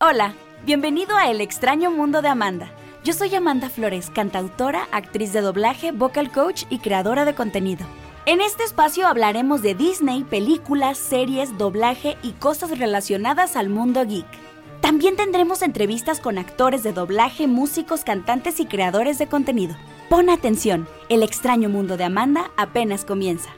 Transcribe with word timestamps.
Hola, 0.00 0.34
bienvenido 0.64 1.16
a 1.16 1.28
El 1.28 1.40
extraño 1.40 1.90
mundo 1.90 2.22
de 2.22 2.28
Amanda. 2.28 2.70
Yo 3.02 3.12
soy 3.12 3.34
Amanda 3.34 3.68
Flores, 3.68 4.10
cantautora, 4.10 4.86
actriz 4.92 5.32
de 5.32 5.40
doblaje, 5.40 5.90
vocal 5.90 6.30
coach 6.30 6.66
y 6.70 6.78
creadora 6.78 7.24
de 7.24 7.34
contenido. 7.34 7.84
En 8.24 8.40
este 8.40 8.62
espacio 8.62 9.08
hablaremos 9.08 9.60
de 9.60 9.74
Disney, 9.74 10.22
películas, 10.22 10.98
series, 10.98 11.58
doblaje 11.58 12.16
y 12.22 12.30
cosas 12.34 12.78
relacionadas 12.78 13.56
al 13.56 13.70
mundo 13.70 14.06
geek. 14.06 14.24
También 14.80 15.16
tendremos 15.16 15.62
entrevistas 15.62 16.20
con 16.20 16.38
actores 16.38 16.84
de 16.84 16.92
doblaje, 16.92 17.48
músicos, 17.48 18.04
cantantes 18.04 18.60
y 18.60 18.66
creadores 18.66 19.18
de 19.18 19.26
contenido. 19.26 19.74
Pon 20.08 20.30
atención, 20.30 20.86
el 21.08 21.24
extraño 21.24 21.68
mundo 21.70 21.96
de 21.96 22.04
Amanda 22.04 22.52
apenas 22.56 23.04
comienza. 23.04 23.50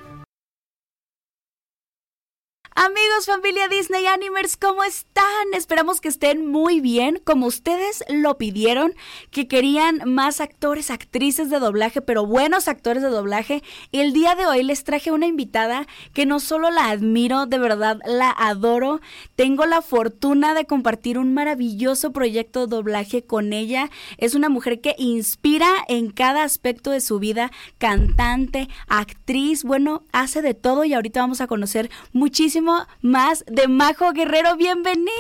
Amigos, 2.82 3.26
familia 3.26 3.68
Disney 3.68 4.06
Animers, 4.06 4.56
¿cómo 4.56 4.82
están? 4.84 5.24
Esperamos 5.52 6.00
que 6.00 6.08
estén 6.08 6.46
muy 6.46 6.80
bien, 6.80 7.20
como 7.22 7.45
ustedes 7.45 8.02
lo 8.08 8.38
pidieron, 8.38 8.95
que 9.30 9.46
querían 9.46 10.00
más 10.06 10.41
actores, 10.41 10.91
actrices 10.91 11.50
de 11.50 11.58
doblaje, 11.58 12.00
pero 12.00 12.24
buenos 12.24 12.69
actores 12.69 13.02
de 13.02 13.10
doblaje. 13.10 13.62
El 13.92 14.14
día 14.14 14.34
de 14.34 14.46
hoy 14.46 14.62
les 14.62 14.82
traje 14.82 15.12
una 15.12 15.27
invitada 15.27 15.86
que 16.14 16.24
no 16.24 16.41
solo 16.41 16.70
la 16.70 16.88
admiro, 16.88 17.45
de 17.45 17.58
verdad 17.58 17.98
la 18.06 18.30
adoro. 18.30 19.02
Tengo 19.36 19.66
la 19.66 19.83
fortuna 19.83 20.55
de 20.55 20.64
compartir 20.64 21.19
un 21.19 21.34
maravilloso 21.34 22.12
proyecto 22.12 22.60
de 22.60 22.77
doblaje 22.77 23.22
con 23.22 23.52
ella. 23.52 23.91
Es 24.16 24.34
una 24.34 24.48
mujer 24.48 24.80
que 24.80 24.94
inspira 24.97 25.69
en 25.86 26.10
cada 26.10 26.44
aspecto 26.44 26.91
de 26.92 27.02
su 27.02 27.19
vida, 27.19 27.50
cantante, 27.77 28.70
actriz, 28.88 29.64
bueno, 29.64 30.02
hace 30.12 30.41
de 30.41 30.55
todo 30.55 30.86
y 30.86 30.94
ahorita 30.94 31.20
vamos 31.20 31.42
a 31.42 31.47
conocer 31.47 31.91
muchísimo 32.14 32.70
más 33.01 33.45
de 33.47 33.69
Majo 33.69 34.12
Guerrero. 34.12 34.56
Bienvenida. 34.56 35.11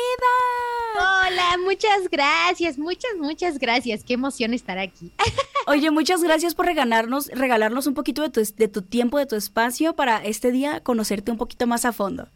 Hola, 0.96 1.58
muchas 1.64 2.08
gracias, 2.10 2.78
muchas, 2.78 3.12
muchas 3.18 3.58
gracias. 3.58 4.04
Qué 4.04 4.14
emoción 4.14 4.54
estar 4.54 4.78
aquí. 4.78 5.12
Oye, 5.66 5.90
muchas 5.90 6.22
gracias 6.22 6.54
por 6.54 6.66
regalarnos, 6.66 7.28
regalarnos 7.28 7.86
un 7.86 7.94
poquito 7.94 8.22
de 8.22 8.30
tu, 8.30 8.40
de 8.40 8.68
tu 8.68 8.82
tiempo, 8.82 9.18
de 9.18 9.26
tu 9.26 9.36
espacio 9.36 9.94
para 9.94 10.24
este 10.24 10.50
día 10.50 10.80
conocerte 10.80 11.30
un 11.30 11.38
poquito 11.38 11.66
más 11.66 11.84
a 11.84 11.92
fondo. 11.92 12.28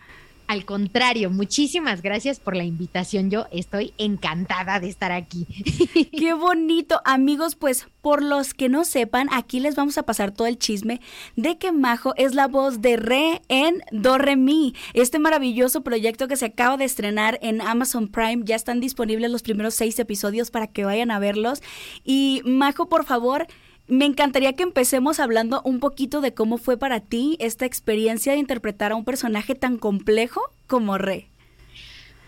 Al 0.46 0.66
contrario, 0.66 1.30
muchísimas 1.30 2.02
gracias 2.02 2.38
por 2.38 2.54
la 2.54 2.64
invitación. 2.64 3.30
Yo 3.30 3.46
estoy 3.50 3.94
encantada 3.96 4.78
de 4.78 4.88
estar 4.88 5.10
aquí. 5.10 5.46
Qué 6.18 6.34
bonito, 6.34 7.00
amigos. 7.04 7.54
Pues 7.54 7.86
por 8.02 8.22
los 8.22 8.52
que 8.52 8.68
no 8.68 8.84
sepan, 8.84 9.28
aquí 9.32 9.58
les 9.60 9.74
vamos 9.74 9.96
a 9.96 10.02
pasar 10.02 10.32
todo 10.32 10.46
el 10.46 10.58
chisme 10.58 11.00
de 11.36 11.56
que 11.56 11.72
Majo 11.72 12.12
es 12.16 12.34
la 12.34 12.46
voz 12.46 12.82
de 12.82 12.98
Re 12.98 13.40
en 13.48 13.82
Do 13.90 14.18
Re 14.18 14.36
Mi. 14.36 14.74
Este 14.92 15.18
maravilloso 15.18 15.82
proyecto 15.82 16.28
que 16.28 16.36
se 16.36 16.46
acaba 16.46 16.76
de 16.76 16.84
estrenar 16.84 17.38
en 17.40 17.62
Amazon 17.62 18.08
Prime. 18.08 18.42
Ya 18.44 18.56
están 18.56 18.80
disponibles 18.80 19.30
los 19.30 19.42
primeros 19.42 19.74
seis 19.74 19.98
episodios 19.98 20.50
para 20.50 20.66
que 20.66 20.84
vayan 20.84 21.10
a 21.10 21.18
verlos. 21.18 21.62
Y 22.04 22.42
Majo, 22.44 22.88
por 22.90 23.06
favor, 23.06 23.46
me 23.86 24.06
encantaría 24.06 24.54
que 24.54 24.62
empecemos 24.62 25.20
hablando 25.20 25.60
un 25.64 25.80
poquito 25.80 26.20
de 26.20 26.32
cómo 26.32 26.58
fue 26.58 26.76
para 26.76 27.00
ti 27.00 27.36
esta 27.38 27.66
experiencia 27.66 28.32
de 28.32 28.38
interpretar 28.38 28.92
a 28.92 28.96
un 28.96 29.04
personaje 29.04 29.54
tan 29.54 29.76
complejo 29.76 30.40
como 30.66 30.98
Re. 30.98 31.28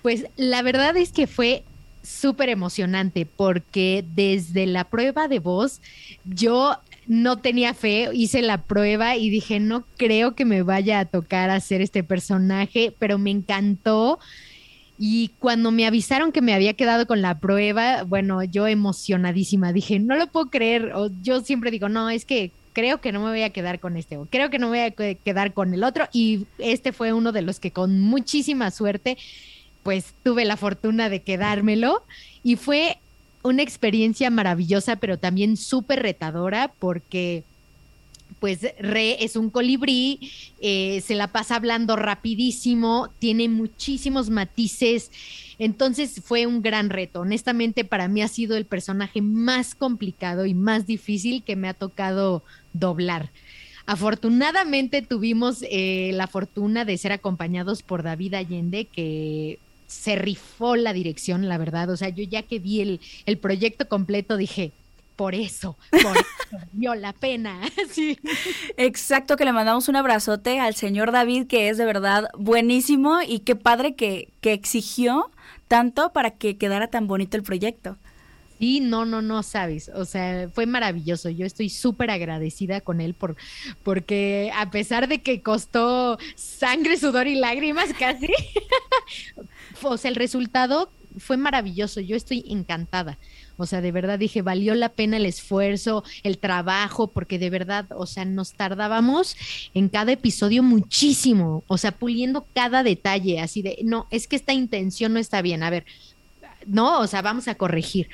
Pues 0.02 0.26
la 0.36 0.62
verdad 0.62 0.96
es 0.96 1.12
que 1.12 1.26
fue 1.26 1.64
súper 2.02 2.48
emocionante 2.48 3.26
porque 3.26 4.04
desde 4.14 4.66
la 4.66 4.84
prueba 4.84 5.26
de 5.28 5.40
voz 5.40 5.80
yo 6.24 6.76
no 7.08 7.38
tenía 7.38 7.74
fe, 7.74 8.10
hice 8.12 8.42
la 8.42 8.62
prueba 8.62 9.16
y 9.16 9.30
dije, 9.30 9.58
no 9.58 9.84
creo 9.96 10.34
que 10.34 10.44
me 10.44 10.62
vaya 10.62 11.00
a 11.00 11.04
tocar 11.04 11.50
hacer 11.50 11.80
este 11.80 12.04
personaje, 12.04 12.94
pero 12.98 13.18
me 13.18 13.30
encantó 13.30 14.18
y 14.98 15.32
cuando 15.38 15.70
me 15.70 15.86
avisaron 15.86 16.32
que 16.32 16.40
me 16.40 16.54
había 16.54 16.74
quedado 16.74 17.06
con 17.06 17.20
la 17.20 17.38
prueba, 17.38 18.04
bueno, 18.04 18.42
yo 18.44 18.66
emocionadísima, 18.66 19.72
dije, 19.72 19.98
no 19.98 20.16
lo 20.16 20.26
puedo 20.26 20.48
creer. 20.48 20.92
O 20.94 21.10
yo 21.22 21.40
siempre 21.40 21.70
digo, 21.70 21.88
no, 21.88 22.08
es 22.08 22.24
que 22.24 22.50
creo 22.72 23.00
que 23.00 23.12
no 23.12 23.20
me 23.20 23.30
voy 23.30 23.42
a 23.42 23.50
quedar 23.50 23.78
con 23.78 23.96
este, 23.96 24.16
o 24.16 24.26
creo 24.26 24.50
que 24.50 24.58
no 24.58 24.70
me 24.70 24.90
voy 24.90 25.06
a 25.08 25.14
quedar 25.14 25.52
con 25.52 25.74
el 25.74 25.84
otro. 25.84 26.08
Y 26.12 26.46
este 26.58 26.92
fue 26.92 27.12
uno 27.12 27.32
de 27.32 27.42
los 27.42 27.60
que 27.60 27.72
con 27.72 28.00
muchísima 28.00 28.70
suerte, 28.70 29.18
pues 29.82 30.14
tuve 30.22 30.44
la 30.46 30.56
fortuna 30.56 31.10
de 31.10 31.20
quedármelo. 31.20 32.02
Y 32.42 32.56
fue 32.56 32.98
una 33.42 33.62
experiencia 33.62 34.30
maravillosa, 34.30 34.96
pero 34.96 35.18
también 35.18 35.58
súper 35.58 36.00
retadora, 36.02 36.72
porque 36.78 37.44
pues 38.40 38.60
Re 38.78 39.24
es 39.24 39.36
un 39.36 39.50
colibrí, 39.50 40.30
eh, 40.60 41.02
se 41.04 41.14
la 41.14 41.28
pasa 41.28 41.56
hablando 41.56 41.96
rapidísimo, 41.96 43.10
tiene 43.18 43.48
muchísimos 43.48 44.30
matices, 44.30 45.10
entonces 45.58 46.20
fue 46.24 46.46
un 46.46 46.62
gran 46.62 46.90
reto. 46.90 47.20
Honestamente, 47.20 47.84
para 47.84 48.08
mí 48.08 48.22
ha 48.22 48.28
sido 48.28 48.56
el 48.56 48.66
personaje 48.66 49.22
más 49.22 49.74
complicado 49.74 50.46
y 50.46 50.54
más 50.54 50.86
difícil 50.86 51.42
que 51.42 51.56
me 51.56 51.68
ha 51.68 51.74
tocado 51.74 52.42
doblar. 52.72 53.30
Afortunadamente 53.86 55.00
tuvimos 55.00 55.64
eh, 55.70 56.10
la 56.12 56.26
fortuna 56.26 56.84
de 56.84 56.98
ser 56.98 57.12
acompañados 57.12 57.82
por 57.82 58.02
David 58.02 58.34
Allende, 58.34 58.86
que 58.86 59.60
se 59.86 60.16
rifó 60.16 60.74
la 60.74 60.92
dirección, 60.92 61.48
la 61.48 61.56
verdad. 61.56 61.90
O 61.90 61.96
sea, 61.96 62.08
yo 62.08 62.24
ya 62.24 62.42
que 62.42 62.58
vi 62.58 62.80
el, 62.80 63.00
el 63.26 63.38
proyecto 63.38 63.88
completo 63.88 64.36
dije, 64.36 64.72
por 65.16 65.34
eso, 65.34 65.76
por 65.90 66.16
eso 66.16 66.94
la 66.94 67.12
pena. 67.12 67.60
Sí. 67.90 68.18
Exacto, 68.76 69.36
que 69.36 69.44
le 69.44 69.52
mandamos 69.52 69.88
un 69.88 69.96
abrazote 69.96 70.60
al 70.60 70.74
señor 70.74 71.12
David, 71.12 71.46
que 71.46 71.68
es 71.68 71.78
de 71.78 71.84
verdad 71.84 72.28
buenísimo 72.36 73.20
y 73.26 73.40
qué 73.40 73.56
padre 73.56 73.94
que, 73.94 74.32
que 74.40 74.52
exigió 74.52 75.30
tanto 75.68 76.12
para 76.12 76.32
que 76.32 76.58
quedara 76.58 76.88
tan 76.88 77.06
bonito 77.06 77.36
el 77.36 77.42
proyecto. 77.42 77.96
Sí, 78.58 78.80
no, 78.80 79.04
no, 79.04 79.20
no 79.20 79.42
sabes. 79.42 79.90
O 79.94 80.04
sea, 80.04 80.48
fue 80.52 80.66
maravilloso. 80.66 81.28
Yo 81.28 81.44
estoy 81.44 81.68
súper 81.68 82.10
agradecida 82.10 82.80
con 82.80 83.00
él 83.00 83.14
por, 83.14 83.36
porque 83.82 84.50
a 84.54 84.70
pesar 84.70 85.08
de 85.08 85.20
que 85.20 85.42
costó 85.42 86.18
sangre, 86.36 86.96
sudor 86.96 87.26
y 87.26 87.34
lágrimas 87.34 87.92
casi, 87.98 88.28
o 89.82 89.96
sea, 89.96 90.10
el 90.10 90.16
resultado 90.16 90.90
fue 91.18 91.36
maravilloso. 91.36 92.00
Yo 92.00 92.16
estoy 92.16 92.44
encantada. 92.48 93.18
O 93.56 93.66
sea, 93.66 93.80
de 93.80 93.92
verdad 93.92 94.18
dije, 94.18 94.42
valió 94.42 94.74
la 94.74 94.90
pena 94.90 95.16
el 95.16 95.26
esfuerzo, 95.26 96.04
el 96.22 96.38
trabajo, 96.38 97.08
porque 97.08 97.38
de 97.38 97.50
verdad, 97.50 97.86
o 97.96 98.06
sea, 98.06 98.24
nos 98.24 98.52
tardábamos 98.52 99.36
en 99.74 99.88
cada 99.88 100.12
episodio 100.12 100.62
muchísimo, 100.62 101.64
o 101.66 101.78
sea, 101.78 101.92
puliendo 101.92 102.46
cada 102.54 102.82
detalle, 102.82 103.40
así 103.40 103.62
de, 103.62 103.78
no, 103.82 104.06
es 104.10 104.28
que 104.28 104.36
esta 104.36 104.52
intención 104.52 105.12
no 105.12 105.18
está 105.18 105.42
bien, 105.42 105.62
a 105.62 105.70
ver, 105.70 105.84
no, 106.66 107.00
o 107.00 107.06
sea, 107.06 107.22
vamos 107.22 107.48
a 107.48 107.54
corregir. 107.54 108.08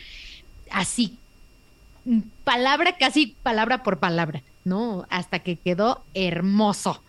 Así, 0.70 1.18
palabra 2.44 2.96
casi 2.96 3.36
palabra 3.42 3.82
por 3.82 3.98
palabra, 3.98 4.42
¿no? 4.64 5.06
Hasta 5.10 5.40
que 5.40 5.56
quedó 5.56 6.04
hermoso. 6.14 7.02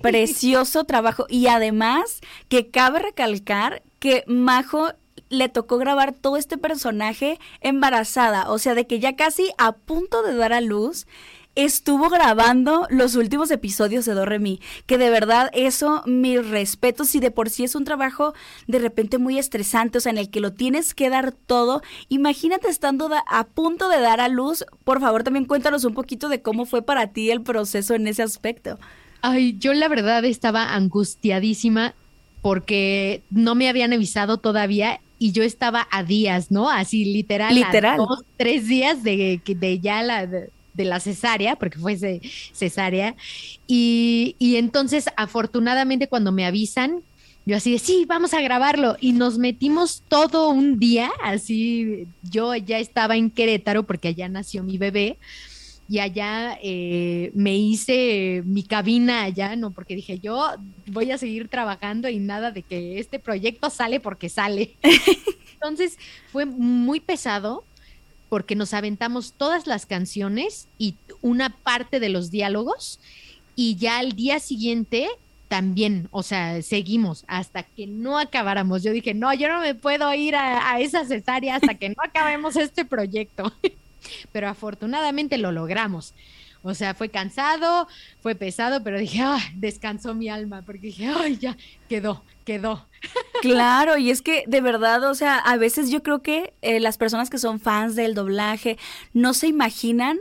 Precioso 0.00 0.84
trabajo. 0.84 1.26
Y 1.28 1.48
además 1.48 2.20
que 2.48 2.68
cabe 2.68 3.00
recalcar 3.00 3.82
que 3.98 4.24
Majo 4.26 4.92
le 5.30 5.48
tocó 5.48 5.78
grabar 5.78 6.12
todo 6.12 6.36
este 6.36 6.58
personaje 6.58 7.38
embarazada, 7.60 8.50
o 8.50 8.58
sea, 8.58 8.74
de 8.74 8.86
que 8.86 9.00
ya 9.00 9.16
casi 9.16 9.50
a 9.56 9.72
punto 9.72 10.22
de 10.22 10.34
dar 10.34 10.52
a 10.52 10.60
luz 10.60 11.06
estuvo 11.54 12.08
grabando 12.08 12.86
los 12.90 13.16
últimos 13.16 13.50
episodios 13.50 14.04
de 14.04 14.14
Doremi, 14.14 14.60
que 14.86 14.98
de 14.98 15.10
verdad 15.10 15.50
eso, 15.52 16.02
mis 16.06 16.46
respetos, 16.46 17.14
y 17.14 17.20
de 17.20 17.30
por 17.30 17.50
sí 17.50 17.64
es 17.64 17.74
un 17.74 17.84
trabajo 17.84 18.34
de 18.66 18.78
repente 18.78 19.18
muy 19.18 19.38
estresante, 19.38 19.98
o 19.98 20.00
sea, 20.00 20.10
en 20.10 20.18
el 20.18 20.30
que 20.30 20.40
lo 20.40 20.52
tienes 20.52 20.94
que 20.94 21.10
dar 21.10 21.32
todo, 21.32 21.82
imagínate 22.08 22.68
estando 22.68 23.10
a 23.26 23.44
punto 23.44 23.88
de 23.88 24.00
dar 24.00 24.20
a 24.20 24.28
luz, 24.28 24.64
por 24.84 25.00
favor 25.00 25.24
también 25.24 25.44
cuéntanos 25.44 25.84
un 25.84 25.94
poquito 25.94 26.28
de 26.28 26.40
cómo 26.40 26.66
fue 26.66 26.82
para 26.82 27.08
ti 27.08 27.30
el 27.30 27.42
proceso 27.42 27.94
en 27.94 28.06
ese 28.06 28.22
aspecto. 28.22 28.78
Ay, 29.22 29.56
yo 29.58 29.74
la 29.74 29.88
verdad 29.88 30.24
estaba 30.24 30.74
angustiadísima 30.74 31.94
porque 32.42 33.22
no 33.30 33.54
me 33.54 33.68
habían 33.68 33.92
avisado 33.92 34.38
todavía 34.38 35.00
y 35.20 35.30
yo 35.30 35.44
estaba 35.44 35.86
a 35.92 36.02
días, 36.02 36.50
¿no? 36.50 36.68
Así 36.68 37.04
literal, 37.04 37.54
literal. 37.54 37.98
dos, 37.98 38.24
tres 38.36 38.66
días 38.66 39.04
de, 39.04 39.40
de 39.46 39.78
ya 39.78 40.02
la... 40.02 40.26
De, 40.26 40.50
la 40.76 40.98
cesárea, 40.98 41.56
porque 41.56 41.78
fue 41.78 42.22
cesárea, 42.54 43.14
y, 43.66 44.34
y 44.38 44.56
entonces 44.56 45.10
afortunadamente 45.14 46.08
cuando 46.08 46.32
me 46.32 46.46
avisan, 46.46 47.02
yo 47.44 47.56
así 47.58 47.72
de, 47.72 47.78
sí, 47.78 48.06
vamos 48.08 48.32
a 48.32 48.40
grabarlo. 48.40 48.96
Y 48.98 49.12
nos 49.12 49.36
metimos 49.36 50.02
todo 50.08 50.48
un 50.48 50.78
día, 50.78 51.10
así, 51.22 52.06
yo 52.22 52.54
ya 52.56 52.78
estaba 52.78 53.16
en 53.16 53.30
Querétaro 53.30 53.82
porque 53.82 54.08
allá 54.08 54.30
nació 54.30 54.62
mi 54.62 54.78
bebé 54.78 55.18
y 55.90 55.98
allá 55.98 56.56
eh, 56.62 57.32
me 57.34 57.56
hice 57.56 58.44
mi 58.46 58.62
cabina 58.62 59.24
allá, 59.24 59.56
¿no? 59.56 59.72
Porque 59.72 59.96
dije, 59.96 60.20
yo 60.20 60.54
voy 60.86 61.10
a 61.10 61.18
seguir 61.18 61.48
trabajando 61.48 62.08
y 62.08 62.20
nada 62.20 62.52
de 62.52 62.62
que 62.62 63.00
este 63.00 63.18
proyecto 63.18 63.70
sale 63.70 63.98
porque 63.98 64.28
sale. 64.28 64.76
Entonces 65.54 65.98
fue 66.30 66.46
muy 66.46 67.00
pesado 67.00 67.64
porque 68.28 68.54
nos 68.54 68.72
aventamos 68.72 69.32
todas 69.32 69.66
las 69.66 69.84
canciones 69.84 70.68
y 70.78 70.94
una 71.22 71.50
parte 71.50 71.98
de 71.98 72.08
los 72.08 72.30
diálogos 72.30 73.00
y 73.56 73.74
ya 73.74 73.98
al 73.98 74.12
día 74.12 74.38
siguiente 74.38 75.08
también, 75.48 76.06
o 76.12 76.22
sea, 76.22 76.62
seguimos 76.62 77.24
hasta 77.26 77.64
que 77.64 77.88
no 77.88 78.16
acabáramos. 78.16 78.84
Yo 78.84 78.92
dije, 78.92 79.12
no, 79.12 79.34
yo 79.34 79.48
no 79.48 79.60
me 79.60 79.74
puedo 79.74 80.14
ir 80.14 80.36
a, 80.36 80.78
esa 80.78 81.04
cesárea 81.04 81.56
hasta 81.56 81.74
que 81.74 81.88
no 81.88 81.96
acabemos 81.98 82.54
este 82.54 82.84
proyecto. 82.84 83.52
Pero 84.32 84.48
afortunadamente 84.48 85.38
lo 85.38 85.52
logramos. 85.52 86.14
O 86.62 86.74
sea, 86.74 86.94
fue 86.94 87.08
cansado, 87.08 87.88
fue 88.20 88.34
pesado, 88.34 88.82
pero 88.82 88.98
dije, 88.98 89.22
ay, 89.22 89.42
descansó 89.54 90.14
mi 90.14 90.28
alma, 90.28 90.62
porque 90.66 90.88
dije, 90.88 91.06
ay, 91.06 91.38
ya, 91.38 91.56
quedó, 91.88 92.22
quedó. 92.44 92.86
Claro, 93.40 93.96
y 93.96 94.10
es 94.10 94.20
que 94.20 94.44
de 94.46 94.60
verdad, 94.60 95.02
o 95.04 95.14
sea, 95.14 95.38
a 95.38 95.56
veces 95.56 95.90
yo 95.90 96.02
creo 96.02 96.20
que 96.20 96.52
eh, 96.60 96.78
las 96.78 96.98
personas 96.98 97.30
que 97.30 97.38
son 97.38 97.58
fans 97.58 97.96
del 97.96 98.14
doblaje 98.14 98.76
no 99.14 99.32
se 99.32 99.46
imaginan 99.46 100.18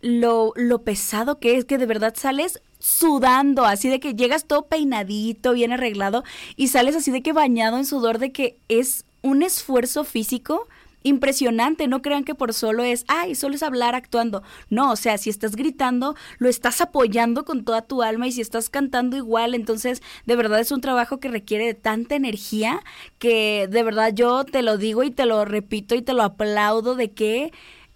lo, 0.00 0.54
lo 0.56 0.82
pesado 0.82 1.38
que 1.38 1.58
es, 1.58 1.66
que 1.66 1.76
de 1.76 1.84
verdad 1.84 2.14
sales 2.16 2.62
sudando, 2.78 3.66
así 3.66 3.90
de 3.90 4.00
que 4.00 4.14
llegas 4.14 4.46
todo 4.46 4.66
peinadito, 4.66 5.52
bien 5.52 5.72
arreglado 5.72 6.24
y 6.56 6.68
sales 6.68 6.96
así 6.96 7.10
de 7.10 7.22
que 7.22 7.34
bañado 7.34 7.76
en 7.76 7.84
sudor, 7.84 8.18
de 8.18 8.32
que 8.32 8.56
es 8.68 9.04
un 9.20 9.42
esfuerzo 9.42 10.02
físico 10.02 10.68
impresionante. 11.02 11.88
No 11.88 12.02
crean 12.02 12.24
que 12.24 12.34
por 12.34 12.52
solo 12.52 12.82
es, 12.82 13.04
ay, 13.08 13.34
solo 13.34 13.54
es 13.54 13.62
hablar 13.62 13.94
actuando. 13.94 14.42
No, 14.70 14.92
o 14.92 14.96
sea, 14.96 15.18
si 15.18 15.30
estás 15.30 15.56
gritando, 15.56 16.14
lo 16.38 16.48
estás 16.48 16.80
apoyando 16.80 17.44
con 17.44 17.64
toda 17.64 17.82
tu 17.82 18.02
alma 18.02 18.26
y 18.26 18.32
si 18.32 18.40
estás 18.40 18.70
cantando 18.70 19.16
igual, 19.16 19.54
entonces 19.54 20.02
de 20.26 20.36
verdad 20.36 20.60
es 20.60 20.72
un 20.72 20.80
trabajo 20.80 21.20
que 21.20 21.28
requiere 21.28 21.66
de 21.66 21.74
tanta 21.74 22.14
energía 22.14 22.82
que 23.18 23.68
de 23.70 23.82
verdad 23.82 24.12
yo 24.14 24.44
te 24.44 24.62
lo 24.62 24.78
digo 24.78 25.02
y 25.02 25.10
te 25.10 25.26
lo 25.26 25.44
repito 25.44 25.94
y 25.94 26.02
te 26.02 26.12
lo 26.12 26.22
aplaudo 26.22 26.94
de 26.94 27.12
que 27.12 27.52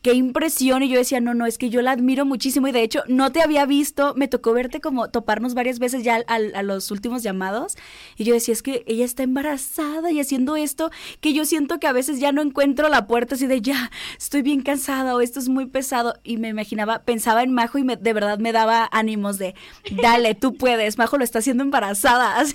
qué 0.06 0.14
impresión. 0.14 0.84
Y 0.84 0.88
yo 0.88 0.98
decía, 0.98 1.20
no, 1.20 1.34
no, 1.34 1.46
es 1.46 1.58
que 1.58 1.68
yo 1.68 1.82
la 1.82 1.90
admiro 1.90 2.24
muchísimo. 2.24 2.68
Y 2.68 2.72
de 2.72 2.84
hecho, 2.84 3.02
no 3.08 3.32
te 3.32 3.42
había 3.42 3.66
visto, 3.66 4.14
me 4.14 4.28
tocó 4.28 4.52
verte 4.52 4.80
como 4.80 5.08
toparnos 5.08 5.54
varias 5.54 5.80
veces 5.80 6.04
ya 6.04 6.22
a, 6.28 6.62
los 6.62 6.92
últimos 6.92 7.24
llamados. 7.24 7.76
Y 8.16 8.22
yo 8.22 8.32
decía, 8.32 8.52
es 8.52 8.62
que 8.62 8.84
ella 8.86 9.04
está 9.04 9.24
embarazada 9.24 10.12
y 10.12 10.20
haciendo 10.20 10.54
esto, 10.54 10.92
que 11.20 11.32
yo 11.32 11.44
siento 11.44 11.80
que 11.80 11.88
a 11.88 11.92
veces 11.92 12.20
ya 12.20 12.30
no 12.30 12.40
encuentro 12.40 12.88
la 12.88 13.08
puerta 13.08 13.34
así 13.34 13.48
de 13.48 13.60
ya, 13.60 13.90
estoy 14.16 14.42
bien 14.42 14.62
cansada 14.62 15.16
o 15.16 15.20
esto 15.20 15.40
es 15.40 15.48
muy 15.48 15.66
pesado. 15.66 16.14
Y 16.22 16.36
me 16.36 16.50
imaginaba, 16.50 17.00
pensaba 17.02 17.42
en 17.42 17.52
Majo 17.52 17.78
y 17.78 17.82
me, 17.82 17.96
de 17.96 18.12
verdad 18.12 18.38
me 18.38 18.52
daba 18.52 18.88
ánimos 18.92 19.38
de, 19.38 19.56
dale, 19.90 20.36
tú 20.36 20.54
puedes, 20.54 20.98
Majo 20.98 21.18
lo 21.18 21.24
está 21.24 21.40
haciendo 21.40 21.64
embarazada. 21.64 22.36
Así. 22.38 22.54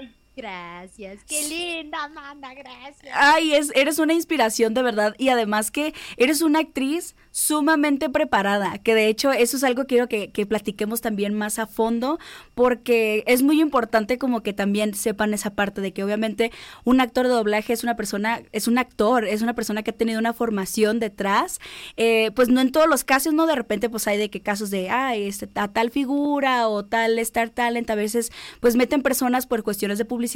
Ay, 0.00 0.14
Gracias, 0.38 1.24
qué 1.24 1.48
linda, 1.48 2.04
Amanda, 2.04 2.54
gracias. 2.54 3.12
Ay, 3.12 3.54
es, 3.54 3.72
eres 3.74 3.98
una 3.98 4.14
inspiración 4.14 4.72
de 4.72 4.82
verdad 4.82 5.16
y 5.18 5.30
además 5.30 5.72
que 5.72 5.94
eres 6.16 6.42
una 6.42 6.60
actriz 6.60 7.16
sumamente 7.32 8.08
preparada, 8.08 8.78
que 8.78 8.94
de 8.94 9.08
hecho 9.08 9.32
eso 9.32 9.56
es 9.56 9.64
algo 9.64 9.82
que 9.82 9.88
quiero 9.88 10.08
que, 10.08 10.30
que, 10.30 10.46
platiquemos 10.46 11.00
también 11.00 11.34
más 11.34 11.58
a 11.58 11.66
fondo, 11.66 12.18
porque 12.54 13.24
es 13.26 13.42
muy 13.42 13.60
importante 13.60 14.18
como 14.18 14.42
que 14.42 14.52
también 14.52 14.94
sepan 14.94 15.34
esa 15.34 15.50
parte 15.50 15.80
de 15.80 15.92
que 15.92 16.04
obviamente 16.04 16.52
un 16.84 17.00
actor 17.00 17.26
de 17.26 17.32
doblaje 17.32 17.72
es 17.72 17.82
una 17.82 17.96
persona, 17.96 18.42
es 18.52 18.68
un 18.68 18.78
actor, 18.78 19.24
es 19.24 19.42
una 19.42 19.54
persona 19.54 19.82
que 19.82 19.90
ha 19.90 19.96
tenido 19.96 20.20
una 20.20 20.32
formación 20.32 21.00
detrás, 21.00 21.58
eh, 21.96 22.30
pues 22.36 22.48
no 22.48 22.60
en 22.60 22.70
todos 22.70 22.88
los 22.88 23.02
casos, 23.02 23.34
¿no? 23.34 23.46
De 23.46 23.56
repente 23.56 23.90
pues 23.90 24.06
hay 24.06 24.18
de 24.18 24.30
que 24.30 24.40
casos 24.40 24.70
de, 24.70 24.90
ay, 24.90 25.26
este, 25.26 25.48
a 25.54 25.68
tal 25.68 25.90
figura 25.90 26.68
o 26.68 26.84
tal 26.84 27.18
Star 27.18 27.50
Talent, 27.50 27.90
a 27.90 27.96
veces 27.96 28.30
pues 28.60 28.76
meten 28.76 29.02
personas 29.02 29.46
por 29.46 29.62
cuestiones 29.64 29.98
de 29.98 30.04
publicidad, 30.04 30.27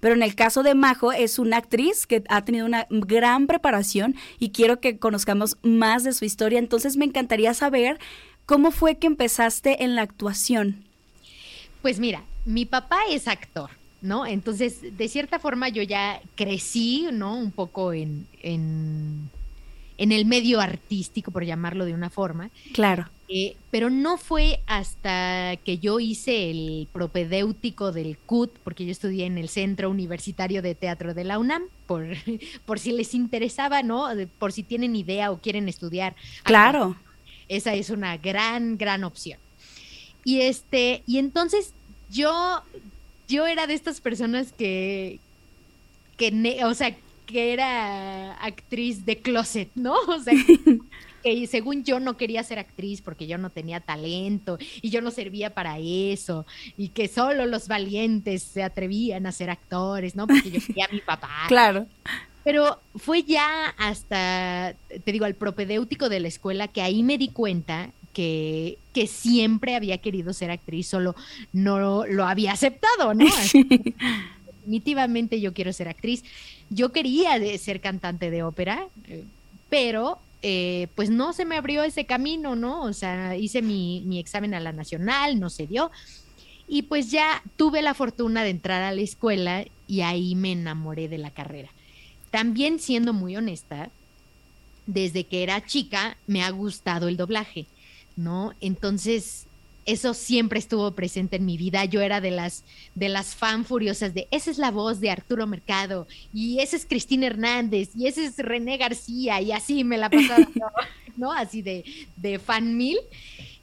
pero 0.00 0.14
en 0.14 0.22
el 0.22 0.34
caso 0.34 0.62
de 0.62 0.74
Majo 0.74 1.12
es 1.12 1.38
una 1.38 1.56
actriz 1.56 2.06
que 2.06 2.22
ha 2.28 2.44
tenido 2.44 2.66
una 2.66 2.86
gran 2.90 3.46
preparación 3.46 4.14
y 4.38 4.50
quiero 4.50 4.80
que 4.80 4.98
conozcamos 4.98 5.56
más 5.62 6.04
de 6.04 6.12
su 6.12 6.24
historia 6.24 6.36
historia. 6.36 6.58
Entonces 6.58 6.96
me 6.96 7.06
encantaría 7.06 7.54
saber 7.54 7.98
cómo 8.44 8.70
fue 8.70 8.98
que 8.98 9.06
empezaste 9.06 9.82
en 9.84 9.94
la 9.94 10.02
actuación. 10.02 10.84
Pues 11.80 11.98
mira, 11.98 12.22
mi 12.44 12.66
papá 12.66 12.98
es 13.10 13.26
actor, 13.26 13.70
¿no? 14.02 14.26
Entonces, 14.26 14.96
de 14.96 15.08
cierta 15.08 15.38
forma 15.38 15.68
yo 15.70 15.82
ya 15.82 16.20
crecí, 16.34 17.08
¿no? 17.12 17.36
Un 17.36 17.52
poco 17.52 17.92
en, 17.92 18.26
en, 18.42 19.30
en 19.96 20.12
el 20.12 20.26
medio 20.26 20.60
artístico, 20.60 21.30
por 21.30 21.44
llamarlo 21.44 21.86
de 21.86 21.94
una 21.94 22.10
forma. 22.10 22.50
Claro. 22.74 23.08
Eh, 23.28 23.56
pero 23.72 23.90
no 23.90 24.18
fue 24.18 24.60
hasta 24.66 25.56
que 25.64 25.78
yo 25.78 25.98
hice 25.98 26.50
el 26.50 26.88
propedéutico 26.92 27.90
del 27.90 28.16
CUT, 28.18 28.52
porque 28.62 28.84
yo 28.84 28.92
estudié 28.92 29.26
en 29.26 29.36
el 29.36 29.48
Centro 29.48 29.90
Universitario 29.90 30.62
de 30.62 30.76
Teatro 30.76 31.12
de 31.12 31.24
la 31.24 31.38
UNAM, 31.38 31.64
por, 31.86 32.06
por 32.66 32.78
si 32.78 32.92
les 32.92 33.14
interesaba, 33.14 33.82
¿no? 33.82 34.08
Por 34.38 34.52
si 34.52 34.62
tienen 34.62 34.94
idea 34.94 35.32
o 35.32 35.38
quieren 35.38 35.68
estudiar. 35.68 36.14
Claro. 36.44 36.96
Esa 37.48 37.74
es 37.74 37.90
una 37.90 38.16
gran, 38.16 38.78
gran 38.78 39.04
opción. 39.04 39.38
Y 40.24 40.40
este, 40.40 41.02
y 41.06 41.18
entonces 41.18 41.72
yo, 42.10 42.62
yo 43.28 43.46
era 43.46 43.66
de 43.66 43.74
estas 43.74 44.00
personas 44.00 44.52
que, 44.52 45.18
que, 46.16 46.64
o 46.64 46.74
sea, 46.74 46.96
que 47.26 47.52
era 47.52 48.34
actriz 48.34 49.04
de 49.04 49.18
closet, 49.18 49.68
¿no? 49.74 49.94
O 50.08 50.20
sea, 50.20 50.34
que 51.26 51.46
según 51.48 51.82
yo 51.82 51.98
no 51.98 52.16
quería 52.16 52.44
ser 52.44 52.60
actriz 52.60 53.02
porque 53.02 53.26
yo 53.26 53.36
no 53.36 53.50
tenía 53.50 53.80
talento 53.80 54.58
y 54.80 54.90
yo 54.90 55.00
no 55.00 55.10
servía 55.10 55.54
para 55.54 55.78
eso 55.80 56.46
y 56.76 56.90
que 56.90 57.08
solo 57.08 57.46
los 57.46 57.66
valientes 57.66 58.44
se 58.44 58.62
atrevían 58.62 59.26
a 59.26 59.32
ser 59.32 59.50
actores, 59.50 60.14
¿no? 60.14 60.28
Porque 60.28 60.52
yo 60.52 60.60
quería 60.64 60.84
a 60.84 60.92
mi 60.92 61.00
papá. 61.00 61.28
Claro. 61.48 61.86
Pero 62.44 62.80
fue 62.94 63.24
ya 63.24 63.74
hasta, 63.76 64.76
te 65.04 65.12
digo, 65.12 65.24
al 65.24 65.34
propedéutico 65.34 66.08
de 66.08 66.20
la 66.20 66.28
escuela 66.28 66.68
que 66.68 66.80
ahí 66.80 67.02
me 67.02 67.18
di 67.18 67.28
cuenta 67.28 67.90
que, 68.12 68.78
que, 68.94 69.08
siempre 69.08 69.74
había 69.74 69.98
querido 69.98 70.32
ser 70.32 70.52
actriz, 70.52 70.86
solo 70.86 71.16
no 71.52 72.06
lo 72.06 72.24
había 72.24 72.52
aceptado, 72.52 73.14
¿no? 73.14 73.26
Definitivamente 74.58 75.40
yo 75.40 75.52
quiero 75.54 75.72
ser 75.72 75.88
actriz. 75.88 76.22
Yo 76.70 76.92
quería 76.92 77.36
ser 77.58 77.80
cantante 77.80 78.30
de 78.30 78.44
ópera, 78.44 78.86
eh, 79.08 79.24
pero 79.68 80.20
eh, 80.42 80.88
pues 80.94 81.10
no 81.10 81.32
se 81.32 81.44
me 81.44 81.56
abrió 81.56 81.82
ese 81.82 82.06
camino, 82.06 82.56
¿no? 82.56 82.82
O 82.82 82.92
sea, 82.92 83.36
hice 83.36 83.62
mi, 83.62 84.02
mi 84.06 84.18
examen 84.18 84.54
a 84.54 84.60
la 84.60 84.72
nacional, 84.72 85.40
no 85.40 85.50
se 85.50 85.66
dio. 85.66 85.90
Y 86.68 86.82
pues 86.82 87.10
ya 87.10 87.42
tuve 87.56 87.82
la 87.82 87.94
fortuna 87.94 88.42
de 88.42 88.50
entrar 88.50 88.82
a 88.82 88.92
la 88.92 89.00
escuela 89.00 89.64
y 89.86 90.00
ahí 90.00 90.34
me 90.34 90.52
enamoré 90.52 91.08
de 91.08 91.18
la 91.18 91.30
carrera. 91.30 91.70
También 92.30 92.80
siendo 92.80 93.12
muy 93.12 93.36
honesta, 93.36 93.90
desde 94.86 95.24
que 95.24 95.42
era 95.42 95.64
chica 95.64 96.16
me 96.26 96.42
ha 96.42 96.50
gustado 96.50 97.08
el 97.08 97.16
doblaje, 97.16 97.66
¿no? 98.16 98.52
Entonces, 98.60 99.45
eso 99.86 100.14
siempre 100.14 100.58
estuvo 100.58 100.90
presente 100.90 101.36
en 101.36 101.46
mi 101.46 101.56
vida. 101.56 101.84
Yo 101.84 102.02
era 102.02 102.20
de 102.20 102.32
las, 102.32 102.64
de 102.94 103.08
las 103.08 103.34
fan 103.34 103.64
furiosas 103.64 104.12
de, 104.12 104.26
esa 104.30 104.50
es 104.50 104.58
la 104.58 104.70
voz 104.70 105.00
de 105.00 105.10
Arturo 105.10 105.46
Mercado, 105.46 106.06
y 106.34 106.58
ese 106.58 106.76
es 106.76 106.86
Cristina 106.86 107.26
Hernández, 107.26 107.90
y 107.96 108.06
ese 108.06 108.26
es 108.26 108.36
René 108.38 108.76
García, 108.76 109.40
y 109.40 109.52
así 109.52 109.84
me 109.84 109.96
la 109.96 110.10
pasaba, 110.10 110.48
¿no? 111.16 111.32
Así 111.32 111.62
de, 111.62 111.84
de 112.16 112.38
fan 112.38 112.76
mil. 112.76 112.98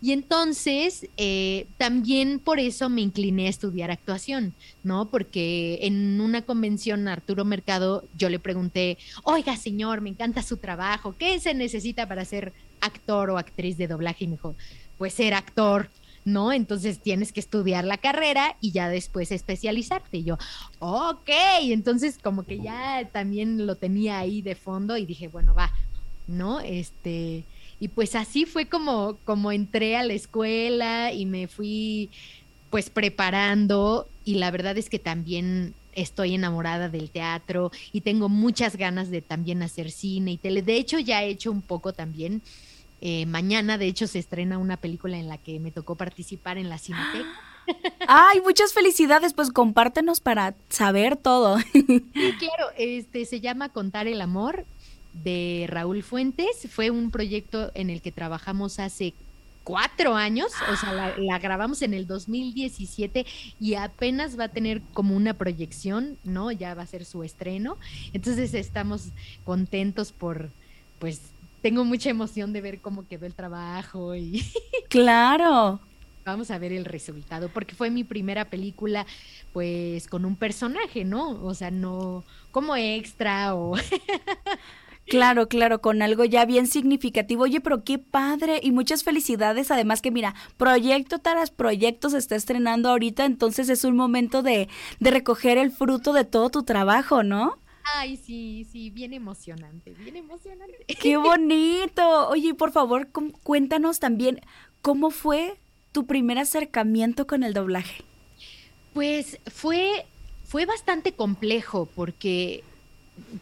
Y 0.02 0.12
entonces, 0.12 1.08
eh, 1.16 1.66
también 1.78 2.40
por 2.40 2.60
eso 2.60 2.90
me 2.90 3.00
incliné 3.00 3.48
a 3.48 3.50
estudiar 3.50 3.90
actuación, 3.90 4.54
¿no? 4.84 5.06
Porque 5.06 5.80
en 5.84 6.20
una 6.20 6.42
convención 6.42 7.08
Arturo 7.08 7.46
Mercado 7.46 8.04
yo 8.18 8.28
le 8.28 8.38
pregunté, 8.38 8.98
oiga 9.24 9.56
señor, 9.56 10.02
me 10.02 10.10
encanta 10.10 10.44
su 10.44 10.58
trabajo, 10.58 11.16
¿qué 11.18 11.40
se 11.40 11.54
necesita 11.54 12.06
para 12.06 12.26
ser 12.26 12.52
actor 12.82 13.30
o 13.30 13.38
actriz 13.38 13.78
de 13.78 13.88
doblaje? 13.88 14.26
Y 14.26 14.28
me 14.28 14.34
dijo, 14.34 14.56
pues 14.98 15.14
ser 15.14 15.34
actor. 15.34 15.90
¿No? 16.26 16.52
Entonces 16.52 17.00
tienes 17.00 17.32
que 17.32 17.40
estudiar 17.40 17.84
la 17.84 17.98
carrera 17.98 18.56
y 18.62 18.72
ya 18.72 18.90
después 18.90 19.32
especializarte. 19.32 20.18
Y 20.18 20.24
yo, 20.24 20.38
ok, 20.80 21.30
entonces 21.62 22.18
como 22.22 22.44
que 22.44 22.60
ya 22.60 23.08
también 23.12 23.66
lo 23.66 23.76
tenía 23.76 24.20
ahí 24.20 24.42
de 24.42 24.56
fondo 24.56 24.98
y 24.98 25.06
dije, 25.06 25.28
bueno, 25.28 25.54
va, 25.54 25.72
¿no? 26.28 26.60
Este, 26.60 27.44
y 27.80 27.88
pues 27.90 28.16
así 28.16 28.46
fue 28.46 28.68
como, 28.68 29.18
como 29.26 29.52
entré 29.52 29.98
a 29.98 30.04
la 30.04 30.14
escuela 30.14 31.12
y 31.12 31.26
me 31.26 31.48
fui 31.48 32.10
pues 32.70 32.90
preparando 32.90 34.08
y 34.26 34.36
la 34.36 34.50
verdad 34.50 34.78
es 34.78 34.90
que 34.90 35.00
también 35.00 35.74
estoy 35.96 36.34
enamorada 36.34 36.90
del 36.90 37.10
teatro 37.10 37.72
y 37.92 38.02
tengo 38.02 38.30
muchas 38.30 38.78
ganas 38.78 39.12
de 39.12 39.22
también 39.22 39.62
hacer 39.62 39.92
cine 39.92 40.32
y 40.32 40.38
tele. 40.38 40.62
De 40.62 40.78
hecho, 40.78 40.98
ya 40.98 41.24
he 41.24 41.30
hecho 41.30 41.52
un 41.52 41.62
poco 41.62 41.94
también 41.94 42.42
eh, 43.06 43.26
mañana, 43.26 43.78
de 43.78 43.88
hecho, 43.88 44.08
se 44.08 44.18
estrena 44.18 44.58
una 44.58 44.78
película 44.78 45.18
en 45.18 45.28
la 45.28 45.38
que 45.38 45.60
me 45.60 45.72
tocó 45.72 45.96
participar 45.96 46.58
en 46.58 46.70
la 46.70 46.78
Cineteca. 46.78 47.28
Ay, 48.08 48.40
muchas 48.40 48.72
felicidades, 48.72 49.34
pues 49.34 49.52
compártenos 49.52 50.22
para 50.22 50.56
saber 50.70 51.18
todo. 51.18 51.60
Sí, 51.74 51.84
claro, 52.40 52.68
este 52.78 53.26
se 53.26 53.42
llama 53.42 53.68
Contar 53.68 54.08
el 54.08 54.22
amor 54.22 54.66
de 55.12 55.66
Raúl 55.68 56.02
Fuentes. 56.02 56.66
Fue 56.72 56.92
un 56.92 57.12
proyecto 57.12 57.72
en 57.74 57.90
el 57.90 58.02
que 58.02 58.14
trabajamos 58.14 58.80
hace 58.80 59.14
cuatro 59.66 60.16
años, 60.16 60.54
o 60.72 60.78
sea, 60.78 60.94
la, 60.94 61.14
la, 61.18 61.40
grabamos 61.40 61.82
en 61.82 61.94
el 61.94 62.08
2017 62.08 63.26
y 63.60 63.74
apenas 63.74 64.40
va 64.40 64.46
a 64.46 64.50
tener 64.50 64.82
como 64.94 65.14
una 65.14 65.34
proyección, 65.34 66.18
¿no? 66.24 66.54
Ya 66.54 66.74
va 66.74 66.84
a 66.84 66.88
ser 66.88 67.04
su 67.04 67.24
estreno. 67.24 67.78
Entonces 68.14 68.54
estamos 68.54 69.10
contentos 69.44 70.14
por, 70.14 70.52
pues, 71.00 71.33
tengo 71.64 71.86
mucha 71.86 72.10
emoción 72.10 72.52
de 72.52 72.62
ver 72.62 72.82
cómo 72.82 73.08
quedó 73.08 73.26
el 73.26 73.34
trabajo 73.34 74.16
y... 74.16 74.46
Claro. 74.90 75.80
vamos 76.24 76.52
a 76.52 76.60
ver 76.60 76.72
el 76.74 76.86
resultado, 76.86 77.50
porque 77.50 77.74
fue 77.74 77.90
mi 77.90 78.04
primera 78.04 78.46
película, 78.46 79.08
pues, 79.54 80.08
con 80.08 80.26
un 80.26 80.36
personaje, 80.36 81.04
¿no? 81.04 81.44
O 81.44 81.56
sea, 81.56 81.72
no 81.72 82.24
como 82.52 82.76
extra 82.76 83.56
o... 83.56 83.76
Claro, 85.06 85.50
claro, 85.50 85.82
con 85.82 86.02
algo 86.02 86.24
ya 86.24 86.46
bien 86.46 86.66
significativo. 86.66 87.44
Oye, 87.44 87.60
pero 87.60 87.84
qué 87.84 88.00
padre 88.00 88.62
y 88.64 88.72
muchas 88.72 89.04
felicidades. 89.04 89.70
Además 89.70 90.02
que 90.02 90.12
mira, 90.12 90.34
proyecto 90.56 91.20
tras 91.20 91.52
proyecto 91.52 92.10
se 92.10 92.18
está 92.20 92.38
estrenando 92.38 92.90
ahorita, 92.90 93.26
entonces 93.26 93.68
es 93.68 93.84
un 93.84 93.98
momento 93.98 94.42
de, 94.44 94.70
de 95.02 95.12
recoger 95.12 95.58
el 95.58 95.72
fruto 95.72 96.14
de 96.14 96.24
todo 96.24 96.50
tu 96.50 96.64
trabajo, 96.64 97.22
¿no? 97.22 97.58
Ay, 97.96 98.18
sí, 98.18 98.66
sí, 98.72 98.90
bien 98.90 99.14
emocionante, 99.14 99.92
bien 99.94 100.16
emocionante. 100.16 100.86
Qué 100.88 101.18
bonito. 101.18 102.30
Oye, 102.30 102.54
por 102.54 102.72
favor, 102.72 103.10
cuéntanos 103.44 104.00
también 104.00 104.42
cómo 104.82 105.12
fue 105.12 105.58
tu 105.94 106.06
primer 106.06 106.40
acercamiento 106.40 107.26
con 107.26 107.44
el 107.44 107.54
doblaje? 107.54 108.04
Pues 108.94 109.40
fue, 109.46 110.06
fue 110.44 110.66
bastante 110.66 111.14
complejo 111.14 111.88
porque, 111.96 112.64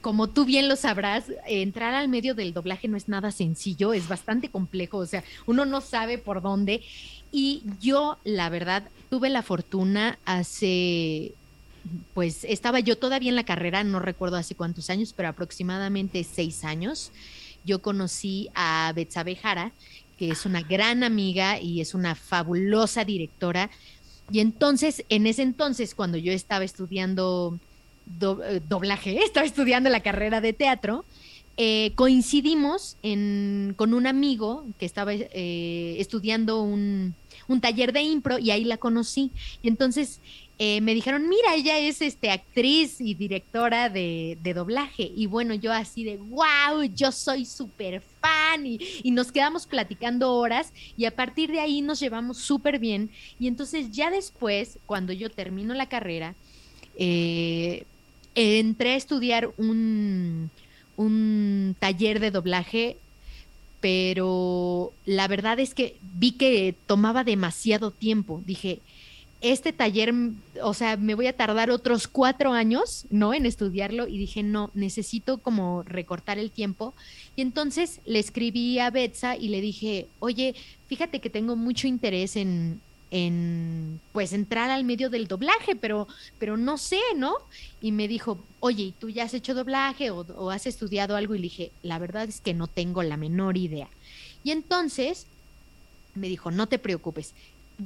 como 0.01 0.27
tú 0.27 0.45
bien 0.45 0.67
lo 0.67 0.75
sabrás, 0.75 1.25
entrar 1.47 1.95
al 1.95 2.09
medio 2.09 2.35
del 2.35 2.53
doblaje 2.53 2.87
no 2.87 2.97
es 2.97 3.07
nada 3.07 3.31
sencillo, 3.31 3.93
es 3.93 4.07
bastante 4.07 4.49
complejo, 4.49 4.97
o 4.97 5.05
sea, 5.05 5.23
uno 5.47 5.65
no 5.65 5.81
sabe 5.81 6.17
por 6.19 6.41
dónde. 6.41 6.83
Y 7.31 7.63
yo, 7.79 8.17
la 8.25 8.49
verdad, 8.49 8.83
tuve 9.09 9.29
la 9.29 9.41
fortuna 9.41 10.19
hace, 10.25 11.33
pues 12.13 12.43
estaba 12.43 12.79
yo 12.79 12.97
todavía 12.97 13.29
en 13.29 13.35
la 13.35 13.45
carrera, 13.45 13.83
no 13.83 13.99
recuerdo 13.99 14.37
hace 14.37 14.55
cuántos 14.55 14.89
años, 14.89 15.13
pero 15.15 15.29
aproximadamente 15.29 16.23
seis 16.23 16.63
años. 16.63 17.11
Yo 17.63 17.81
conocí 17.81 18.49
a 18.55 18.91
Betsabe 18.95 19.35
Jara, 19.35 19.71
que 20.17 20.29
es 20.29 20.45
una 20.45 20.61
gran 20.61 21.03
amiga 21.03 21.59
y 21.59 21.81
es 21.81 21.93
una 21.93 22.15
fabulosa 22.15 23.05
directora. 23.05 23.69
Y 24.31 24.39
entonces, 24.39 25.03
en 25.09 25.27
ese 25.27 25.41
entonces, 25.41 25.95
cuando 25.95 26.17
yo 26.17 26.31
estaba 26.31 26.63
estudiando 26.63 27.57
eh, 28.21 28.61
doblaje, 28.67 29.17
estaba 29.23 29.45
estudiando 29.45 29.89
la 29.89 30.01
carrera 30.01 30.41
de 30.41 30.53
teatro, 30.53 31.05
eh, 31.57 31.91
coincidimos 31.95 32.97
con 33.01 33.93
un 33.93 34.07
amigo 34.07 34.65
que 34.79 34.85
estaba 34.85 35.13
eh, 35.13 35.95
estudiando 35.99 36.61
un, 36.61 37.13
un, 37.47 37.61
taller 37.61 37.93
de 37.93 38.01
impro 38.01 38.39
y 38.39 38.51
ahí 38.51 38.63
la 38.63 38.77
conocí. 38.77 39.31
Y 39.61 39.67
entonces 39.67 40.19
eh, 40.63 40.79
me 40.79 40.93
dijeron, 40.93 41.27
mira, 41.27 41.55
ella 41.55 41.79
es 41.79 42.03
este, 42.03 42.29
actriz 42.29 43.01
y 43.01 43.15
directora 43.15 43.89
de, 43.89 44.37
doblaje. 44.53 45.11
Y 45.15 45.25
bueno, 45.25 45.55
yo 45.55 45.73
así 45.73 46.03
de, 46.03 46.17
wow, 46.17 46.83
yo 46.93 47.11
soy 47.11 47.45
súper 47.45 48.03
fan. 48.21 48.67
Y, 48.67 49.09
nos 49.09 49.31
quedamos 49.31 49.65
platicando 49.65 50.35
horas 50.35 50.71
y 50.95 51.05
a 51.05 51.15
partir 51.15 51.51
de 51.51 51.61
ahí 51.61 51.81
nos 51.81 51.99
llevamos 51.99 52.37
súper 52.37 52.77
bien. 52.77 53.09
Y 53.39 53.47
entonces 53.47 53.89
ya 53.89 54.11
después, 54.11 54.77
cuando 54.85 55.13
yo 55.13 55.31
termino 55.31 55.73
la 55.73 55.89
carrera, 55.89 56.35
eh, 56.95 57.85
entré 58.35 58.91
a 58.91 58.97
estudiar 58.97 59.51
un, 59.57 60.51
un 61.01 61.75
taller 61.79 62.19
de 62.19 62.31
doblaje 62.31 62.97
pero 63.81 64.93
la 65.05 65.27
verdad 65.27 65.59
es 65.59 65.73
que 65.73 65.97
vi 66.13 66.33
que 66.33 66.75
tomaba 66.85 67.23
demasiado 67.23 67.89
tiempo. 67.89 68.41
Dije, 68.45 68.79
este 69.41 69.73
taller, 69.73 70.13
o 70.61 70.73
sea, 70.75 70.97
me 70.97 71.15
voy 71.15 71.25
a 71.25 71.35
tardar 71.35 71.71
otros 71.71 72.07
cuatro 72.07 72.53
años, 72.53 73.05
¿no? 73.09 73.33
En 73.33 73.47
estudiarlo 73.47 74.07
y 74.07 74.19
dije, 74.19 74.43
no, 74.43 74.69
necesito 74.75 75.39
como 75.39 75.81
recortar 75.81 76.37
el 76.37 76.51
tiempo. 76.51 76.93
Y 77.35 77.41
entonces 77.41 78.01
le 78.05 78.19
escribí 78.19 78.77
a 78.77 78.91
Betsa 78.91 79.35
y 79.35 79.49
le 79.49 79.61
dije, 79.61 80.07
oye, 80.19 80.53
fíjate 80.87 81.19
que 81.19 81.31
tengo 81.31 81.55
mucho 81.55 81.87
interés 81.87 82.35
en, 82.35 82.79
en 83.11 83.99
pues 84.13 84.33
entrar 84.33 84.69
al 84.69 84.83
medio 84.83 85.09
del 85.09 85.27
doblaje, 85.27 85.75
pero, 85.75 86.07
pero 86.39 86.57
no 86.57 86.77
sé, 86.77 86.99
¿no? 87.15 87.35
Y 87.81 87.91
me 87.91 88.07
dijo, 88.07 88.39
oye, 88.59 88.83
¿y 88.83 88.91
tú 88.93 89.09
ya 89.09 89.25
has 89.25 89.33
hecho 89.33 89.53
doblaje 89.53 90.09
o, 90.11 90.21
o 90.21 90.49
has 90.49 90.65
estudiado 90.65 91.15
algo? 91.15 91.35
Y 91.35 91.39
le 91.39 91.43
dije, 91.43 91.71
la 91.83 91.99
verdad 91.99 92.27
es 92.27 92.41
que 92.41 92.53
no 92.53 92.67
tengo 92.67 93.03
la 93.03 93.17
menor 93.17 93.57
idea. 93.57 93.89
Y 94.43 94.51
entonces 94.51 95.27
me 96.15 96.27
dijo, 96.27 96.51
no 96.51 96.67
te 96.67 96.79
preocupes, 96.79 97.33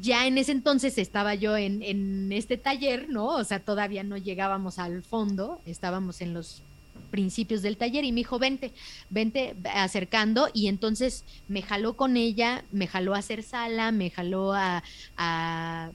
ya 0.02 0.28
en 0.28 0.38
ese 0.38 0.52
entonces 0.52 0.98
estaba 0.98 1.36
yo 1.36 1.58
en, 1.58 1.82
en, 1.82 2.32
este 2.32 2.58
taller, 2.58 3.10
¿no? 3.10 3.28
O 3.28 3.44
sea, 3.44 3.60
todavía 3.60 4.04
no 4.04 4.18
llegábamos 4.18 4.80
al 4.80 5.04
fondo, 5.04 5.62
estábamos 5.66 6.22
en 6.22 6.34
los 6.34 6.62
principios 7.12 7.62
del 7.62 7.78
taller 7.78 8.04
y 8.04 8.12
me 8.12 8.18
dijo, 8.18 8.40
vente, 8.40 8.74
vente 9.10 9.56
acercando 9.74 10.50
y 10.54 10.68
entonces 10.68 11.24
me 11.48 11.62
jaló 11.62 11.96
con 11.96 12.18
ella, 12.18 12.64
me 12.72 12.88
jaló 12.88 13.16
a 13.16 13.20
hacer 13.20 13.44
sala, 13.44 13.92
me 13.92 14.10
jaló 14.10 14.54
a, 14.54 14.84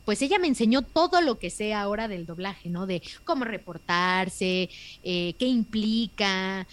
pues 0.05 0.23
ella 0.23 0.39
me 0.39 0.49
enseñó 0.49 0.83
todo 0.83 1.21
lo 1.21 1.39
que 1.39 1.51
sé 1.51 1.75
ahora 1.75 2.09
del 2.09 2.27
doblaje, 2.27 2.71
¿no? 2.71 2.87
De 2.87 3.03
cómo 3.25 3.45
reportarse, 3.45 4.71
eh, 5.03 5.35
qué 5.39 5.47
implica, 5.47 6.67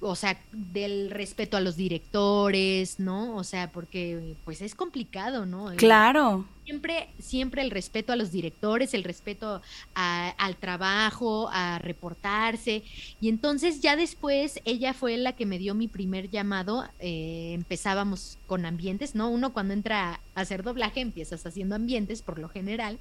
o 0.00 0.14
sea, 0.14 0.38
del 0.52 1.10
respeto 1.10 1.56
a 1.56 1.60
los 1.60 1.76
directores, 1.76 3.00
¿no? 3.00 3.36
O 3.36 3.44
sea, 3.44 3.70
porque 3.70 4.36
pues 4.44 4.62
es 4.62 4.74
complicado, 4.74 5.44
¿no? 5.44 5.72
Claro 5.76 6.44
siempre, 6.68 7.08
siempre 7.18 7.62
el 7.62 7.70
respeto 7.70 8.12
a 8.12 8.16
los 8.16 8.30
directores, 8.30 8.92
el 8.92 9.02
respeto 9.02 9.62
al 9.94 10.56
trabajo, 10.56 11.48
a 11.50 11.78
reportarse. 11.78 12.82
Y 13.22 13.30
entonces 13.30 13.80
ya 13.80 13.96
después 13.96 14.60
ella 14.66 14.92
fue 14.92 15.16
la 15.16 15.32
que 15.32 15.46
me 15.46 15.58
dio 15.58 15.74
mi 15.74 15.88
primer 15.88 16.28
llamado. 16.28 16.84
Eh, 17.00 17.52
empezábamos 17.54 18.36
con 18.46 18.66
ambientes, 18.66 19.14
¿no? 19.14 19.30
Uno 19.30 19.54
cuando 19.54 19.72
entra 19.72 20.20
a 20.34 20.40
hacer 20.40 20.62
doblaje 20.62 21.00
empiezas 21.00 21.46
haciendo 21.46 21.74
ambientes 21.74 22.20
por 22.20 22.38
lo 22.38 22.50
general. 22.50 22.98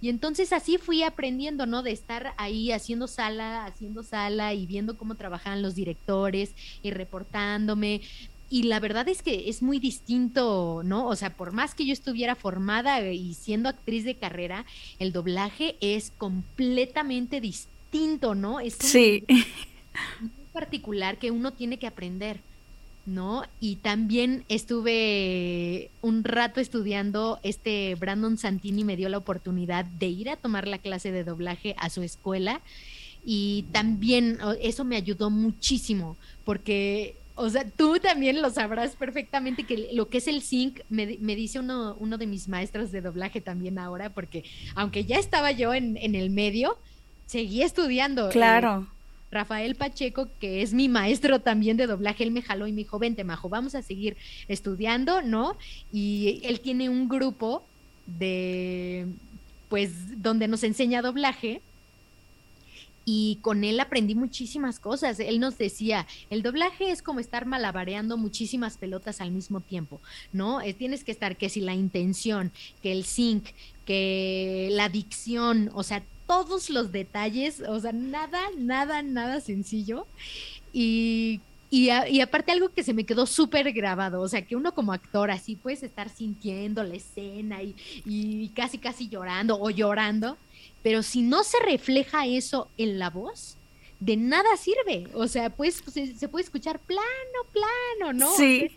Y 0.00 0.08
entonces 0.08 0.52
así 0.52 0.76
fui 0.76 1.04
aprendiendo, 1.04 1.66
¿no? 1.66 1.84
De 1.84 1.92
estar 1.92 2.34
ahí 2.36 2.72
haciendo 2.72 3.06
sala, 3.06 3.64
haciendo 3.64 4.02
sala 4.02 4.54
y 4.54 4.66
viendo 4.66 4.98
cómo 4.98 5.14
trabajaban 5.14 5.62
los 5.62 5.76
directores 5.76 6.52
y 6.82 6.90
reportándome 6.90 8.00
y 8.54 8.62
la 8.62 8.78
verdad 8.78 9.08
es 9.08 9.20
que 9.20 9.48
es 9.48 9.62
muy 9.62 9.80
distinto, 9.80 10.82
¿no? 10.84 11.08
O 11.08 11.16
sea, 11.16 11.30
por 11.30 11.50
más 11.50 11.74
que 11.74 11.86
yo 11.86 11.92
estuviera 11.92 12.36
formada 12.36 13.00
y 13.10 13.34
siendo 13.34 13.68
actriz 13.68 14.04
de 14.04 14.14
carrera, 14.14 14.64
el 15.00 15.10
doblaje 15.10 15.74
es 15.80 16.12
completamente 16.18 17.40
distinto, 17.40 18.36
¿no? 18.36 18.60
Es 18.60 18.74
sí. 18.74 19.24
muy 19.28 20.30
particular 20.52 21.18
que 21.18 21.32
uno 21.32 21.52
tiene 21.52 21.78
que 21.78 21.88
aprender. 21.88 22.38
¿no? 23.06 23.42
Y 23.58 23.76
también 23.76 24.44
estuve 24.48 25.90
un 26.00 26.22
rato 26.22 26.60
estudiando, 26.60 27.40
este 27.42 27.96
Brandon 27.96 28.38
Santini 28.38 28.84
me 28.84 28.96
dio 28.96 29.08
la 29.08 29.18
oportunidad 29.18 29.84
de 29.84 30.06
ir 30.06 30.30
a 30.30 30.36
tomar 30.36 30.68
la 30.68 30.78
clase 30.78 31.10
de 31.10 31.24
doblaje 31.24 31.74
a 31.76 31.90
su 31.90 32.02
escuela 32.02 32.60
y 33.26 33.64
también 33.72 34.38
eso 34.62 34.84
me 34.84 34.96
ayudó 34.96 35.28
muchísimo 35.28 36.16
porque 36.44 37.16
o 37.36 37.50
sea, 37.50 37.68
tú 37.68 37.98
también 37.98 38.40
lo 38.40 38.50
sabrás 38.50 38.94
perfectamente 38.94 39.64
que 39.64 39.88
lo 39.92 40.08
que 40.08 40.18
es 40.18 40.28
el 40.28 40.40
sync 40.40 40.80
me, 40.88 41.06
dice 41.06 41.58
uno, 41.58 41.96
uno 41.98 42.16
de 42.16 42.26
mis 42.26 42.48
maestros 42.48 42.92
de 42.92 43.00
doblaje 43.00 43.40
también 43.40 43.78
ahora, 43.78 44.10
porque 44.10 44.44
aunque 44.76 45.04
ya 45.04 45.18
estaba 45.18 45.50
yo 45.50 45.74
en, 45.74 45.96
el 45.96 46.30
medio, 46.30 46.78
seguía 47.26 47.66
estudiando. 47.66 48.28
Claro. 48.28 48.86
Rafael 49.32 49.74
Pacheco, 49.74 50.28
que 50.38 50.62
es 50.62 50.72
mi 50.74 50.88
maestro 50.88 51.40
también 51.40 51.76
de 51.76 51.88
doblaje, 51.88 52.22
él 52.22 52.30
me 52.30 52.40
jaló 52.40 52.68
y 52.68 52.72
me 52.72 52.82
dijo, 52.82 53.00
vente, 53.00 53.24
Majo, 53.24 53.48
vamos 53.48 53.74
a 53.74 53.82
seguir 53.82 54.16
estudiando, 54.46 55.22
¿no? 55.22 55.56
Y 55.92 56.40
él 56.44 56.60
tiene 56.60 56.88
un 56.88 57.08
grupo 57.08 57.64
de, 58.06 59.06
pues, 59.68 60.22
donde 60.22 60.46
nos 60.46 60.62
enseña 60.62 61.02
doblaje 61.02 61.62
y 63.04 63.38
con 63.42 63.64
él 63.64 63.80
aprendí 63.80 64.14
muchísimas 64.14 64.80
cosas. 64.80 65.20
Él 65.20 65.40
nos 65.40 65.58
decía, 65.58 66.06
el 66.30 66.42
doblaje 66.42 66.90
es 66.90 67.02
como 67.02 67.20
estar 67.20 67.46
malabareando 67.46 68.16
muchísimas 68.16 68.78
pelotas 68.78 69.20
al 69.20 69.30
mismo 69.30 69.60
tiempo, 69.60 70.00
¿no? 70.32 70.60
Eh, 70.60 70.74
tienes 70.74 71.04
que 71.04 71.12
estar 71.12 71.36
que 71.36 71.48
si 71.48 71.60
la 71.60 71.74
intención, 71.74 72.52
que 72.82 72.92
el 72.92 73.04
sync, 73.04 73.46
que 73.84 74.68
la 74.72 74.88
dicción, 74.88 75.70
o 75.74 75.82
sea, 75.82 76.02
todos 76.26 76.70
los 76.70 76.92
detalles, 76.92 77.60
o 77.60 77.78
sea, 77.80 77.92
nada, 77.92 78.40
nada, 78.56 79.02
nada 79.02 79.40
sencillo. 79.40 80.06
Y 80.72 81.40
y, 81.74 82.20
aparte 82.20 82.52
algo 82.52 82.68
que 82.68 82.84
se 82.84 82.94
me 82.94 83.02
quedó 83.02 83.26
súper 83.26 83.72
grabado, 83.72 84.20
o 84.20 84.28
sea, 84.28 84.42
que 84.42 84.54
uno 84.54 84.74
como 84.74 84.92
actor 84.92 85.32
así 85.32 85.56
puedes 85.56 85.82
estar 85.82 86.08
sintiendo 86.08 86.84
la 86.84 86.94
escena 86.94 87.64
y, 87.64 87.74
y, 88.04 88.50
casi, 88.50 88.78
casi 88.78 89.08
llorando 89.08 89.58
o 89.60 89.70
llorando, 89.70 90.38
pero 90.84 91.02
si 91.02 91.22
no 91.22 91.42
se 91.42 91.58
refleja 91.64 92.26
eso 92.26 92.68
en 92.76 93.00
la 93.00 93.10
voz, 93.10 93.56
de 94.00 94.18
nada 94.18 94.56
sirve. 94.58 95.08
O 95.14 95.26
sea, 95.26 95.48
pues 95.48 95.82
se, 95.90 96.28
puede 96.28 96.44
escuchar 96.44 96.78
plano, 96.78 97.02
plano, 97.52 98.12
¿no? 98.12 98.36
Sí. 98.36 98.70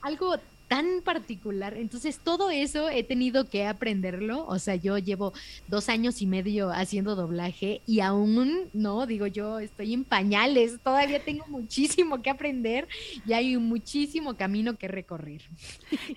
algo 0.00 0.38
tan 0.68 1.00
particular. 1.02 1.76
Entonces, 1.76 2.20
todo 2.22 2.50
eso 2.50 2.88
he 2.90 3.02
tenido 3.02 3.48
que 3.48 3.66
aprenderlo. 3.66 4.46
O 4.46 4.58
sea, 4.58 4.76
yo 4.76 4.98
llevo 4.98 5.32
dos 5.66 5.88
años 5.88 6.22
y 6.22 6.26
medio 6.26 6.70
haciendo 6.70 7.16
doblaje 7.16 7.80
y 7.86 8.00
aún, 8.00 8.68
no, 8.74 9.06
digo 9.06 9.26
yo, 9.26 9.58
estoy 9.58 9.94
en 9.94 10.04
pañales, 10.04 10.78
todavía 10.84 11.24
tengo 11.24 11.46
muchísimo 11.48 12.22
que 12.22 12.30
aprender 12.30 12.86
y 13.26 13.32
hay 13.32 13.56
muchísimo 13.56 14.36
camino 14.36 14.76
que 14.76 14.88
recorrer. 14.88 15.42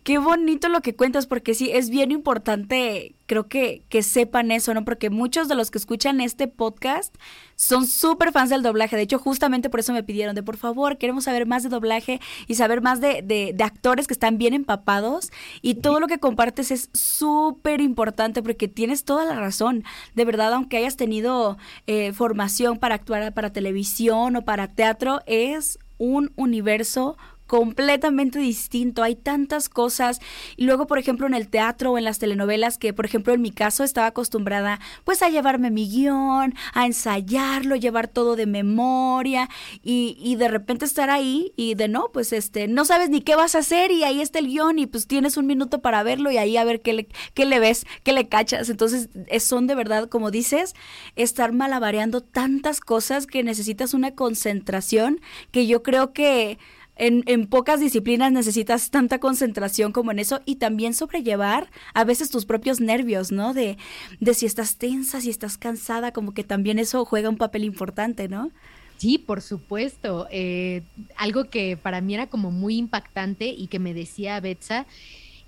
Qué 0.03 0.17
bonito 0.17 0.69
lo 0.69 0.81
que 0.81 0.95
cuentas, 0.95 1.25
porque 1.25 1.53
sí, 1.53 1.71
es 1.71 1.89
bien 1.89 2.11
importante, 2.11 3.15
creo 3.31 3.47
que, 3.47 3.85
que 3.87 4.03
sepan 4.03 4.51
eso, 4.51 4.73
¿no? 4.73 4.83
Porque 4.83 5.09
muchos 5.09 5.47
de 5.47 5.55
los 5.55 5.71
que 5.71 5.77
escuchan 5.77 6.19
este 6.19 6.49
podcast 6.49 7.15
son 7.55 7.87
súper 7.87 8.33
fans 8.33 8.49
del 8.49 8.61
doblaje. 8.61 8.97
De 8.97 9.03
hecho, 9.03 9.19
justamente 9.19 9.69
por 9.69 9.79
eso 9.79 9.93
me 9.93 10.03
pidieron 10.03 10.35
de, 10.35 10.43
por 10.43 10.57
favor, 10.57 10.97
queremos 10.97 11.23
saber 11.23 11.45
más 11.45 11.63
de 11.63 11.69
doblaje 11.69 12.19
y 12.47 12.55
saber 12.55 12.81
más 12.81 12.99
de, 12.99 13.21
de, 13.21 13.53
de 13.55 13.63
actores 13.63 14.07
que 14.07 14.13
están 14.13 14.37
bien 14.37 14.53
empapados 14.53 15.31
y 15.61 15.75
todo 15.75 16.01
lo 16.01 16.07
que 16.07 16.17
compartes 16.17 16.71
es 16.71 16.89
súper 16.91 17.79
importante 17.79 18.43
porque 18.43 18.67
tienes 18.67 19.05
toda 19.05 19.23
la 19.23 19.35
razón. 19.35 19.85
De 20.13 20.25
verdad, 20.25 20.51
aunque 20.51 20.75
hayas 20.75 20.97
tenido 20.97 21.57
eh, 21.87 22.11
formación 22.11 22.79
para 22.79 22.95
actuar 22.95 23.33
para 23.33 23.53
televisión 23.53 24.35
o 24.35 24.41
para 24.43 24.67
teatro, 24.67 25.21
es 25.25 25.79
un 25.97 26.33
universo 26.35 27.15
completamente 27.51 28.39
distinto. 28.39 29.03
Hay 29.03 29.17
tantas 29.17 29.67
cosas. 29.67 30.21
Y 30.55 30.63
luego, 30.63 30.87
por 30.87 30.97
ejemplo, 30.97 31.27
en 31.27 31.33
el 31.33 31.49
teatro 31.49 31.91
o 31.91 31.97
en 31.97 32.05
las 32.05 32.17
telenovelas, 32.17 32.77
que 32.77 32.93
por 32.93 33.03
ejemplo 33.03 33.33
en 33.33 33.41
mi 33.41 33.51
caso 33.51 33.83
estaba 33.83 34.07
acostumbrada 34.07 34.79
pues 35.03 35.21
a 35.21 35.27
llevarme 35.27 35.69
mi 35.69 35.89
guion, 35.89 36.55
a 36.73 36.85
ensayarlo, 36.85 37.75
llevar 37.75 38.07
todo 38.07 38.37
de 38.37 38.45
memoria 38.45 39.49
y, 39.83 40.15
y 40.17 40.37
de 40.37 40.47
repente 40.47 40.85
estar 40.85 41.09
ahí 41.09 41.51
y 41.57 41.75
de 41.75 41.89
no, 41.89 42.09
pues 42.13 42.31
este, 42.31 42.69
no 42.69 42.85
sabes 42.85 43.09
ni 43.09 43.19
qué 43.19 43.35
vas 43.35 43.53
a 43.55 43.59
hacer 43.59 43.91
y 43.91 44.05
ahí 44.05 44.21
está 44.21 44.39
el 44.39 44.47
guion 44.47 44.79
y 44.79 44.87
pues 44.87 45.05
tienes 45.05 45.35
un 45.35 45.45
minuto 45.45 45.81
para 45.81 46.03
verlo 46.03 46.31
y 46.31 46.37
ahí 46.37 46.55
a 46.55 46.63
ver 46.63 46.79
qué 46.79 46.93
le, 46.93 47.09
qué 47.33 47.43
le 47.43 47.59
ves, 47.59 47.85
qué 48.03 48.13
le 48.13 48.29
cachas. 48.29 48.69
Entonces 48.69 49.09
son 49.41 49.67
de 49.67 49.75
verdad, 49.75 50.07
como 50.07 50.31
dices, 50.31 50.73
estar 51.17 51.51
malabareando 51.51 52.21
tantas 52.21 52.79
cosas 52.79 53.27
que 53.27 53.43
necesitas 53.43 53.93
una 53.93 54.11
concentración 54.11 55.19
que 55.51 55.67
yo 55.67 55.83
creo 55.83 56.13
que 56.13 56.57
en, 57.01 57.47
pocas 57.47 57.79
disciplinas 57.79 58.31
necesitas 58.31 58.91
tanta 58.91 59.19
concentración 59.19 59.91
como 59.91 60.11
en 60.11 60.19
eso 60.19 60.41
y 60.45 60.57
también 60.57 60.93
sobrellevar 60.93 61.71
a 61.95 62.03
veces 62.03 62.29
tus 62.29 62.45
propios 62.45 62.79
nervios, 62.79 63.31
¿no? 63.31 63.55
De, 63.55 63.77
de 64.19 64.33
si 64.35 64.45
estás 64.45 64.75
tensa, 64.77 65.19
si 65.19 65.31
estás 65.31 65.57
cansada, 65.57 66.11
como 66.11 66.33
que 66.33 66.43
también 66.43 66.77
eso 66.77 67.03
juega 67.03 67.29
un 67.29 67.37
papel 67.37 67.63
importante, 67.63 68.27
¿no? 68.27 68.51
Sí, 68.97 69.17
por 69.17 69.41
supuesto. 69.41 70.27
Eh, 70.29 70.83
algo 71.17 71.49
que 71.49 71.75
para 71.75 72.01
mí 72.01 72.13
era 72.13 72.27
como 72.27 72.51
muy 72.51 72.77
impactante 72.77 73.47
y 73.47 73.65
que 73.65 73.79
me 73.79 73.95
decía 73.95 74.39
Betsa 74.39 74.85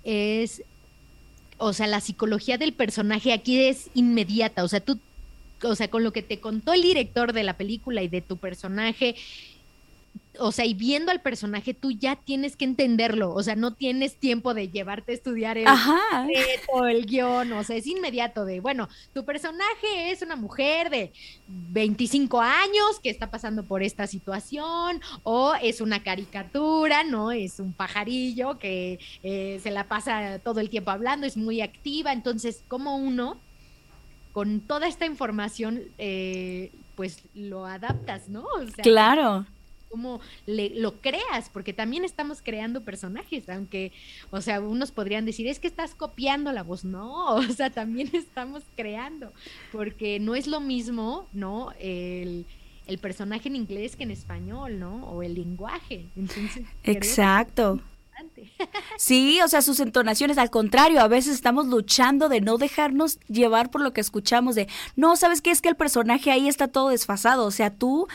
es, 0.02 0.64
o 1.58 1.72
sea, 1.72 1.86
la 1.86 2.00
psicología 2.00 2.58
del 2.58 2.72
personaje 2.72 3.32
aquí 3.32 3.60
es 3.60 3.90
inmediata, 3.94 4.64
o 4.64 4.68
sea, 4.68 4.80
tú, 4.80 4.98
o 5.62 5.76
sea, 5.76 5.86
con 5.86 6.02
lo 6.02 6.12
que 6.12 6.22
te 6.22 6.40
contó 6.40 6.72
el 6.72 6.82
director 6.82 7.32
de 7.32 7.44
la 7.44 7.56
película 7.56 8.02
y 8.02 8.08
de 8.08 8.22
tu 8.22 8.38
personaje, 8.38 9.14
o 10.38 10.52
sea, 10.52 10.64
y 10.64 10.74
viendo 10.74 11.10
al 11.10 11.20
personaje, 11.20 11.74
tú 11.74 11.90
ya 11.90 12.16
tienes 12.16 12.56
que 12.56 12.64
entenderlo, 12.64 13.32
o 13.32 13.42
sea, 13.42 13.56
no 13.56 13.72
tienes 13.72 14.16
tiempo 14.16 14.54
de 14.54 14.68
llevarte 14.68 15.12
a 15.12 15.14
estudiar 15.14 15.58
el 15.58 15.66
el 16.88 17.06
guion, 17.06 17.52
o 17.52 17.64
sea, 17.64 17.76
es 17.76 17.86
inmediato 17.86 18.44
de, 18.44 18.60
bueno, 18.60 18.88
tu 19.12 19.24
personaje 19.24 20.10
es 20.10 20.22
una 20.22 20.36
mujer 20.36 20.90
de 20.90 21.12
25 21.46 22.40
años 22.40 23.00
que 23.02 23.10
está 23.10 23.30
pasando 23.30 23.62
por 23.62 23.82
esta 23.82 24.06
situación, 24.06 25.00
o 25.22 25.54
es 25.62 25.80
una 25.80 26.02
caricatura, 26.02 27.04
¿no? 27.04 27.30
Es 27.30 27.60
un 27.60 27.72
pajarillo 27.72 28.58
que 28.58 28.98
eh, 29.22 29.60
se 29.62 29.70
la 29.70 29.84
pasa 29.84 30.38
todo 30.40 30.60
el 30.60 30.70
tiempo 30.70 30.90
hablando, 30.90 31.26
es 31.26 31.36
muy 31.36 31.60
activa, 31.60 32.12
entonces, 32.12 32.62
como 32.68 32.96
uno, 32.96 33.38
con 34.32 34.60
toda 34.60 34.88
esta 34.88 35.06
información, 35.06 35.82
eh, 35.98 36.72
pues 36.96 37.22
lo 37.34 37.66
adaptas, 37.66 38.28
¿no? 38.28 38.44
O 38.44 38.66
sea, 38.66 38.82
claro 38.82 39.46
cómo 39.94 40.20
le, 40.46 40.70
lo 40.70 41.00
creas, 41.00 41.48
porque 41.52 41.72
también 41.72 42.04
estamos 42.04 42.42
creando 42.42 42.82
personajes, 42.82 43.48
aunque, 43.48 43.92
o 44.32 44.40
sea, 44.40 44.60
unos 44.60 44.90
podrían 44.90 45.24
decir, 45.24 45.46
es 45.46 45.60
que 45.60 45.68
estás 45.68 45.94
copiando 45.94 46.50
la 46.50 46.64
voz, 46.64 46.84
no, 46.84 47.26
o 47.36 47.42
sea, 47.44 47.70
también 47.70 48.10
estamos 48.12 48.64
creando, 48.74 49.32
porque 49.70 50.18
no 50.18 50.34
es 50.34 50.48
lo 50.48 50.58
mismo, 50.58 51.28
¿no? 51.32 51.70
El, 51.78 52.44
el 52.88 52.98
personaje 52.98 53.48
en 53.48 53.54
inglés 53.54 53.94
que 53.94 54.02
en 54.02 54.10
español, 54.10 54.80
¿no? 54.80 55.04
O 55.04 55.22
el 55.22 55.34
lenguaje. 55.34 56.08
Entonces, 56.16 56.64
Exacto. 56.82 57.80
Sí, 58.96 59.40
o 59.42 59.48
sea, 59.48 59.62
sus 59.62 59.80
entonaciones, 59.80 60.38
al 60.38 60.50
contrario, 60.50 61.00
a 61.00 61.08
veces 61.08 61.34
estamos 61.34 61.66
luchando 61.66 62.28
de 62.28 62.40
no 62.40 62.58
dejarnos 62.58 63.18
llevar 63.28 63.70
por 63.70 63.80
lo 63.80 63.92
que 63.92 64.00
escuchamos, 64.00 64.54
de, 64.54 64.68
no, 64.96 65.16
¿sabes 65.16 65.40
qué? 65.40 65.50
Es 65.50 65.60
que 65.60 65.68
el 65.68 65.76
personaje 65.76 66.30
ahí 66.30 66.48
está 66.48 66.68
todo 66.68 66.90
desfasado, 66.90 67.44
o 67.44 67.50
sea, 67.50 67.70
tú 67.70 68.06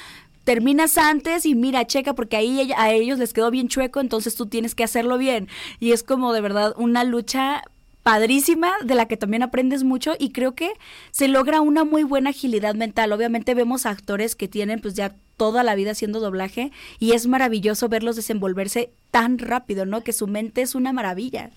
terminas 0.49 0.97
antes 0.97 1.45
y 1.45 1.53
mira, 1.53 1.85
checa, 1.85 2.15
porque 2.15 2.35
ahí 2.35 2.71
a 2.75 2.91
ellos 2.91 3.19
les 3.19 3.33
quedó 3.33 3.51
bien 3.51 3.67
chueco, 3.67 3.99
entonces 3.99 4.33
tú 4.33 4.47
tienes 4.47 4.73
que 4.73 4.83
hacerlo 4.83 5.19
bien. 5.19 5.47
Y 5.79 5.91
es 5.91 6.01
como 6.01 6.33
de 6.33 6.41
verdad 6.41 6.73
una 6.75 7.03
lucha 7.03 7.61
padrísima 8.01 8.73
de 8.83 8.95
la 8.95 9.07
que 9.07 9.15
también 9.15 9.43
aprendes 9.43 9.83
mucho 9.83 10.15
y 10.17 10.31
creo 10.31 10.55
que 10.55 10.71
se 11.11 11.27
logra 11.27 11.61
una 11.61 11.83
muy 11.83 12.01
buena 12.01 12.31
agilidad 12.31 12.73
mental. 12.73 13.11
Obviamente 13.11 13.53
vemos 13.53 13.85
actores 13.85 14.35
que 14.35 14.47
tienen 14.47 14.81
pues 14.81 14.95
ya 14.95 15.15
toda 15.37 15.61
la 15.61 15.75
vida 15.75 15.91
haciendo 15.91 16.19
doblaje 16.19 16.71
y 16.97 17.11
es 17.11 17.27
maravilloso 17.27 17.87
verlos 17.87 18.15
desenvolverse 18.15 18.89
tan 19.11 19.37
rápido, 19.37 19.85
¿no? 19.85 20.01
Que 20.01 20.13
su 20.13 20.25
mente 20.25 20.63
es 20.63 20.73
una 20.73 20.93
maravilla. 20.93 21.51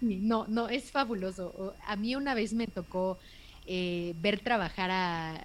No, 0.00 0.46
no, 0.46 0.68
es 0.68 0.92
fabuloso. 0.92 1.74
A 1.84 1.96
mí 1.96 2.14
una 2.14 2.34
vez 2.34 2.52
me 2.52 2.68
tocó 2.68 3.18
eh, 3.66 4.14
ver 4.20 4.38
trabajar 4.38 4.92
a, 4.92 5.44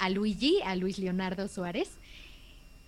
a 0.00 0.10
Luigi, 0.10 0.60
a 0.64 0.74
Luis 0.74 0.98
Leonardo 0.98 1.46
Suárez, 1.46 2.00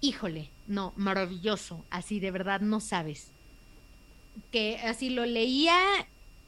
híjole, 0.07 0.51
no, 0.67 0.93
maravilloso, 0.97 1.85
así 1.91 2.21
de 2.21 2.31
verdad 2.31 2.61
no 2.61 2.81
sabes. 2.81 3.33
Que 4.51 4.79
así 4.79 5.11
lo 5.11 5.25
leía 5.25 5.77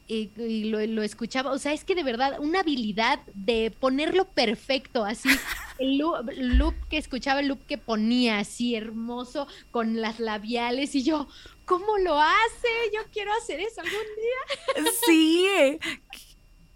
y, 0.09 0.31
lo, 0.71 1.03
escuchaba, 1.03 1.53
o 1.53 1.59
sea, 1.59 1.73
es 1.73 1.85
que 1.85 1.95
de 1.95 2.03
verdad 2.03 2.41
una 2.41 2.61
habilidad 2.61 3.21
de 3.35 3.71
ponerlo 3.79 4.25
perfecto, 4.27 5.05
así, 5.05 5.29
el 5.79 5.99
loop, 5.99 6.75
que 6.89 6.97
escuchaba, 6.97 7.41
el 7.41 7.49
loop 7.49 7.65
que 7.67 7.77
ponía 7.77 8.39
así 8.39 8.75
hermoso 8.75 9.47
con 9.71 10.01
las 10.01 10.19
labiales 10.19 10.95
y 10.95 11.03
yo, 11.03 11.29
¿cómo 11.67 11.99
lo 11.99 12.19
hace? 12.19 12.69
Yo 12.95 13.01
quiero 13.13 13.33
hacer 13.35 13.61
eso 13.61 13.83
algún 13.83 13.93
día. 13.93 14.91
Sí, 15.07 15.47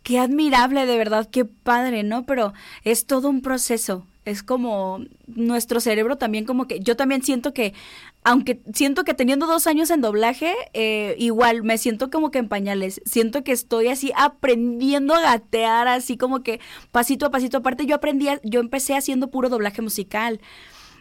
qué 0.02 0.18
admirable, 0.18 0.84
de 0.84 0.98
verdad, 0.98 1.28
qué 1.30 1.44
padre, 1.44 2.02
¿no? 2.02 2.26
Pero 2.26 2.52
es 2.84 3.06
todo 3.06 3.28
un 3.28 3.40
proceso, 3.40 4.06
es 4.24 4.42
como 4.42 5.00
nuestro 5.26 5.80
cerebro 5.80 6.16
también 6.16 6.44
como 6.44 6.66
que 6.66 6.80
yo 6.80 6.96
también 6.96 7.22
siento 7.22 7.52
que 7.52 7.74
aunque 8.22 8.60
siento 8.72 9.04
que 9.04 9.14
teniendo 9.14 9.46
dos 9.46 9.66
años 9.66 9.90
en 9.90 10.00
doblaje 10.00 10.54
eh, 10.74 11.16
igual 11.18 11.62
me 11.62 11.78
siento 11.78 12.10
como 12.10 12.30
que 12.30 12.38
en 12.38 12.48
pañales 12.48 13.00
siento 13.04 13.42
que 13.42 13.52
estoy 13.52 13.88
así 13.88 14.12
aprendiendo 14.16 15.14
a 15.14 15.20
gatear 15.20 15.88
así 15.88 16.16
como 16.16 16.42
que 16.42 16.60
pasito 16.90 17.26
a 17.26 17.30
pasito 17.30 17.58
aparte 17.58 17.86
yo 17.86 17.96
aprendí 17.96 18.26
yo 18.44 18.60
empecé 18.60 18.94
haciendo 18.94 19.30
puro 19.30 19.48
doblaje 19.48 19.82
musical 19.82 20.40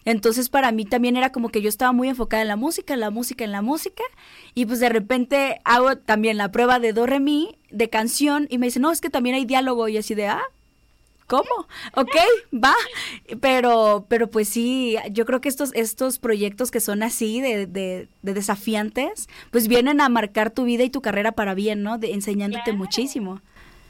entonces 0.06 0.50
para 0.50 0.72
mí 0.72 0.86
también 0.86 1.16
era 1.16 1.32
como 1.32 1.50
que 1.50 1.62
yo 1.62 1.70
estaba 1.70 1.92
muy 1.92 2.10
enfocada 2.10 2.42
en 2.42 2.48
la 2.48 2.56
música, 2.56 2.94
en 2.94 3.00
la 3.00 3.12
música, 3.12 3.44
en 3.44 3.52
la 3.52 3.62
música. 3.62 4.04
Y 4.54 4.66
pues 4.66 4.80
de 4.80 4.90
repente 4.90 5.62
hago 5.64 5.98
también 5.98 6.38
la 6.38 6.52
prueba 6.52 6.80
de 6.80 6.94
do, 6.94 7.06
re, 7.06 7.20
mi, 7.20 7.58
de 7.70 7.90
canción. 7.90 8.48
Y 8.50 8.58
me 8.58 8.68
dice, 8.68 8.80
no, 8.80 8.92
es 8.92 9.02
que 9.02 9.10
también 9.10 9.36
hay 9.36 9.46
diálogo. 9.46 9.88
Y 9.88 9.98
así 9.98 10.16
de, 10.16 10.28
ah, 10.28 10.44
¿cómo? 11.32 11.66
Ok, 11.96 12.16
va. 12.54 12.76
Pero, 13.40 14.06
pero 14.10 14.30
pues 14.30 14.50
sí, 14.50 14.98
yo 15.12 15.26
creo 15.26 15.40
que 15.40 15.48
estos, 15.48 15.72
estos 15.74 16.20
proyectos 16.20 16.72
que 16.72 16.82
son 16.82 17.04
así 17.04 17.40
de, 17.40 17.68
de, 17.68 18.10
desafiantes, 18.22 19.30
pues 19.50 19.70
vienen 19.70 20.02
a 20.02 20.10
marcar 20.10 20.52
tu 20.52 20.66
vida 20.66 20.84
y 20.84 20.90
tu 20.90 21.02
carrera 21.02 21.32
para 21.32 21.54
bien, 21.54 21.84
¿no? 21.84 21.98
De, 21.98 22.12
enseñándote 22.12 22.74
muchísimo. 22.74 23.42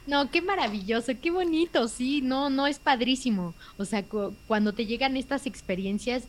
No, 0.08 0.32
qué 0.32 0.42
maravilloso, 0.42 1.14
qué 1.22 1.30
bonito, 1.30 1.88
sí, 1.88 2.22
no, 2.22 2.50
no 2.50 2.66
es 2.66 2.80
padrísimo. 2.80 3.54
O 3.78 3.86
sea, 3.86 4.04
cuando 4.48 4.74
te 4.74 4.88
llegan 4.88 5.16
estas 5.16 5.46
experiencias, 5.46 6.24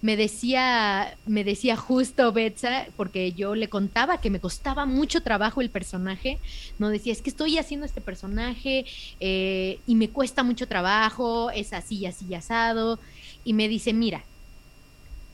me 0.00 0.16
decía, 0.16 1.14
me 1.26 1.44
decía 1.44 1.76
justo 1.76 2.32
Betsa, 2.32 2.86
porque 2.96 3.32
yo 3.32 3.54
le 3.54 3.68
contaba 3.68 4.20
que 4.22 4.30
me 4.30 4.40
costaba 4.40 4.86
mucho 4.86 5.22
trabajo 5.22 5.60
el 5.60 5.68
personaje, 5.68 6.38
no 6.78 6.88
decía, 6.88 7.12
es 7.12 7.20
que 7.20 7.28
estoy 7.28 7.58
haciendo 7.58 7.84
este 7.84 8.00
personaje 8.00 8.86
eh, 9.20 9.78
y 9.86 9.94
me 9.94 10.08
cuesta 10.08 10.42
mucho 10.42 10.66
trabajo, 10.66 11.50
es 11.50 11.74
así, 11.74 12.06
así, 12.06 12.34
asado, 12.34 12.98
y 13.44 13.52
me 13.52 13.68
dice, 13.68 13.92
mira, 13.92 14.24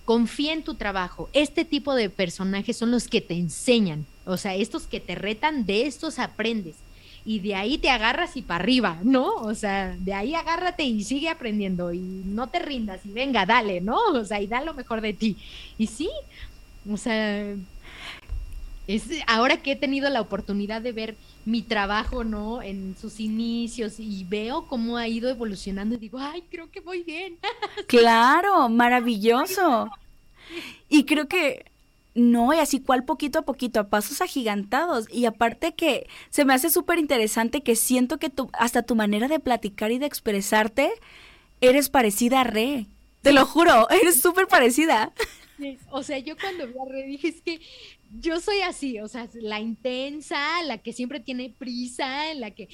confía 0.05 0.53
en 0.53 0.65
tu 0.65 0.75
trabajo, 0.75 1.29
este 1.33 1.65
tipo 1.65 1.95
de 1.95 2.11
personajes 2.11 2.77
son 2.77 2.91
los 2.91 3.07
que 3.07 3.21
te 3.21 3.35
enseñan, 3.35 4.05
o 4.27 4.37
sea, 4.37 4.57
estos 4.57 4.89
que 4.89 4.99
te 4.99 5.15
retan, 5.15 5.65
de 5.65 5.87
estos 5.87 6.19
aprendes 6.19 6.75
y 7.25 7.41
de 7.41 7.55
ahí 7.55 7.79
te 7.79 7.91
agarras 7.91 8.37
y 8.37 8.43
para 8.43 8.63
arriba, 8.63 9.01
¿no? 9.03 9.35
O 9.37 9.55
sea, 9.55 9.97
de 9.99 10.13
ahí 10.15 10.35
agárrate 10.35 10.85
y 10.85 11.03
sigue 11.05 11.29
aprendiendo 11.29 11.93
y 11.93 12.01
no 12.01 12.49
te 12.49 12.59
rindas 12.59 13.05
y 13.07 13.13
venga, 13.13 13.47
dale, 13.47 13.81
¿no? 13.81 13.99
O 14.13 14.25
sea, 14.25 14.41
y 14.41 14.47
da 14.47 14.63
lo 14.63 14.75
mejor 14.75 15.01
de 15.01 15.15
ti. 15.15 15.39
Y 15.79 15.87
sí, 15.87 16.11
o 16.91 16.97
sea... 16.97 17.57
es 18.87 19.09
ahora 19.27 19.63
que 19.63 19.73
he 19.73 19.77
tenido 19.77 20.11
la 20.11 20.21
oportunidad 20.21 20.83
de 20.83 20.93
ver 20.93 21.17
mi 21.45 21.63
trabajo, 21.63 22.25
¿no? 22.25 22.63
En 22.63 22.97
sus 22.97 23.21
inicios 23.21 23.99
y 24.01 24.25
veo 24.25 24.67
cómo 24.67 24.97
ha 24.97 25.09
ido 25.09 25.31
evolucionando 25.31 25.95
y 25.95 25.99
digo, 25.99 26.19
ay, 26.19 26.43
creo 26.51 26.71
que 26.71 26.81
voy 26.81 27.03
bien. 27.03 27.39
Claro, 27.89 28.69
maravilloso. 28.69 29.91
Y 30.89 31.05
creo 31.05 31.29
que 31.29 31.65
no, 32.15 32.55
y 32.55 32.59
así 32.59 32.81
cual 32.81 33.05
poquito 33.05 33.41
a 33.41 33.43
poquito, 33.43 33.81
a 33.81 33.89
pasos 33.89 34.21
agigantados. 34.21 35.07
Y 35.11 35.27
aparte 35.27 35.75
que 35.75 36.07
se 36.31 36.45
me 36.45 36.55
hace 36.55 36.71
súper 36.71 36.99
interesante 36.99 37.63
que 37.63 37.75
siento 37.75 38.19
que 38.19 38.31
tu, 38.31 38.51
hasta 38.53 38.83
tu 38.83 38.95
manera 38.95 39.27
de 39.27 39.41
platicar 39.41 39.91
y 39.91 39.99
de 39.99 40.07
expresarte, 40.07 40.93
eres 41.61 41.89
parecida 41.89 42.43
a 42.43 42.45
Re. 42.45 42.87
Te 43.23 43.33
lo 43.33 43.47
juro, 43.47 43.89
eres 44.03 44.21
súper 44.21 44.47
parecida. 44.47 45.13
O 45.91 46.03
sea, 46.03 46.19
yo 46.19 46.37
cuando 46.37 46.67
vi 46.67 46.75
a 46.75 46.93
Re 46.93 47.03
dije, 47.05 47.29
es 47.29 47.41
que 47.41 47.61
yo 48.21 48.41
soy 48.41 48.61
así, 48.61 49.01
o 49.01 49.09
sea, 49.09 49.29
la 49.35 49.61
intensa, 49.61 50.63
la 50.63 50.79
que 50.79 50.93
siempre 50.93 51.19
tiene 51.19 51.53
prisa, 51.57 52.33
la 52.35 52.53
que 52.53 52.69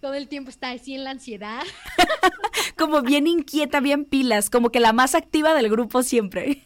todo 0.00 0.14
el 0.14 0.28
tiempo 0.28 0.50
está 0.50 0.70
así 0.70 0.94
en 0.94 1.04
la 1.04 1.12
ansiedad. 1.12 1.62
como 2.76 3.00
bien 3.00 3.26
inquieta, 3.26 3.80
bien 3.80 4.04
pilas, 4.04 4.50
como 4.50 4.70
que 4.70 4.80
la 4.80 4.92
más 4.92 5.14
activa 5.14 5.54
del 5.54 5.70
grupo 5.70 6.02
siempre. 6.02 6.62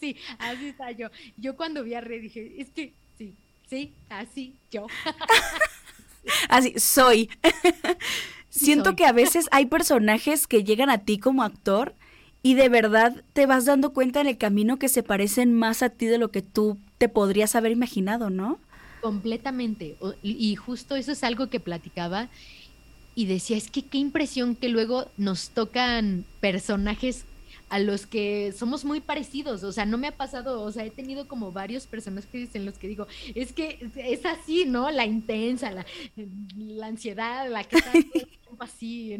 Sí, 0.00 0.16
así 0.38 0.68
está 0.68 0.90
yo. 0.90 1.08
Yo 1.36 1.56
cuando 1.56 1.82
vi 1.82 1.94
a 1.94 2.00
Rey 2.00 2.20
dije, 2.20 2.54
es 2.58 2.70
que 2.70 2.92
sí, 3.18 3.34
sí, 3.68 3.92
así 4.08 4.54
yo. 4.70 4.86
Así, 6.48 6.74
soy. 6.76 7.30
Siento 8.50 8.96
que 8.96 9.04
a 9.04 9.12
veces 9.12 9.46
hay 9.52 9.66
personajes 9.66 10.48
que 10.48 10.64
llegan 10.64 10.90
a 10.90 10.98
ti 10.98 11.18
como 11.18 11.44
actor 11.44 11.94
y 12.42 12.54
de 12.54 12.68
verdad 12.68 13.22
te 13.32 13.46
vas 13.46 13.64
dando 13.64 13.92
cuenta 13.92 14.20
en 14.20 14.26
el 14.26 14.38
camino 14.38 14.76
que 14.76 14.88
se 14.88 15.04
parecen 15.04 15.52
más 15.52 15.84
a 15.84 15.90
ti 15.90 16.06
de 16.06 16.18
lo 16.18 16.32
que 16.32 16.42
tú 16.42 16.78
te 16.98 17.08
podrías 17.08 17.54
haber 17.54 17.70
imaginado, 17.70 18.28
¿no? 18.28 18.58
Completamente. 19.02 19.96
Y 20.22 20.56
justo 20.56 20.96
eso 20.96 21.12
es 21.12 21.22
algo 21.22 21.48
que 21.48 21.60
platicaba 21.60 22.28
y 23.14 23.24
decía, 23.26 23.56
es 23.56 23.70
que 23.70 23.82
qué 23.82 23.98
impresión 23.98 24.54
que 24.54 24.68
luego 24.68 25.10
nos 25.16 25.48
tocan 25.50 26.24
personajes 26.40 27.24
a 27.68 27.78
los 27.78 28.06
que 28.06 28.52
somos 28.56 28.84
muy 28.84 29.00
parecidos, 29.00 29.64
o 29.64 29.72
sea, 29.72 29.86
no 29.86 29.98
me 29.98 30.08
ha 30.08 30.16
pasado, 30.16 30.62
o 30.62 30.70
sea, 30.70 30.84
he 30.84 30.90
tenido 30.90 31.26
como 31.26 31.50
varios 31.50 31.86
personajes 31.86 32.54
en 32.54 32.64
los 32.64 32.78
que 32.78 32.86
digo, 32.86 33.06
es 33.34 33.52
que 33.52 33.90
es 33.96 34.24
así, 34.24 34.64
¿no? 34.66 34.90
La 34.90 35.04
intensa, 35.04 35.70
la, 35.72 35.84
la 36.56 36.86
ansiedad, 36.86 37.48
la 37.50 37.64
que 37.64 37.76
está 37.78 37.92
así. 38.60 39.18